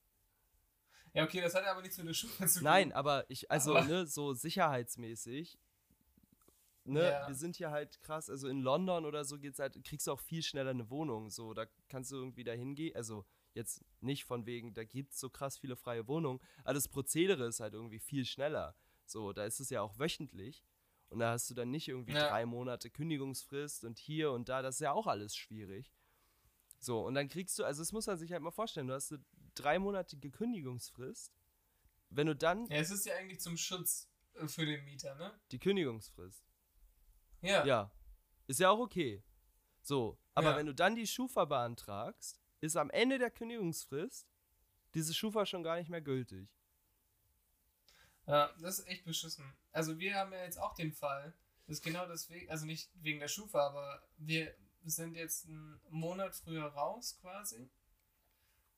Ja, 1.13 1.23
okay, 1.23 1.41
das 1.41 1.55
hat 1.55 1.63
ja 1.65 1.71
aber 1.71 1.81
nichts 1.81 1.97
mit 1.97 2.07
der 2.07 2.13
Schule 2.13 2.33
zu 2.47 2.59
tun. 2.59 2.63
Nein, 2.63 2.91
aber 2.93 3.25
ich, 3.29 3.49
also, 3.51 3.75
Aber- 3.75 3.87
ne, 3.87 4.05
so 4.05 4.33
sicherheitsmäßig, 4.33 5.57
ne, 6.85 7.03
Ja. 7.03 7.27
wir 7.27 7.35
sind 7.35 7.55
hier 7.55 7.71
halt 7.71 7.99
krass, 8.01 8.29
also 8.29 8.47
in 8.47 8.61
London 8.61 9.05
oder 9.05 9.25
so 9.25 9.37
geht's 9.39 9.59
halt, 9.59 9.83
kriegst 9.83 10.07
du 10.07 10.11
auch 10.11 10.19
viel 10.19 10.43
schneller 10.43 10.71
eine 10.71 10.89
Wohnung, 10.89 11.29
so, 11.29 11.53
da 11.53 11.65
kannst 11.87 12.11
du 12.11 12.15
irgendwie 12.17 12.43
da 12.43 12.51
hingehen, 12.53 12.95
also 12.95 13.25
jetzt 13.53 13.83
nicht 14.01 14.25
von 14.25 14.45
wegen, 14.45 14.73
da 14.73 14.83
gibt's 14.83 15.19
so 15.19 15.29
krass 15.29 15.57
viele 15.57 15.75
freie 15.75 16.07
Wohnungen, 16.07 16.39
aber 16.63 16.73
das 16.75 16.87
Prozedere 16.87 17.47
ist 17.47 17.59
halt 17.59 17.73
irgendwie 17.73 17.99
viel 17.99 18.25
schneller, 18.25 18.75
so, 19.05 19.33
da 19.33 19.45
ist 19.45 19.59
es 19.59 19.69
ja 19.71 19.81
auch 19.81 19.97
wöchentlich 19.99 20.63
und 21.09 21.19
da 21.19 21.31
hast 21.31 21.49
du 21.49 21.55
dann 21.55 21.71
nicht 21.71 21.87
irgendwie 21.87 22.13
Ja. 22.13 22.29
drei 22.29 22.45
Monate 22.45 22.89
Kündigungsfrist 22.91 23.83
und 23.83 23.97
hier 23.97 24.31
und 24.31 24.47
da, 24.49 24.61
das 24.61 24.75
ist 24.75 24.81
ja 24.81 24.91
auch 24.91 25.07
alles 25.07 25.35
schwierig. 25.35 25.91
So, 26.79 27.05
und 27.05 27.13
dann 27.13 27.27
kriegst 27.27 27.59
du, 27.59 27.63
also 27.65 27.81
das 27.81 27.91
muss 27.91 28.07
man 28.07 28.17
sich 28.17 28.31
halt 28.31 28.41
mal 28.41 28.51
vorstellen, 28.51 28.87
du 28.87 28.93
hast 28.93 29.11
eine 29.11 29.23
dreimonatige 29.55 30.31
Kündigungsfrist, 30.31 31.33
wenn 32.09 32.27
du 32.27 32.35
dann 32.35 32.65
Ja, 32.67 32.77
es 32.77 32.89
ist 32.89 33.05
ja 33.05 33.15
eigentlich 33.15 33.41
zum 33.41 33.57
Schutz 33.57 34.09
äh, 34.35 34.47
für 34.47 34.65
den 34.65 34.83
Mieter, 34.85 35.15
ne? 35.15 35.37
die 35.51 35.59
Kündigungsfrist. 35.59 36.45
Ja. 37.41 37.65
Ja. 37.65 37.91
Ist 38.47 38.59
ja 38.59 38.69
auch 38.69 38.79
okay. 38.79 39.23
So, 39.81 40.17
aber 40.35 40.51
Ja. 40.51 40.57
wenn 40.57 40.65
du 40.65 40.73
dann 40.73 40.95
die 40.95 41.07
Schufa 41.07 41.45
beantragst, 41.45 42.41
ist 42.61 42.75
am 42.77 42.89
Ende 42.89 43.17
der 43.17 43.31
Kündigungsfrist 43.31 44.27
diese 44.93 45.13
Schufa 45.13 45.45
schon 45.45 45.63
gar 45.63 45.77
nicht 45.77 45.89
mehr 45.89 46.01
gültig. 46.01 46.49
Ja, 48.25 48.53
das 48.59 48.79
ist 48.79 48.87
echt 48.87 49.05
beschissen. 49.05 49.43
Also 49.71 49.97
wir 49.99 50.15
haben 50.15 50.31
ja 50.33 50.43
jetzt 50.43 50.59
auch 50.59 50.75
den 50.75 50.91
Fall, 50.93 51.33
das 51.67 51.77
ist 51.77 51.83
genau 51.83 52.07
deswegen, 52.07 52.49
also 52.49 52.65
nicht 52.65 52.89
wegen 52.95 53.19
der 53.19 53.27
Schufa, 53.27 53.67
aber 53.67 54.07
wir 54.17 54.55
sind 54.85 55.15
jetzt 55.15 55.47
einen 55.47 55.79
Monat 55.89 56.35
früher 56.35 56.65
raus 56.65 57.17
quasi 57.21 57.69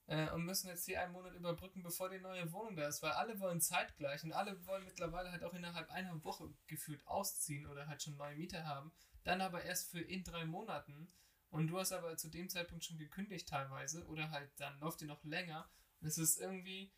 äh, 0.07 0.29
und 0.31 0.45
müssen 0.45 0.67
jetzt 0.67 0.85
hier 0.85 1.01
einen 1.01 1.13
Monat 1.13 1.33
überbrücken, 1.33 1.83
bevor 1.83 2.09
die 2.09 2.19
neue 2.19 2.51
Wohnung 2.51 2.75
da 2.75 2.87
ist, 2.87 3.01
weil 3.01 3.11
alle 3.11 3.39
wollen 3.39 3.61
zeitgleich 3.61 4.23
und 4.23 4.33
alle 4.33 4.65
wollen 4.65 4.85
mittlerweile 4.85 5.31
halt 5.31 5.43
auch 5.43 5.53
innerhalb 5.53 5.89
einer 5.89 6.23
Woche 6.23 6.53
gefühlt 6.67 7.05
ausziehen 7.07 7.65
oder 7.67 7.87
halt 7.87 8.01
schon 8.01 8.17
neue 8.17 8.35
Mieter 8.35 8.65
haben, 8.65 8.91
dann 9.23 9.41
aber 9.41 9.63
erst 9.63 9.89
für 9.91 10.01
in 10.01 10.23
drei 10.23 10.45
Monaten 10.45 11.11
und 11.49 11.67
du 11.67 11.79
hast 11.79 11.91
aber 11.91 12.17
zu 12.17 12.29
dem 12.29 12.49
Zeitpunkt 12.49 12.83
schon 12.83 12.97
gekündigt 12.97 13.47
teilweise 13.47 14.05
oder 14.07 14.31
halt 14.31 14.49
dann 14.57 14.79
läuft 14.79 15.01
die 15.01 15.05
noch 15.05 15.23
länger 15.23 15.69
und 16.01 16.07
es 16.07 16.17
ist 16.17 16.39
irgendwie 16.39 16.91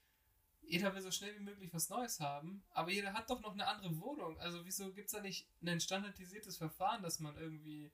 jeder 0.66 0.94
will 0.96 1.02
so 1.02 1.12
schnell 1.12 1.36
wie 1.36 1.44
möglich 1.44 1.74
was 1.74 1.90
Neues 1.90 2.20
haben, 2.20 2.64
aber 2.72 2.92
jeder 2.92 3.14
hat 3.14 3.30
doch 3.30 3.42
noch 3.42 3.54
eine 3.54 3.68
andere 3.68 4.00
Wohnung. 4.00 4.40
Also 4.40 4.66
wieso 4.66 4.94
gibt 4.94 5.08
es 5.08 5.12
da 5.12 5.22
nicht 5.22 5.48
ein 5.62 5.80
standardisiertes 5.80 6.58
Verfahren, 6.58 7.04
das 7.04 7.20
man 7.20 7.38
irgendwie 7.38 7.92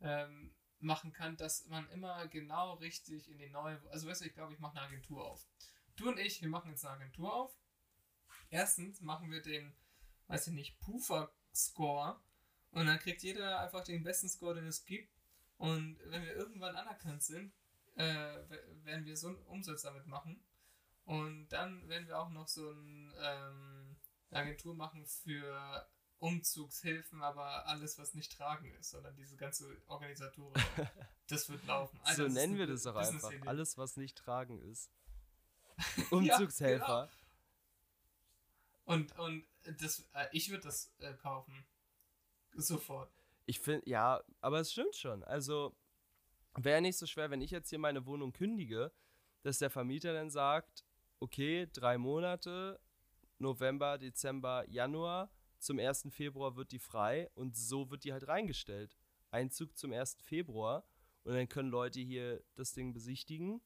ähm, 0.00 0.54
machen 0.78 1.12
kann, 1.12 1.36
dass 1.36 1.66
man 1.66 1.88
immer 1.90 2.26
genau 2.28 2.74
richtig 2.74 3.30
in 3.30 3.38
die 3.38 3.50
neue... 3.50 3.80
Also 3.90 4.08
weißt 4.08 4.22
du, 4.22 4.26
ich 4.26 4.34
glaube, 4.34 4.54
ich 4.54 4.58
mache 4.58 4.76
eine 4.76 4.86
Agentur 4.86 5.24
auf. 5.26 5.46
Du 5.96 6.08
und 6.08 6.18
ich, 6.18 6.40
wir 6.40 6.48
machen 6.48 6.70
jetzt 6.70 6.84
eine 6.84 6.94
Agentur 6.96 7.32
auf. 7.32 7.54
Erstens 8.48 9.00
machen 9.00 9.30
wir 9.30 9.42
den, 9.42 9.74
weiß 10.28 10.48
ich 10.48 10.54
nicht, 10.54 10.80
Puffer-Score 10.80 12.20
und 12.72 12.86
dann 12.86 12.98
kriegt 12.98 13.22
jeder 13.22 13.60
einfach 13.60 13.84
den 13.84 14.02
besten 14.02 14.28
Score, 14.28 14.54
den 14.54 14.66
es 14.66 14.84
gibt. 14.84 15.12
Und 15.56 15.98
wenn 16.06 16.22
wir 16.22 16.34
irgendwann 16.34 16.76
anerkannt 16.76 17.22
sind, 17.22 17.52
äh, 17.96 18.04
werden 18.84 19.04
wir 19.04 19.16
so 19.16 19.28
einen 19.28 19.42
Umsatz 19.44 19.82
damit 19.82 20.06
machen. 20.06 20.42
Und 21.04 21.48
dann 21.48 21.88
werden 21.88 22.06
wir 22.06 22.18
auch 22.18 22.30
noch 22.30 22.48
so 22.48 22.70
ein, 22.70 23.12
ähm, 23.20 23.96
eine 24.30 24.40
Agentur 24.40 24.74
machen 24.74 25.04
für 25.06 25.88
Umzugshilfen, 26.20 27.22
aber 27.22 27.66
alles, 27.66 27.98
was 27.98 28.14
nicht 28.14 28.36
tragen 28.36 28.72
ist, 28.74 28.90
sondern 28.90 29.16
diese 29.16 29.36
ganze 29.36 29.76
Organisatorik. 29.86 30.62
das 31.28 31.48
wird 31.48 31.66
laufen. 31.66 31.98
Alter, 32.02 32.16
so 32.16 32.24
ist 32.26 32.34
nennen 32.34 32.58
wir 32.58 32.66
das 32.66 32.82
doch 32.82 32.94
einfach. 32.94 33.32
Alles, 33.46 33.78
was 33.78 33.96
nicht 33.96 34.18
tragen 34.18 34.60
ist. 34.70 34.90
Umzugshelfer. 36.10 37.08
Und, 38.84 39.18
und 39.18 39.46
das, 39.80 40.06
äh, 40.12 40.26
ich 40.32 40.50
würde 40.50 40.64
das 40.64 40.92
äh, 40.98 41.14
kaufen. 41.14 41.54
Sofort. 42.54 43.10
Ich 43.46 43.60
finde, 43.60 43.88
ja, 43.88 44.22
aber 44.40 44.60
es 44.60 44.72
stimmt 44.72 44.94
schon. 44.96 45.24
Also, 45.24 45.74
wäre 46.56 46.82
nicht 46.82 46.98
so 46.98 47.06
schwer, 47.06 47.30
wenn 47.30 47.40
ich 47.40 47.50
jetzt 47.50 47.70
hier 47.70 47.78
meine 47.78 48.04
Wohnung 48.04 48.32
kündige, 48.32 48.92
dass 49.42 49.58
der 49.58 49.70
Vermieter 49.70 50.12
dann 50.12 50.30
sagt, 50.30 50.84
okay, 51.18 51.66
drei 51.72 51.96
Monate, 51.96 52.78
November, 53.38 53.96
Dezember, 53.96 54.68
Januar, 54.68 55.30
zum 55.60 55.78
1. 55.78 56.08
Februar 56.10 56.56
wird 56.56 56.72
die 56.72 56.78
frei 56.78 57.30
und 57.34 57.56
so 57.56 57.90
wird 57.90 58.04
die 58.04 58.12
halt 58.12 58.26
reingestellt. 58.28 58.96
Einzug 59.30 59.76
zum 59.76 59.92
1. 59.92 60.16
Februar 60.22 60.84
und 61.24 61.34
dann 61.34 61.48
können 61.48 61.70
Leute 61.70 62.00
hier 62.00 62.42
das 62.54 62.72
Ding 62.72 62.92
besichtigen. 62.92 63.60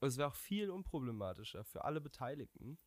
Und 0.00 0.08
es 0.08 0.18
wäre 0.18 0.28
auch 0.28 0.36
viel 0.36 0.70
unproblematischer 0.70 1.64
für 1.64 1.84
alle 1.84 2.00
Beteiligten. 2.00 2.78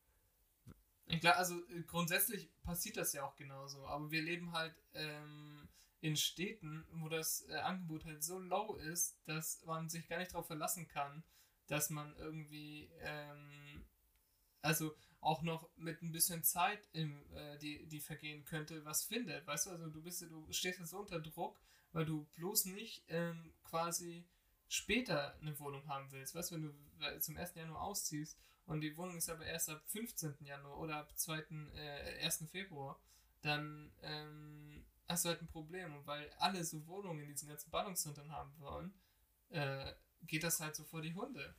Glaube, 1.08 1.38
also 1.38 1.56
äh, 1.70 1.84
grundsätzlich 1.84 2.50
passiert 2.64 2.98
das 2.98 3.14
ja 3.14 3.24
auch 3.24 3.36
genauso, 3.36 3.86
aber 3.88 4.12
wir 4.12 4.22
leben 4.22 4.52
halt 4.52 4.76
ähm, 4.94 5.68
in 6.02 6.18
Städten, 6.18 6.86
wo 6.92 7.08
das 7.08 7.48
äh, 7.50 7.56
Angebot 7.56 8.06
halt 8.06 8.24
so 8.24 8.40
low 8.40 8.76
ist, 8.76 9.18
dass 9.26 9.64
man 9.66 9.90
sich 9.90 10.08
gar 10.08 10.18
nicht 10.18 10.34
darauf 10.34 10.48
verlassen 10.48 10.88
kann, 10.88 11.24
dass 11.68 11.90
man 11.90 12.14
irgendwie, 12.18 12.90
ähm, 13.00 13.86
also 14.62 14.96
auch 15.28 15.42
noch 15.42 15.70
mit 15.76 16.02
ein 16.02 16.12
bisschen 16.12 16.44
Zeit, 16.44 16.80
im, 16.94 17.22
äh, 17.34 17.58
die, 17.58 17.86
die 17.88 18.00
vergehen 18.00 18.46
könnte, 18.46 18.86
was 18.86 19.04
findet. 19.04 19.46
Weißt 19.46 19.66
du, 19.66 19.72
also 19.72 19.90
du 19.90 20.02
bist, 20.02 20.22
du 20.22 20.48
stehst 20.52 20.80
jetzt 20.80 20.92
so 20.92 21.00
unter 21.00 21.20
Druck, 21.20 21.60
weil 21.92 22.06
du 22.06 22.26
bloß 22.36 22.66
nicht 22.66 23.04
ähm, 23.10 23.54
quasi 23.64 24.26
später 24.70 25.38
eine 25.42 25.58
Wohnung 25.60 25.88
haben 25.88 26.12
willst, 26.12 26.34
weißt 26.34 26.52
du, 26.52 26.56
wenn 26.56 26.64
du 26.64 27.20
zum 27.20 27.38
1. 27.38 27.56
Januar 27.56 27.82
ausziehst 27.82 28.38
und 28.66 28.82
die 28.82 28.96
Wohnung 28.98 29.18
ist 29.18 29.30
aber 29.30 29.46
erst 29.46 29.70
ab 29.70 29.82
15. 29.88 30.36
Januar 30.42 30.78
oder 30.78 30.98
ab 30.98 31.18
2., 31.18 31.46
äh, 31.76 32.24
1. 32.24 32.46
Februar, 32.50 33.00
dann 33.42 33.92
ähm, 34.02 34.86
hast 35.08 35.26
du 35.26 35.30
halt 35.30 35.42
ein 35.42 35.48
Problem. 35.48 35.96
Und 35.96 36.06
weil 36.06 36.30
alle 36.40 36.64
so 36.64 36.86
Wohnungen 36.88 37.22
in 37.22 37.28
diesen 37.30 37.48
ganzen 37.48 37.72
Ballungszentren 37.72 38.32
haben 38.32 38.54
wollen, 38.60 38.94
äh, 39.50 39.94
geht 40.24 40.44
das 40.44 40.60
halt 40.60 40.76
so 40.76 40.84
vor 40.84 41.02
die 41.02 41.14
Hunde. 41.14 41.56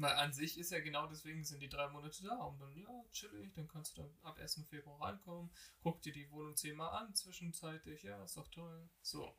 Weil 0.00 0.14
an 0.14 0.32
sich 0.32 0.58
ist 0.58 0.72
ja 0.72 0.80
genau 0.80 1.06
deswegen 1.06 1.44
sind 1.44 1.60
die 1.60 1.68
drei 1.68 1.86
Monate 1.88 2.22
da 2.22 2.36
und 2.44 2.58
dann, 2.58 2.74
ja, 2.74 2.88
chillig, 3.12 3.52
dann 3.52 3.68
kannst 3.68 3.96
du 3.96 4.02
dann 4.02 4.10
ab 4.22 4.38
1. 4.38 4.64
Februar 4.66 4.98
reinkommen, 5.00 5.50
guck 5.82 6.00
dir 6.00 6.12
die 6.12 6.30
Wohnung 6.30 6.56
zehnmal 6.56 6.90
an, 6.90 7.14
zwischenzeitlich, 7.14 8.02
ja, 8.02 8.24
ist 8.24 8.36
doch 8.36 8.48
toll. 8.48 8.88
So. 9.02 9.36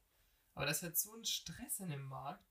Aber 0.53 0.67
das 0.67 0.83
halt 0.83 0.97
so 0.97 1.15
ein 1.15 1.25
Stress 1.25 1.79
in 1.79 1.89
dem 1.89 2.03
Markt. 2.03 2.45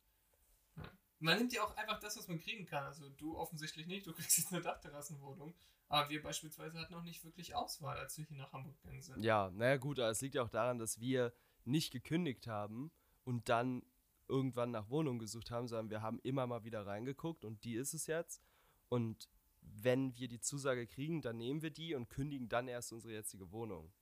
Man 1.20 1.38
nimmt 1.38 1.52
ja 1.52 1.62
auch 1.62 1.76
einfach 1.76 2.00
das, 2.00 2.16
was 2.16 2.26
man 2.26 2.40
kriegen 2.40 2.66
kann. 2.66 2.82
Also 2.82 3.08
du 3.10 3.36
offensichtlich 3.38 3.86
nicht, 3.86 4.06
du 4.08 4.12
kriegst 4.14 4.38
jetzt 4.38 4.52
eine 4.52 4.62
Dachterrassenwohnung. 4.62 5.54
Aber 5.88 6.08
wir 6.08 6.20
beispielsweise 6.20 6.80
hatten 6.80 6.94
auch 6.94 7.04
nicht 7.04 7.24
wirklich 7.24 7.54
Auswahl, 7.54 7.96
als 7.96 8.18
wir 8.18 8.24
hier 8.24 8.38
nach 8.38 8.52
Hamburg 8.52 8.80
gegangen 8.82 9.02
sind. 9.02 9.22
Ja, 9.22 9.50
naja 9.50 9.76
gut, 9.76 10.00
aber 10.00 10.10
es 10.10 10.20
liegt 10.20 10.34
ja 10.34 10.42
auch 10.42 10.48
daran, 10.48 10.78
dass 10.78 10.98
wir 10.98 11.32
nicht 11.64 11.92
gekündigt 11.92 12.48
haben 12.48 12.90
und 13.22 13.48
dann 13.48 13.84
irgendwann 14.30 14.70
nach 14.70 14.88
Wohnung 14.88 15.18
gesucht 15.18 15.50
haben, 15.50 15.68
sondern 15.68 15.90
wir 15.90 16.02
haben 16.02 16.20
immer 16.20 16.46
mal 16.46 16.64
wieder 16.64 16.86
reingeguckt 16.86 17.44
und 17.44 17.64
die 17.64 17.74
ist 17.74 17.92
es 17.92 18.06
jetzt. 18.06 18.42
Und 18.88 19.28
wenn 19.60 20.16
wir 20.16 20.28
die 20.28 20.40
Zusage 20.40 20.86
kriegen, 20.86 21.20
dann 21.20 21.36
nehmen 21.36 21.62
wir 21.62 21.70
die 21.70 21.94
und 21.94 22.08
kündigen 22.08 22.48
dann 22.48 22.68
erst 22.68 22.92
unsere 22.92 23.12
jetzige 23.12 23.50
Wohnung. 23.52 23.92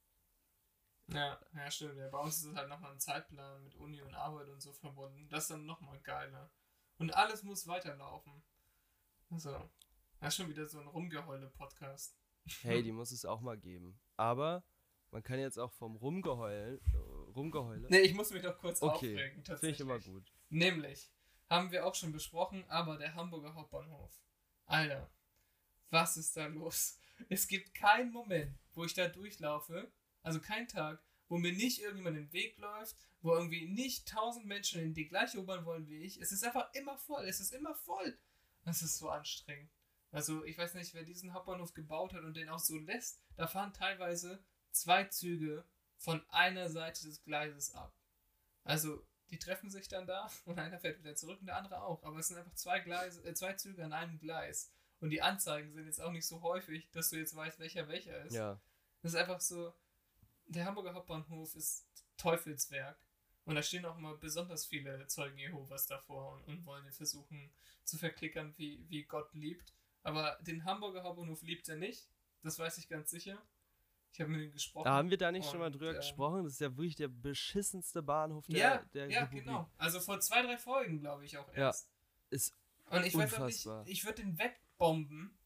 Ja, 1.09 1.41
ja, 1.55 1.71
stimmt. 1.71 1.97
Ja, 1.97 2.09
bei 2.11 2.19
uns 2.19 2.39
ist 2.39 2.45
es 2.45 2.55
halt 2.55 2.69
nochmal 2.69 2.93
ein 2.93 3.01
Zeitplan 3.01 3.63
mit 3.65 3.75
Uni 3.77 4.03
und 4.03 4.15
Arbeit 4.15 4.49
und 4.49 4.61
so 4.61 4.73
verbunden. 4.73 5.29
Das 5.31 5.45
ist 5.45 5.51
dann 5.51 5.65
nochmal 5.65 5.99
geiler. 6.01 6.51
Und 6.99 7.15
alles 7.15 7.43
muss 7.43 7.67
weiterlaufen. 7.67 8.43
Also, 9.31 9.71
das 10.21 10.35
ist 10.35 10.37
schon 10.37 10.51
wieder 10.51 10.67
so 10.67 10.81
ein 10.81 10.87
Rumgeheule-Podcast. 10.87 12.19
Hey, 12.61 12.83
die 12.83 12.93
muss 12.93 13.11
es 13.11 13.25
auch 13.25 13.41
mal 13.41 13.59
geben. 13.59 13.99
Aber 14.17 14.65
man 15.11 15.23
kann 15.23 15.39
jetzt 15.39 15.59
auch 15.59 15.73
vom 15.73 15.97
Rumgeheul, 15.97 16.81
äh, 16.93 17.18
Rumgeheule. 17.39 17.87
Nee, 17.89 18.01
ich 18.01 18.15
muss 18.15 18.31
mich 18.31 18.43
doch 18.43 18.59
kurz 18.59 18.83
okay, 18.83 19.15
aufregen, 19.15 19.45
Finde 19.45 19.71
ich 19.71 19.81
immer 19.81 19.99
gut. 19.99 20.33
Nämlich, 20.51 21.11
haben 21.49 21.71
wir 21.71 21.87
auch 21.87 21.95
schon 21.95 22.13
besprochen, 22.13 22.65
aber 22.69 22.99
der 22.99 23.15
Hamburger 23.15 23.55
Hauptbahnhof. 23.55 24.13
Alter, 24.67 25.11
was 25.91 26.17
ist 26.17 26.37
da 26.37 26.47
los? 26.47 26.99
Es 27.29 27.49
gibt 27.49 27.75
keinen 27.75 28.13
Moment, 28.13 28.57
wo 28.75 28.85
ich 28.85 28.95
da 28.95 29.09
durchlaufe, 29.09 29.91
also 30.23 30.41
kein 30.41 30.69
Tag, 30.69 31.03
wo 31.29 31.39
mir 31.39 31.53
nicht 31.53 31.81
irgendjemand 31.81 32.17
den 32.17 32.33
Weg 32.33 32.59
läuft, 32.59 32.97
wo 33.23 33.35
irgendwie 33.35 33.67
nicht 33.67 34.09
tausend 34.09 34.47
Menschen 34.47 34.81
in 34.81 34.95
die 34.95 35.09
gleiche 35.09 35.39
U-Bahn 35.39 35.65
wollen 35.65 35.89
wie 35.89 36.03
ich. 36.03 36.21
Es 36.21 36.33
ist 36.33 36.45
einfach 36.45 36.73
immer 36.75 36.97
voll. 36.97 37.25
Es 37.25 37.41
ist 37.41 37.53
immer 37.53 37.75
voll. 37.75 38.19
Das 38.65 38.83
ist 38.83 38.99
so 38.99 39.09
anstrengend. 39.09 39.71
Also 40.11 40.45
ich 40.45 40.57
weiß 40.57 40.75
nicht, 40.75 40.95
wer 40.95 41.03
diesen 41.03 41.35
Hauptbahnhof 41.35 41.75
gebaut 41.75 42.15
hat 42.15 42.23
und 42.23 42.37
den 42.37 42.49
auch 42.49 42.59
so 42.59 42.77
lässt. 42.79 43.21
Da 43.37 43.47
fahren 43.47 43.73
teilweise 43.73 44.45
zwei 44.71 45.05
Züge 45.05 45.65
von 45.99 46.25
einer 46.31 46.71
Seite 46.71 47.05
des 47.05 47.23
Gleises 47.23 47.75
ab. 47.75 47.95
Also 48.65 49.05
die 49.31 49.39
treffen 49.39 49.71
sich 49.71 49.89
dann 49.89 50.07
da 50.07 50.31
und 50.47 50.59
einer 50.59 50.79
fährt 50.79 50.99
wieder 50.99 51.15
zurück 51.15 51.41
und 51.41 51.47
der 51.47 51.57
andere 51.57 51.83
auch. 51.83 52.03
Aber 52.05 52.19
es 52.19 52.29
sind 52.29 52.39
einfach 52.39 52.55
zwei, 52.55 52.81
Gleise, 52.81 53.23
äh, 53.25 53.35
zwei 53.35 53.55
Züge 53.55 53.85
an 53.85 53.93
einem 53.93 54.19
Gleis. 54.19 54.73
Und 55.01 55.11
die 55.11 55.23
Anzeigen 55.23 55.73
sind 55.73 55.87
jetzt 55.87 56.01
auch 56.01 56.11
nicht 56.11 56.27
so 56.27 56.43
häufig, 56.43 56.91
dass 56.91 57.11
du 57.11 57.17
jetzt 57.17 57.37
weißt, 57.37 57.59
welcher 57.61 57.87
welcher 57.89 58.25
ist. 58.25 58.35
Ja. 58.35 58.61
Das 59.03 59.13
ist 59.13 59.19
einfach 59.19 59.41
so, 59.41 59.73
der 60.47 60.65
Hamburger 60.65 60.95
Hauptbahnhof 60.95 61.55
ist 61.55 61.87
Teufelswerk. 62.17 62.99
Und 63.45 63.55
da 63.55 63.63
stehen 63.63 63.87
auch 63.87 63.97
immer 63.97 64.17
besonders 64.17 64.67
viele 64.67 65.07
Zeugen 65.07 65.39
Jehovas 65.39 65.87
davor 65.87 66.33
und, 66.33 66.45
und 66.45 66.67
wollen 66.67 66.91
versuchen 66.93 67.51
zu 67.85 67.97
verklickern, 67.97 68.53
wie, 68.57 68.85
wie 68.89 69.05
Gott 69.05 69.33
liebt. 69.33 69.73
Aber 70.03 70.39
den 70.43 70.65
Hamburger 70.65 71.03
Hauptbahnhof 71.03 71.43
liebt 71.43 71.69
er 71.69 71.77
nicht. 71.77 72.11
Das 72.43 72.59
weiß 72.59 72.79
ich 72.79 72.89
ganz 72.89 73.11
sicher. 73.11 73.41
Ich 74.13 74.21
habe 74.21 74.31
mit 74.31 74.41
ihm 74.43 74.53
gesprochen. 74.53 74.85
Da 74.85 74.95
haben 74.95 75.11
wir 75.11 75.19
da 75.19 75.31
nicht 75.31 75.49
schon 75.49 75.61
mal 75.61 75.71
drüber 75.71 75.91
ähm, 75.91 75.97
gesprochen? 75.97 76.45
Das 76.45 76.55
ist 76.55 76.61
ja 76.61 76.77
wirklich 76.77 76.97
der 76.97 77.09
beschissenste 77.09 78.03
Bahnhof 78.03 78.47
der, 78.47 78.59
ja, 78.59 78.85
der 78.95 79.11
ja, 79.11 79.21
Republik. 79.21 79.45
genau. 79.45 79.71
Also 79.77 80.01
vor 80.01 80.19
zwei, 80.21 80.43
drei 80.43 80.59
Folgen, 80.59 81.01
glaube 81.01 81.25
ich, 81.25 81.37
auch 81.39 81.49
Ja. 81.53 81.67
erst. 81.67 81.91
Ist 82.31 82.55
Und 82.91 83.05
ich 83.07 83.15
weiß 83.15 83.31
nicht, 83.31 83.41
unfassbar. 83.41 83.85
ich 83.87 84.05
würde 84.05 84.23
den 84.23 84.39
wegbomben. 84.39 85.39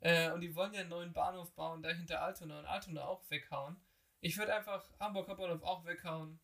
Äh, 0.00 0.30
und 0.30 0.40
die 0.40 0.54
wollen 0.54 0.72
ja 0.74 0.80
einen 0.80 0.90
neuen 0.90 1.12
Bahnhof 1.12 1.52
bauen, 1.52 1.82
da 1.82 1.90
hinter 1.90 2.22
Altona 2.22 2.60
und 2.60 2.66
Altona 2.66 3.04
auch 3.04 3.28
weghauen. 3.30 3.76
Ich 4.20 4.38
würde 4.38 4.54
einfach 4.54 4.88
Hamburg 5.00 5.28
Hauptbahnhof 5.28 5.62
auch 5.62 5.84
weghauen. 5.84 6.38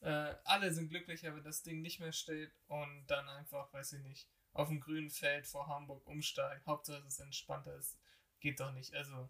Äh, 0.00 0.34
alle 0.44 0.72
sind 0.72 0.88
glücklicher, 0.90 1.34
wenn 1.34 1.42
das 1.42 1.62
Ding 1.62 1.80
nicht 1.80 2.00
mehr 2.00 2.12
steht 2.12 2.52
und 2.68 3.06
dann 3.08 3.28
einfach, 3.28 3.72
weiß 3.72 3.94
ich 3.94 4.02
nicht, 4.02 4.28
auf 4.52 4.68
dem 4.68 4.80
grünen 4.80 5.10
Feld 5.10 5.46
vor 5.46 5.66
Hamburg 5.66 6.06
umsteigen. 6.06 6.62
Hauptsache 6.66 6.98
es 7.06 7.14
ist 7.14 7.20
entspannter, 7.20 7.74
es 7.76 7.98
geht 8.40 8.60
doch 8.60 8.72
nicht. 8.72 8.94
Also, 8.94 9.28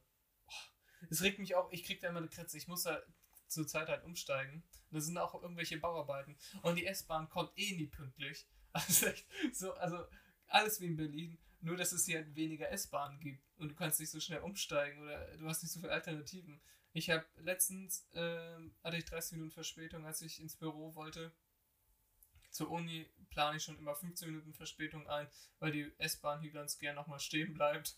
es 1.11 1.23
regt 1.23 1.39
mich 1.39 1.55
auch, 1.55 1.71
ich 1.73 1.85
krieg 1.85 2.01
da 2.01 2.09
immer 2.09 2.19
eine 2.19 2.29
Kratze. 2.29 2.59
Ich 2.59 2.69
muss 2.69 2.83
da 2.83 3.03
zur 3.49 3.67
Zeit 3.67 3.89
halt 3.89 4.05
umsteigen. 4.05 4.63
Und 4.91 4.95
da 4.95 5.01
sind 5.01 5.19
auch 5.19 5.35
irgendwelche 5.41 5.79
Bauarbeiten. 5.79 6.37
Und 6.63 6.77
die 6.77 6.87
S-Bahn 6.87 7.29
kommt 7.29 7.53
eh 7.57 7.77
nie 7.77 7.87
pünktlich. 7.87 8.47
Also, 8.71 9.07
so, 9.53 9.73
also 9.75 10.05
alles 10.47 10.79
wie 10.81 10.87
in 10.87 10.97
Berlin. 10.97 11.39
Nur, 11.63 11.77
dass 11.77 11.93
es 11.93 12.05
hier 12.05 12.19
halt 12.19 12.37
weniger 12.37 12.71
S-Bahnen 12.71 13.19
gibt. 13.19 13.43
Und 13.57 13.71
du 13.71 13.75
kannst 13.75 13.99
nicht 13.99 14.11
so 14.11 14.21
schnell 14.21 14.41
umsteigen 14.41 15.03
oder 15.03 15.37
du 15.39 15.47
hast 15.47 15.63
nicht 15.63 15.73
so 15.73 15.81
viele 15.81 15.93
Alternativen. 15.93 16.61
Ich 16.93 17.11
habe 17.11 17.27
letztens, 17.39 18.07
ähm, 18.13 18.75
hatte 18.85 18.99
ich 18.99 19.07
30 19.07 19.33
Minuten 19.33 19.53
Verspätung, 19.53 20.05
als 20.05 20.21
ich 20.21 20.39
ins 20.39 20.55
Büro 20.55 20.95
wollte. 20.95 21.33
Zur 22.51 22.71
Uni 22.71 23.07
plane 23.31 23.57
ich 23.57 23.65
schon 23.65 23.79
immer 23.79 23.95
15 23.95 24.29
Minuten 24.29 24.55
Verspätung 24.55 25.09
ein, 25.09 25.29
weil 25.59 25.73
die 25.73 25.93
S-Bahn 25.99 26.41
hier 26.41 26.53
ganz 26.53 26.79
gern 26.79 26.95
nochmal 26.95 27.21
stehen 27.21 27.55
bleibt. 27.55 27.97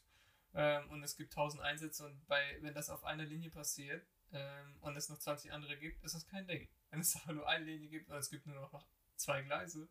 Ähm, 0.55 0.91
und 0.91 1.03
es 1.03 1.17
gibt 1.17 1.33
1000 1.33 1.63
Einsätze 1.63 2.05
und 2.07 2.27
bei, 2.27 2.59
wenn 2.61 2.75
das 2.75 2.91
auf 2.91 3.05
einer 3.05 3.25
Linie 3.25 3.51
passiert 3.51 4.05
ähm, 4.33 4.77
und 4.81 4.97
es 4.97 5.09
noch 5.09 5.19
20 5.19 5.53
andere 5.53 5.79
gibt, 5.79 6.03
ist 6.03 6.15
das 6.15 6.27
kein 6.27 6.47
Ding. 6.47 6.69
Wenn 6.91 7.01
es 7.01 7.15
aber 7.23 7.33
nur 7.35 7.49
eine 7.49 7.65
Linie 7.65 7.89
gibt 7.89 8.09
und 8.09 8.17
es 8.17 8.31
gibt 8.31 8.47
nur 8.47 8.57
noch 8.57 8.85
zwei 9.17 9.43
Gleise, 9.43 9.89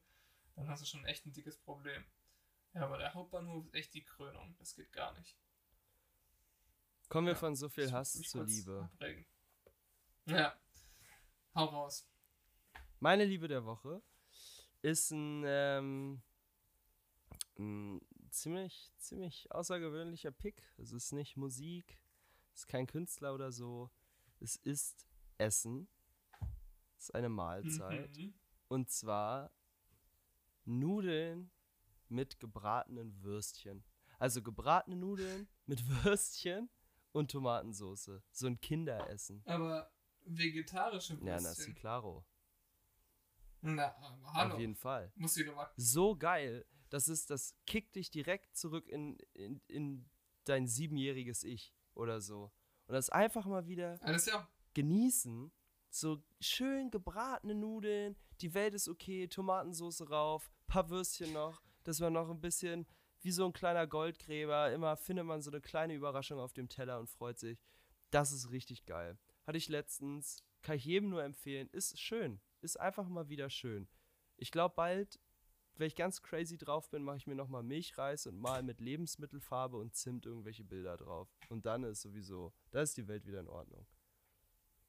dann 0.56 0.68
hast 0.68 0.82
du 0.82 0.86
schon 0.86 1.06
echt 1.06 1.26
ein 1.26 1.34
dickes 1.34 1.58
Problem. 1.58 2.04
Ja, 2.74 2.84
aber 2.84 2.98
der 2.98 3.14
Hauptbahnhof 3.14 3.66
ist 3.68 3.74
echt 3.74 3.94
die 3.94 4.04
Krönung. 4.04 4.56
Das 4.60 4.76
geht 4.76 4.92
gar 4.92 5.14
nicht. 5.18 5.38
Kommen 7.08 7.26
wir 7.28 7.34
Ja, 7.34 7.40
von 7.40 7.56
so 7.56 7.70
viel 7.70 7.92
Hass 7.92 8.14
muss 8.16 8.20
mich 8.20 8.30
zu 8.30 8.38
kurz 8.40 8.52
Liebe. 8.52 8.90
abregen. 8.94 9.26
Ja. 10.26 10.60
Hau 11.56 11.66
raus. 11.66 12.08
Meine 13.00 13.26
Liebe 13.26 13.48
der 13.48 13.66
Woche 13.66 14.04
ist 14.82 15.10
ein, 15.12 15.44
ähm, 15.48 16.22
ein 17.58 18.02
ziemlich, 18.32 18.92
ziemlich 18.98 19.52
außergewöhnlicher 19.52 20.32
Pick. 20.32 20.62
Es 20.78 20.92
ist 20.92 21.12
nicht 21.12 21.38
Musik, 21.38 22.00
es 22.54 22.62
ist 22.62 22.68
kein 22.68 22.88
Künstler 22.88 23.34
oder 23.34 23.52
so. 23.52 23.90
Es 24.40 24.56
ist 24.58 25.08
Essen. 25.38 25.88
Es 26.98 27.06
ist 27.06 27.16
eine 27.16 27.30
Mahlzeit. 27.30 28.18
Mhm. 28.18 28.34
Und 28.68 28.90
zwar 28.90 29.52
Nudeln 30.66 31.52
mit 32.10 32.40
gebratenen 32.40 33.22
Würstchen. 33.24 33.84
Also 34.18 34.42
gebratene 34.42 34.96
Nudeln 34.96 35.48
mit 35.66 35.88
Würstchen 36.04 36.70
und 37.12 37.32
Tomatensauce. 37.32 38.22
So 38.32 38.48
ein 38.48 38.60
Kinderessen. 38.60 39.42
Aber 39.46 39.92
vegetarische 40.26 41.14
Ja, 41.16 41.22
Würstchen. 41.22 41.44
Nasi 41.44 41.74
Claro. 41.74 42.26
Na, 43.62 43.96
hallo. 44.34 44.54
Auf 44.54 44.60
jeden 44.60 44.76
Fall. 44.76 45.12
Muss 45.16 45.36
ich 45.38 45.46
doch 45.46 45.70
so 45.76 46.16
geil. 46.16 46.66
Das 46.90 47.08
ist, 47.08 47.30
das 47.30 47.56
kickt 47.66 47.96
dich 47.96 48.12
direkt 48.12 48.56
zurück 48.56 48.88
in, 48.88 49.18
in, 49.34 49.62
in 49.68 50.10
dein 50.46 50.68
siebenjähriges 50.68 51.44
Ich 51.44 51.74
oder 51.94 52.22
so. 52.22 52.52
Und 52.88 52.94
das 52.94 53.10
einfach 53.10 53.46
mal 53.46 53.68
wieder 53.68 53.98
Alles 54.02 54.26
ja. 54.26 54.48
genießen. 54.74 55.52
So 55.92 56.24
schön 56.40 56.92
gebratene 56.92 57.56
Nudeln, 57.56 58.16
die 58.42 58.54
Welt 58.54 58.74
ist 58.74 58.88
okay, 58.88 59.28
Tomatensauce 59.28 60.10
rauf, 60.10 60.52
paar 60.68 60.90
Würstchen 60.90 61.34
noch, 61.34 61.62
dass 61.84 62.00
man 62.00 62.14
noch 62.14 62.30
ein 62.30 62.42
bisschen 62.42 62.86
wie 63.22 63.32
so 63.32 63.46
ein 63.46 63.54
kleiner 63.54 63.88
Goldgräber, 63.88 64.72
immer 64.72 64.96
findet 64.96 65.26
man 65.26 65.42
so 65.42 65.52
eine 65.52 65.62
kleine 65.62 65.94
Überraschung 65.94 66.40
auf 66.40 66.54
dem 66.54 66.70
Teller 66.70 67.00
und 67.00 67.10
freut 67.10 67.40
sich. 67.40 67.60
Das 68.12 68.32
ist 68.32 68.52
richtig 68.52 68.86
geil. 68.86 69.18
Hatte 69.46 69.58
ich 69.58 69.68
letztens, 69.68 70.44
kann 70.62 70.78
ich 70.78 70.86
jedem 70.86 71.10
nur 71.10 71.24
empfehlen, 71.24 71.70
ist 71.72 72.00
schön, 72.00 72.40
ist 72.62 72.80
einfach 72.80 73.08
mal 73.08 73.30
wieder 73.30 73.50
schön. 73.50 73.90
Ich 74.38 74.52
glaube 74.52 74.76
bald, 74.76 75.20
wenn 75.80 75.88
ich 75.88 75.96
ganz 75.96 76.22
crazy 76.22 76.58
drauf 76.58 76.90
bin, 76.90 77.04
mache 77.04 77.18
ich 77.18 77.28
mir 77.28 77.36
nochmal 77.36 77.64
Milchreis 77.64 78.28
und 78.28 78.38
mal 78.38 78.64
mit 78.64 78.82
Lebensmittelfarbe 78.82 79.78
und 79.78 79.96
Zimt 79.96 80.26
irgendwelche 80.26 80.66
Bilder 80.66 80.98
drauf. 80.98 81.30
Und 81.50 81.66
dann 81.66 81.84
ist 81.84 82.02
sowieso, 82.02 82.54
da 82.72 82.82
ist 82.82 82.98
die 82.98 83.08
Welt 83.08 83.26
wieder 83.26 83.40
in 83.40 83.48
Ordnung. 83.48 83.88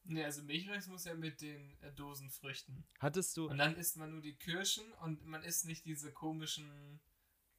Ne, 0.04 0.24
also 0.24 0.42
Milchreis 0.42 0.88
muss 0.88 1.04
ja 1.04 1.14
mit 1.14 1.40
den 1.40 1.76
äh, 1.82 1.92
Dosenfrüchten. 1.92 2.84
Hattest 2.98 3.36
du, 3.36 3.48
Und 3.48 3.58
dann 3.58 3.76
isst 3.76 3.96
man 3.96 4.10
nur 4.10 4.20
die 4.20 4.36
Kirschen 4.36 4.92
und 4.94 5.24
man 5.24 5.42
isst 5.42 5.66
nicht 5.66 5.84
diese 5.84 6.12
komischen, 6.12 7.00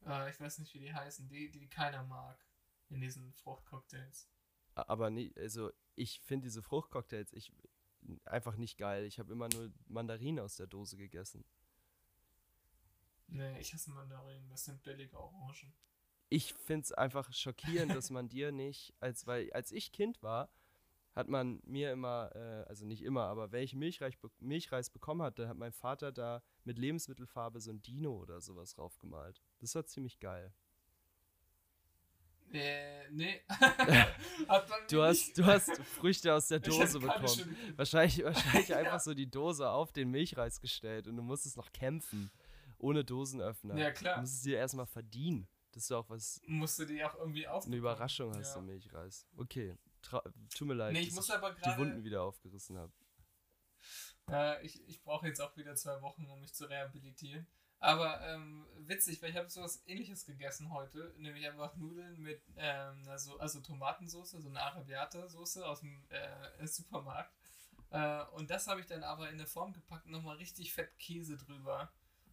äh, 0.04 0.28
ich 0.30 0.38
weiß 0.38 0.58
nicht 0.58 0.74
wie 0.74 0.80
die 0.80 0.92
heißen, 0.92 1.28
die, 1.28 1.50
die 1.50 1.68
keiner 1.68 2.02
mag 2.02 2.44
in 2.90 3.00
diesen 3.00 3.32
Fruchtcocktails. 3.32 4.28
aber 4.74 5.08
nie, 5.08 5.32
also 5.36 5.70
ich 5.94 6.20
finde 6.20 6.44
diese 6.44 6.62
Fruchtcocktails 6.62 7.32
ich, 7.32 7.52
einfach 8.24 8.56
nicht 8.56 8.76
geil. 8.76 9.04
Ich 9.06 9.18
habe 9.18 9.32
immer 9.32 9.48
nur 9.48 9.72
Mandarinen 9.86 10.44
aus 10.44 10.56
der 10.56 10.66
Dose 10.66 10.96
gegessen. 10.96 11.44
Nee, 13.32 13.58
ich 13.60 13.72
hasse 13.72 13.90
Mandarinen, 13.90 14.48
das 14.50 14.64
sind 14.64 14.82
billige 14.82 15.18
Orangen. 15.18 15.72
Ich 16.28 16.54
finde 16.54 16.84
es 16.84 16.92
einfach 16.92 17.32
schockierend, 17.32 17.94
dass 17.94 18.10
man 18.10 18.28
dir 18.28 18.52
nicht, 18.52 18.94
als 19.00 19.26
weil 19.26 19.52
als 19.52 19.72
ich 19.72 19.92
Kind 19.92 20.22
war, 20.22 20.50
hat 21.14 21.28
man 21.28 21.60
mir 21.64 21.92
immer, 21.92 22.30
äh, 22.34 22.68
also 22.68 22.86
nicht 22.86 23.02
immer, 23.02 23.24
aber 23.24 23.52
wenn 23.52 23.62
ich 23.62 23.74
Milchreis, 23.74 24.14
Milchreis 24.40 24.90
bekommen 24.90 25.22
hatte, 25.22 25.48
hat 25.48 25.56
mein 25.56 25.72
Vater 25.72 26.10
da 26.10 26.42
mit 26.64 26.78
Lebensmittelfarbe 26.78 27.60
so 27.60 27.70
ein 27.70 27.82
Dino 27.82 28.16
oder 28.16 28.40
sowas 28.40 28.74
draufgemalt. 28.74 29.42
Das 29.60 29.74
war 29.74 29.84
ziemlich 29.84 30.20
geil. 30.20 30.52
Äh, 32.52 33.08
nee. 33.10 33.40
du, 34.90 35.02
hast, 35.02 35.38
du 35.38 35.44
hast 35.44 35.74
Früchte 35.98 36.34
aus 36.34 36.48
der 36.48 36.60
Dose 36.60 36.98
bekommen. 37.00 37.56
Wahrscheinlich, 37.76 38.22
wahrscheinlich 38.24 38.68
ja. 38.68 38.76
einfach 38.76 39.00
so 39.00 39.14
die 39.14 39.30
Dose 39.30 39.68
auf 39.68 39.92
den 39.92 40.10
Milchreis 40.10 40.60
gestellt 40.60 41.08
und 41.08 41.16
du 41.16 41.22
musstest 41.22 41.56
noch 41.56 41.72
kämpfen. 41.72 42.30
Ohne 42.82 43.04
Dosenöffner. 43.04 43.76
Ja, 43.76 43.92
klar. 43.92 44.16
Du 44.16 44.20
musstest 44.22 44.44
dir 44.44 44.58
erstmal 44.58 44.86
verdienen. 44.86 45.48
Das 45.70 45.84
ist 45.84 45.92
auch 45.92 46.08
was. 46.10 46.40
Musst 46.46 46.78
du 46.80 46.84
dir 46.84 47.08
auch 47.08 47.14
irgendwie 47.14 47.46
auf. 47.46 47.64
Eine 47.64 47.76
Überraschung 47.76 48.34
hast 48.34 48.54
ja. 48.54 48.60
du 48.60 48.66
Milchreis. 48.66 49.26
Okay. 49.36 49.76
Tra 50.02 50.20
tut 50.52 50.66
mir 50.66 50.74
leid, 50.74 50.92
nee, 50.92 51.00
ich 51.00 51.12
muss 51.12 51.30
aber 51.30 51.54
grade, 51.54 51.70
die 51.70 51.78
Wunden 51.80 52.02
wieder 52.02 52.22
aufgerissen 52.22 52.76
habe. 52.76 52.92
Ja, 54.28 54.60
ich, 54.60 54.82
ich 54.88 55.00
brauche 55.00 55.28
jetzt 55.28 55.40
auch 55.40 55.56
wieder 55.56 55.76
zwei 55.76 56.02
Wochen, 56.02 56.26
um 56.26 56.40
mich 56.40 56.54
zu 56.54 56.64
rehabilitieren. 56.64 57.46
Aber 57.78 58.20
ähm, 58.28 58.66
witzig, 58.78 59.22
weil 59.22 59.30
ich 59.30 59.36
habe 59.36 59.48
sowas 59.48 59.82
ähnliches 59.86 60.26
gegessen 60.26 60.72
heute, 60.72 61.14
nämlich 61.18 61.46
einfach 61.48 61.76
Nudeln 61.76 62.20
mit 62.20 62.42
ähm, 62.56 63.08
also, 63.08 63.38
also 63.38 63.60
Tomatensauce, 63.60 64.32
so 64.32 64.48
eine 64.48 64.60
Arabiata-Soße 64.60 65.64
aus 65.64 65.80
dem 65.80 66.04
äh, 66.08 66.66
Supermarkt. 66.66 67.32
Äh, 67.90 68.24
und 68.32 68.50
das 68.50 68.66
habe 68.66 68.80
ich 68.80 68.86
dann 68.86 69.04
aber 69.04 69.28
in 69.28 69.34
eine 69.34 69.46
Form 69.46 69.72
gepackt 69.72 70.06
und 70.06 70.12
nochmal 70.12 70.36
richtig 70.36 70.72
fett 70.72 70.96
Käse 70.98 71.36
drüber. 71.36 71.92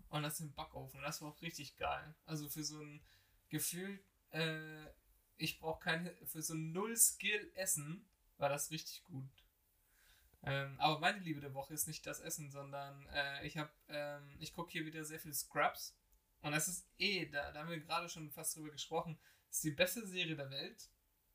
Und 0.09 0.23
das 0.23 0.39
im 0.39 0.53
Backofen. 0.53 1.01
Das 1.01 1.21
war 1.21 1.29
auch 1.29 1.41
richtig 1.41 1.77
geil. 1.77 2.15
Also 2.25 2.49
für 2.49 2.63
so 2.63 2.81
ein 2.81 3.01
Gefühl, 3.49 3.99
äh, 4.31 4.85
ich 5.37 5.59
brauche 5.59 5.83
keine, 5.83 6.13
für 6.25 6.41
so 6.41 6.53
null 6.53 6.95
Skill 6.97 7.51
Essen 7.55 8.09
war 8.37 8.49
das 8.49 8.71
richtig 8.71 9.03
gut. 9.03 9.29
Ähm, 10.43 10.75
aber 10.79 10.99
meine 10.99 11.19
Liebe 11.19 11.41
der 11.41 11.53
Woche 11.53 11.73
ist 11.73 11.87
nicht 11.87 12.05
das 12.05 12.21
Essen, 12.21 12.49
sondern 12.49 13.05
äh, 13.07 13.45
ich 13.45 13.57
habe, 13.57 13.71
ähm, 13.87 14.35
ich 14.39 14.53
gucke 14.53 14.71
hier 14.71 14.85
wieder 14.85 15.03
sehr 15.03 15.19
viel 15.19 15.33
Scrubs. 15.33 15.95
Und 16.41 16.53
das 16.53 16.67
ist 16.67 16.87
eh, 16.97 17.25
da, 17.25 17.51
da 17.51 17.61
haben 17.61 17.69
wir 17.69 17.79
gerade 17.79 18.07
schon 18.07 18.31
fast 18.31 18.55
drüber 18.55 18.71
gesprochen, 18.71 19.19
ist 19.49 19.63
die 19.63 19.71
beste 19.71 20.07
Serie 20.07 20.35
der 20.35 20.49
Welt. 20.49 20.89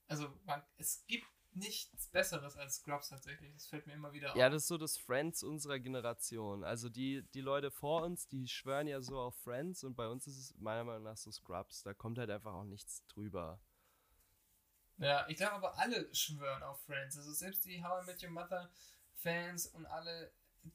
Also 0.08 0.32
man, 0.44 0.62
es 0.78 1.04
gibt 1.06 1.26
nichts 1.56 2.08
Besseres 2.08 2.56
als 2.56 2.76
Scrubs 2.76 3.08
tatsächlich. 3.08 3.52
Das 3.52 3.66
fällt 3.66 3.86
mir 3.86 3.94
immer 3.94 4.12
wieder 4.12 4.30
auf. 4.30 4.36
Ja, 4.36 4.48
das 4.48 4.62
ist 4.62 4.68
so 4.68 4.78
das 4.78 4.96
Friends 4.96 5.42
unserer 5.42 5.78
Generation. 5.78 6.64
Also 6.64 6.88
die, 6.88 7.22
die 7.34 7.40
Leute 7.40 7.70
vor 7.70 8.02
uns, 8.02 8.26
die 8.26 8.48
schwören 8.48 8.86
ja 8.86 9.00
so 9.00 9.18
auf 9.18 9.36
Friends 9.36 9.84
und 9.84 9.94
bei 9.94 10.08
uns 10.08 10.26
ist 10.26 10.38
es 10.38 10.54
meiner 10.58 10.84
Meinung 10.84 11.04
nach 11.04 11.16
so 11.16 11.30
Scrubs. 11.30 11.82
Da 11.82 11.94
kommt 11.94 12.18
halt 12.18 12.30
einfach 12.30 12.54
auch 12.54 12.64
nichts 12.64 13.04
drüber. 13.06 13.60
Ja, 14.98 15.26
ich 15.28 15.36
glaube 15.36 15.54
aber 15.54 15.78
alle 15.78 16.12
schwören 16.14 16.62
auf 16.62 16.80
Friends. 16.82 17.16
Also 17.16 17.32
selbst 17.32 17.64
die 17.64 17.82
How 17.82 18.02
I 18.02 18.06
Met 18.06 18.22
Your 18.22 18.30
Mother 18.30 18.70
Fans 19.14 19.66
und 19.66 19.86
alle, 19.86 20.32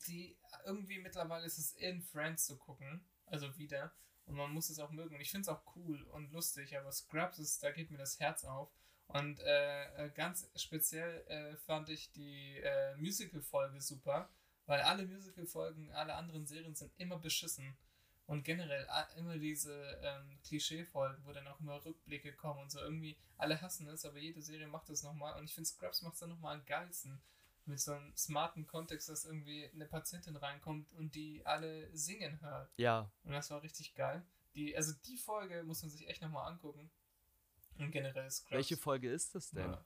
die 0.07 0.37
irgendwie 0.65 0.99
mittlerweile 0.99 1.45
ist 1.45 1.57
es 1.57 1.71
in 1.73 2.01
Friends 2.01 2.45
zu 2.45 2.57
gucken. 2.57 3.05
Also 3.25 3.57
wieder. 3.57 3.93
Und 4.25 4.35
man 4.35 4.51
muss 4.51 4.69
es 4.69 4.79
auch 4.79 4.91
mögen. 4.91 5.15
Und 5.15 5.21
ich 5.21 5.31
finde 5.31 5.49
es 5.49 5.49
auch 5.49 5.75
cool 5.75 6.03
und 6.11 6.31
lustig, 6.31 6.77
aber 6.77 6.91
Scrubs 6.91 7.39
ist, 7.39 7.63
da 7.63 7.71
geht 7.71 7.89
mir 7.89 7.97
das 7.97 8.19
Herz 8.19 8.43
auf. 8.43 8.71
Und 9.09 9.39
äh, 9.39 10.05
äh, 10.05 10.09
ganz 10.11 10.49
speziell 10.55 11.25
äh, 11.27 11.55
fand 11.57 11.89
ich 11.89 12.11
die 12.11 12.57
äh, 12.57 12.95
Musical-Folge 12.97 13.81
super, 13.81 14.29
weil 14.67 14.81
alle 14.81 15.05
Musical-Folgen, 15.05 15.91
alle 15.93 16.13
anderen 16.13 16.45
Serien 16.45 16.75
sind 16.75 16.91
immer 16.97 17.17
beschissen. 17.17 17.75
Und 18.27 18.43
generell 18.43 18.87
immer 19.17 19.39
diese 19.39 19.73
ähm, 20.03 20.37
Klischee-Folgen, 20.43 21.25
wo 21.25 21.33
dann 21.33 21.47
auch 21.47 21.59
immer 21.59 21.83
Rückblicke 21.83 22.33
kommen 22.33 22.59
und 22.59 22.69
so. 22.69 22.79
Irgendwie, 22.79 23.17
alle 23.37 23.59
hassen 23.59 23.87
es, 23.87 24.05
aber 24.05 24.19
jede 24.19 24.43
Serie 24.43 24.67
macht 24.67 24.87
das 24.89 25.01
nochmal. 25.01 25.35
Und 25.39 25.45
ich 25.45 25.55
finde, 25.55 25.67
Scrubs 25.67 26.03
macht 26.03 26.13
es 26.13 26.19
dann 26.19 26.29
nochmal 26.29 26.57
am 26.57 26.65
geilsten. 26.67 27.19
Mit 27.65 27.79
so 27.79 27.93
einem 27.93 28.15
smarten 28.15 28.67
Kontext, 28.67 29.09
dass 29.09 29.25
irgendwie 29.25 29.67
eine 29.73 29.87
Patientin 29.87 30.35
reinkommt 30.35 30.93
und 30.93 31.15
die 31.15 31.43
alle 31.43 31.89
singen 31.97 32.39
hört. 32.41 32.71
Ja. 32.77 33.11
Und 33.23 33.31
das 33.31 33.49
war 33.49 33.63
richtig 33.63 33.95
geil. 33.95 34.23
Die, 34.53 34.77
also 34.77 34.93
die 35.07 35.17
Folge 35.17 35.63
muss 35.63 35.81
man 35.81 35.89
sich 35.89 36.07
echt 36.07 36.21
nochmal 36.21 36.51
angucken. 36.51 36.91
Und 37.79 37.91
generell 37.91 38.29
Scrubs. 38.29 38.51
Welche 38.51 38.77
Folge 38.77 39.11
ist 39.11 39.33
das 39.35 39.51
denn? 39.51 39.71
Ja. 39.71 39.85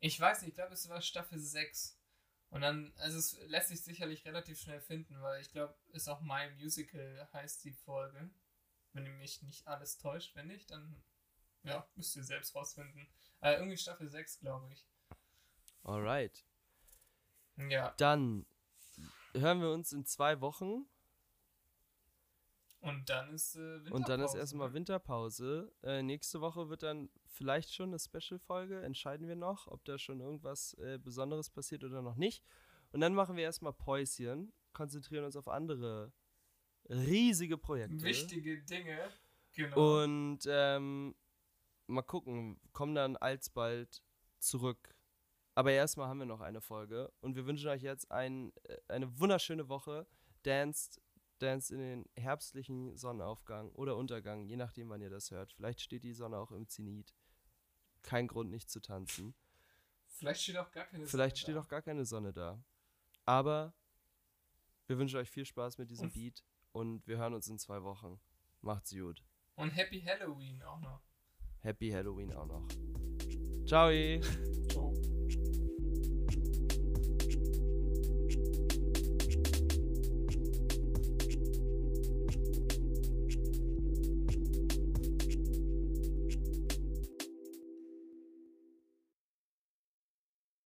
Ich 0.00 0.18
weiß 0.18 0.42
nicht, 0.42 0.50
ich 0.50 0.54
glaube, 0.54 0.74
es 0.74 0.88
war 0.88 1.00
Staffel 1.02 1.38
6. 1.38 1.98
Und 2.50 2.60
dann, 2.60 2.92
also 2.98 3.18
es 3.18 3.38
lässt 3.48 3.68
sich 3.68 3.82
sicherlich 3.82 4.24
relativ 4.24 4.60
schnell 4.60 4.80
finden, 4.80 5.20
weil 5.20 5.40
ich 5.40 5.50
glaube, 5.50 5.76
ist 5.88 6.08
auch 6.08 6.20
My 6.20 6.50
Musical 6.58 7.28
heißt 7.32 7.64
die 7.64 7.72
Folge. 7.72 8.30
Wenn 8.92 9.04
ihr 9.04 9.12
mich 9.12 9.42
nicht 9.42 9.66
alles 9.66 9.98
täuscht, 9.98 10.36
wenn 10.36 10.46
nicht, 10.46 10.70
dann 10.70 11.02
ja, 11.64 11.86
müsst 11.96 12.14
ihr 12.16 12.24
selbst 12.24 12.54
rausfinden. 12.54 13.08
Äh, 13.40 13.54
irgendwie 13.54 13.76
Staffel 13.76 14.08
6, 14.08 14.38
glaube 14.38 14.72
ich. 14.72 14.86
Alright. 15.82 16.44
Ja. 17.56 17.94
Dann 17.98 18.46
hören 19.34 19.60
wir 19.60 19.72
uns 19.72 19.92
in 19.92 20.04
zwei 20.06 20.40
Wochen 20.40 20.88
und 22.86 23.08
dann 23.08 23.34
ist 23.34 23.56
äh, 23.56 23.58
Winterpause. 23.58 23.94
Und 23.94 24.08
dann 24.08 24.20
ist 24.20 24.34
erstmal 24.34 24.68
ne? 24.68 24.74
Winterpause. 24.74 25.72
Äh, 25.82 26.02
nächste 26.02 26.40
Woche 26.40 26.68
wird 26.68 26.82
dann 26.82 27.10
vielleicht 27.26 27.72
schon 27.72 27.90
eine 27.90 27.98
Special-Folge. 27.98 28.82
Entscheiden 28.82 29.28
wir 29.28 29.36
noch, 29.36 29.66
ob 29.68 29.84
da 29.84 29.98
schon 29.98 30.20
irgendwas 30.20 30.74
äh, 30.74 30.98
Besonderes 30.98 31.50
passiert 31.50 31.84
oder 31.84 32.02
noch 32.02 32.16
nicht. 32.16 32.44
Und 32.92 33.00
dann 33.00 33.14
machen 33.14 33.36
wir 33.36 33.44
erstmal 33.44 33.72
Päuschen, 33.72 34.52
konzentrieren 34.72 35.24
uns 35.24 35.36
auf 35.36 35.48
andere 35.48 36.12
riesige 36.88 37.58
Projekte. 37.58 38.02
Wichtige 38.02 38.62
Dinge. 38.62 38.98
Genau. 39.52 40.02
Und 40.04 40.40
ähm, 40.46 41.14
mal 41.86 42.02
gucken, 42.02 42.60
kommen 42.72 42.94
dann 42.94 43.16
alsbald 43.16 44.02
zurück. 44.38 44.94
Aber 45.54 45.72
erstmal 45.72 46.08
haben 46.08 46.18
wir 46.18 46.26
noch 46.26 46.42
eine 46.42 46.60
Folge 46.60 47.10
und 47.20 47.34
wir 47.34 47.46
wünschen 47.46 47.68
euch 47.68 47.82
jetzt 47.82 48.10
ein, 48.10 48.52
äh, 48.64 48.76
eine 48.88 49.18
wunderschöne 49.18 49.68
Woche. 49.68 50.06
Danced 50.42 51.00
Dance 51.38 51.74
in 51.74 51.80
den 51.80 52.04
herbstlichen 52.16 52.96
Sonnenaufgang 52.96 53.70
oder 53.72 53.96
Untergang, 53.96 54.44
je 54.46 54.56
nachdem, 54.56 54.88
wann 54.88 55.00
ihr 55.00 55.10
das 55.10 55.30
hört. 55.30 55.52
Vielleicht 55.52 55.80
steht 55.80 56.04
die 56.04 56.12
Sonne 56.12 56.38
auch 56.38 56.50
im 56.52 56.68
Zenit. 56.68 57.14
Kein 58.02 58.26
Grund, 58.26 58.50
nicht 58.50 58.70
zu 58.70 58.80
tanzen. 58.80 59.34
Vielleicht 60.06 60.42
steht 60.42 60.56
auch 60.56 60.70
gar 60.70 60.84
keine 60.86 61.04
Sonne 61.06 61.10
Vielleicht 61.10 61.38
steht 61.38 61.56
da. 61.56 61.60
auch 61.60 61.68
gar 61.68 61.82
keine 61.82 62.04
Sonne 62.04 62.32
da. 62.32 62.62
Aber 63.24 63.74
wir 64.86 64.98
wünschen 64.98 65.18
euch 65.18 65.30
viel 65.30 65.44
Spaß 65.44 65.78
mit 65.78 65.90
diesem 65.90 66.06
und 66.06 66.14
Beat 66.14 66.44
und 66.72 67.06
wir 67.06 67.18
hören 67.18 67.34
uns 67.34 67.48
in 67.48 67.58
zwei 67.58 67.82
Wochen. 67.82 68.20
Macht's 68.60 68.90
gut. 68.90 69.24
Und 69.56 69.70
Happy 69.70 70.00
Halloween 70.00 70.62
auch 70.62 70.80
noch. 70.80 71.02
Happy 71.60 71.90
Halloween 71.90 72.32
auch 72.32 72.46
noch. 72.46 72.68
Ciao. 73.66 73.90
Ciao. 73.90 74.65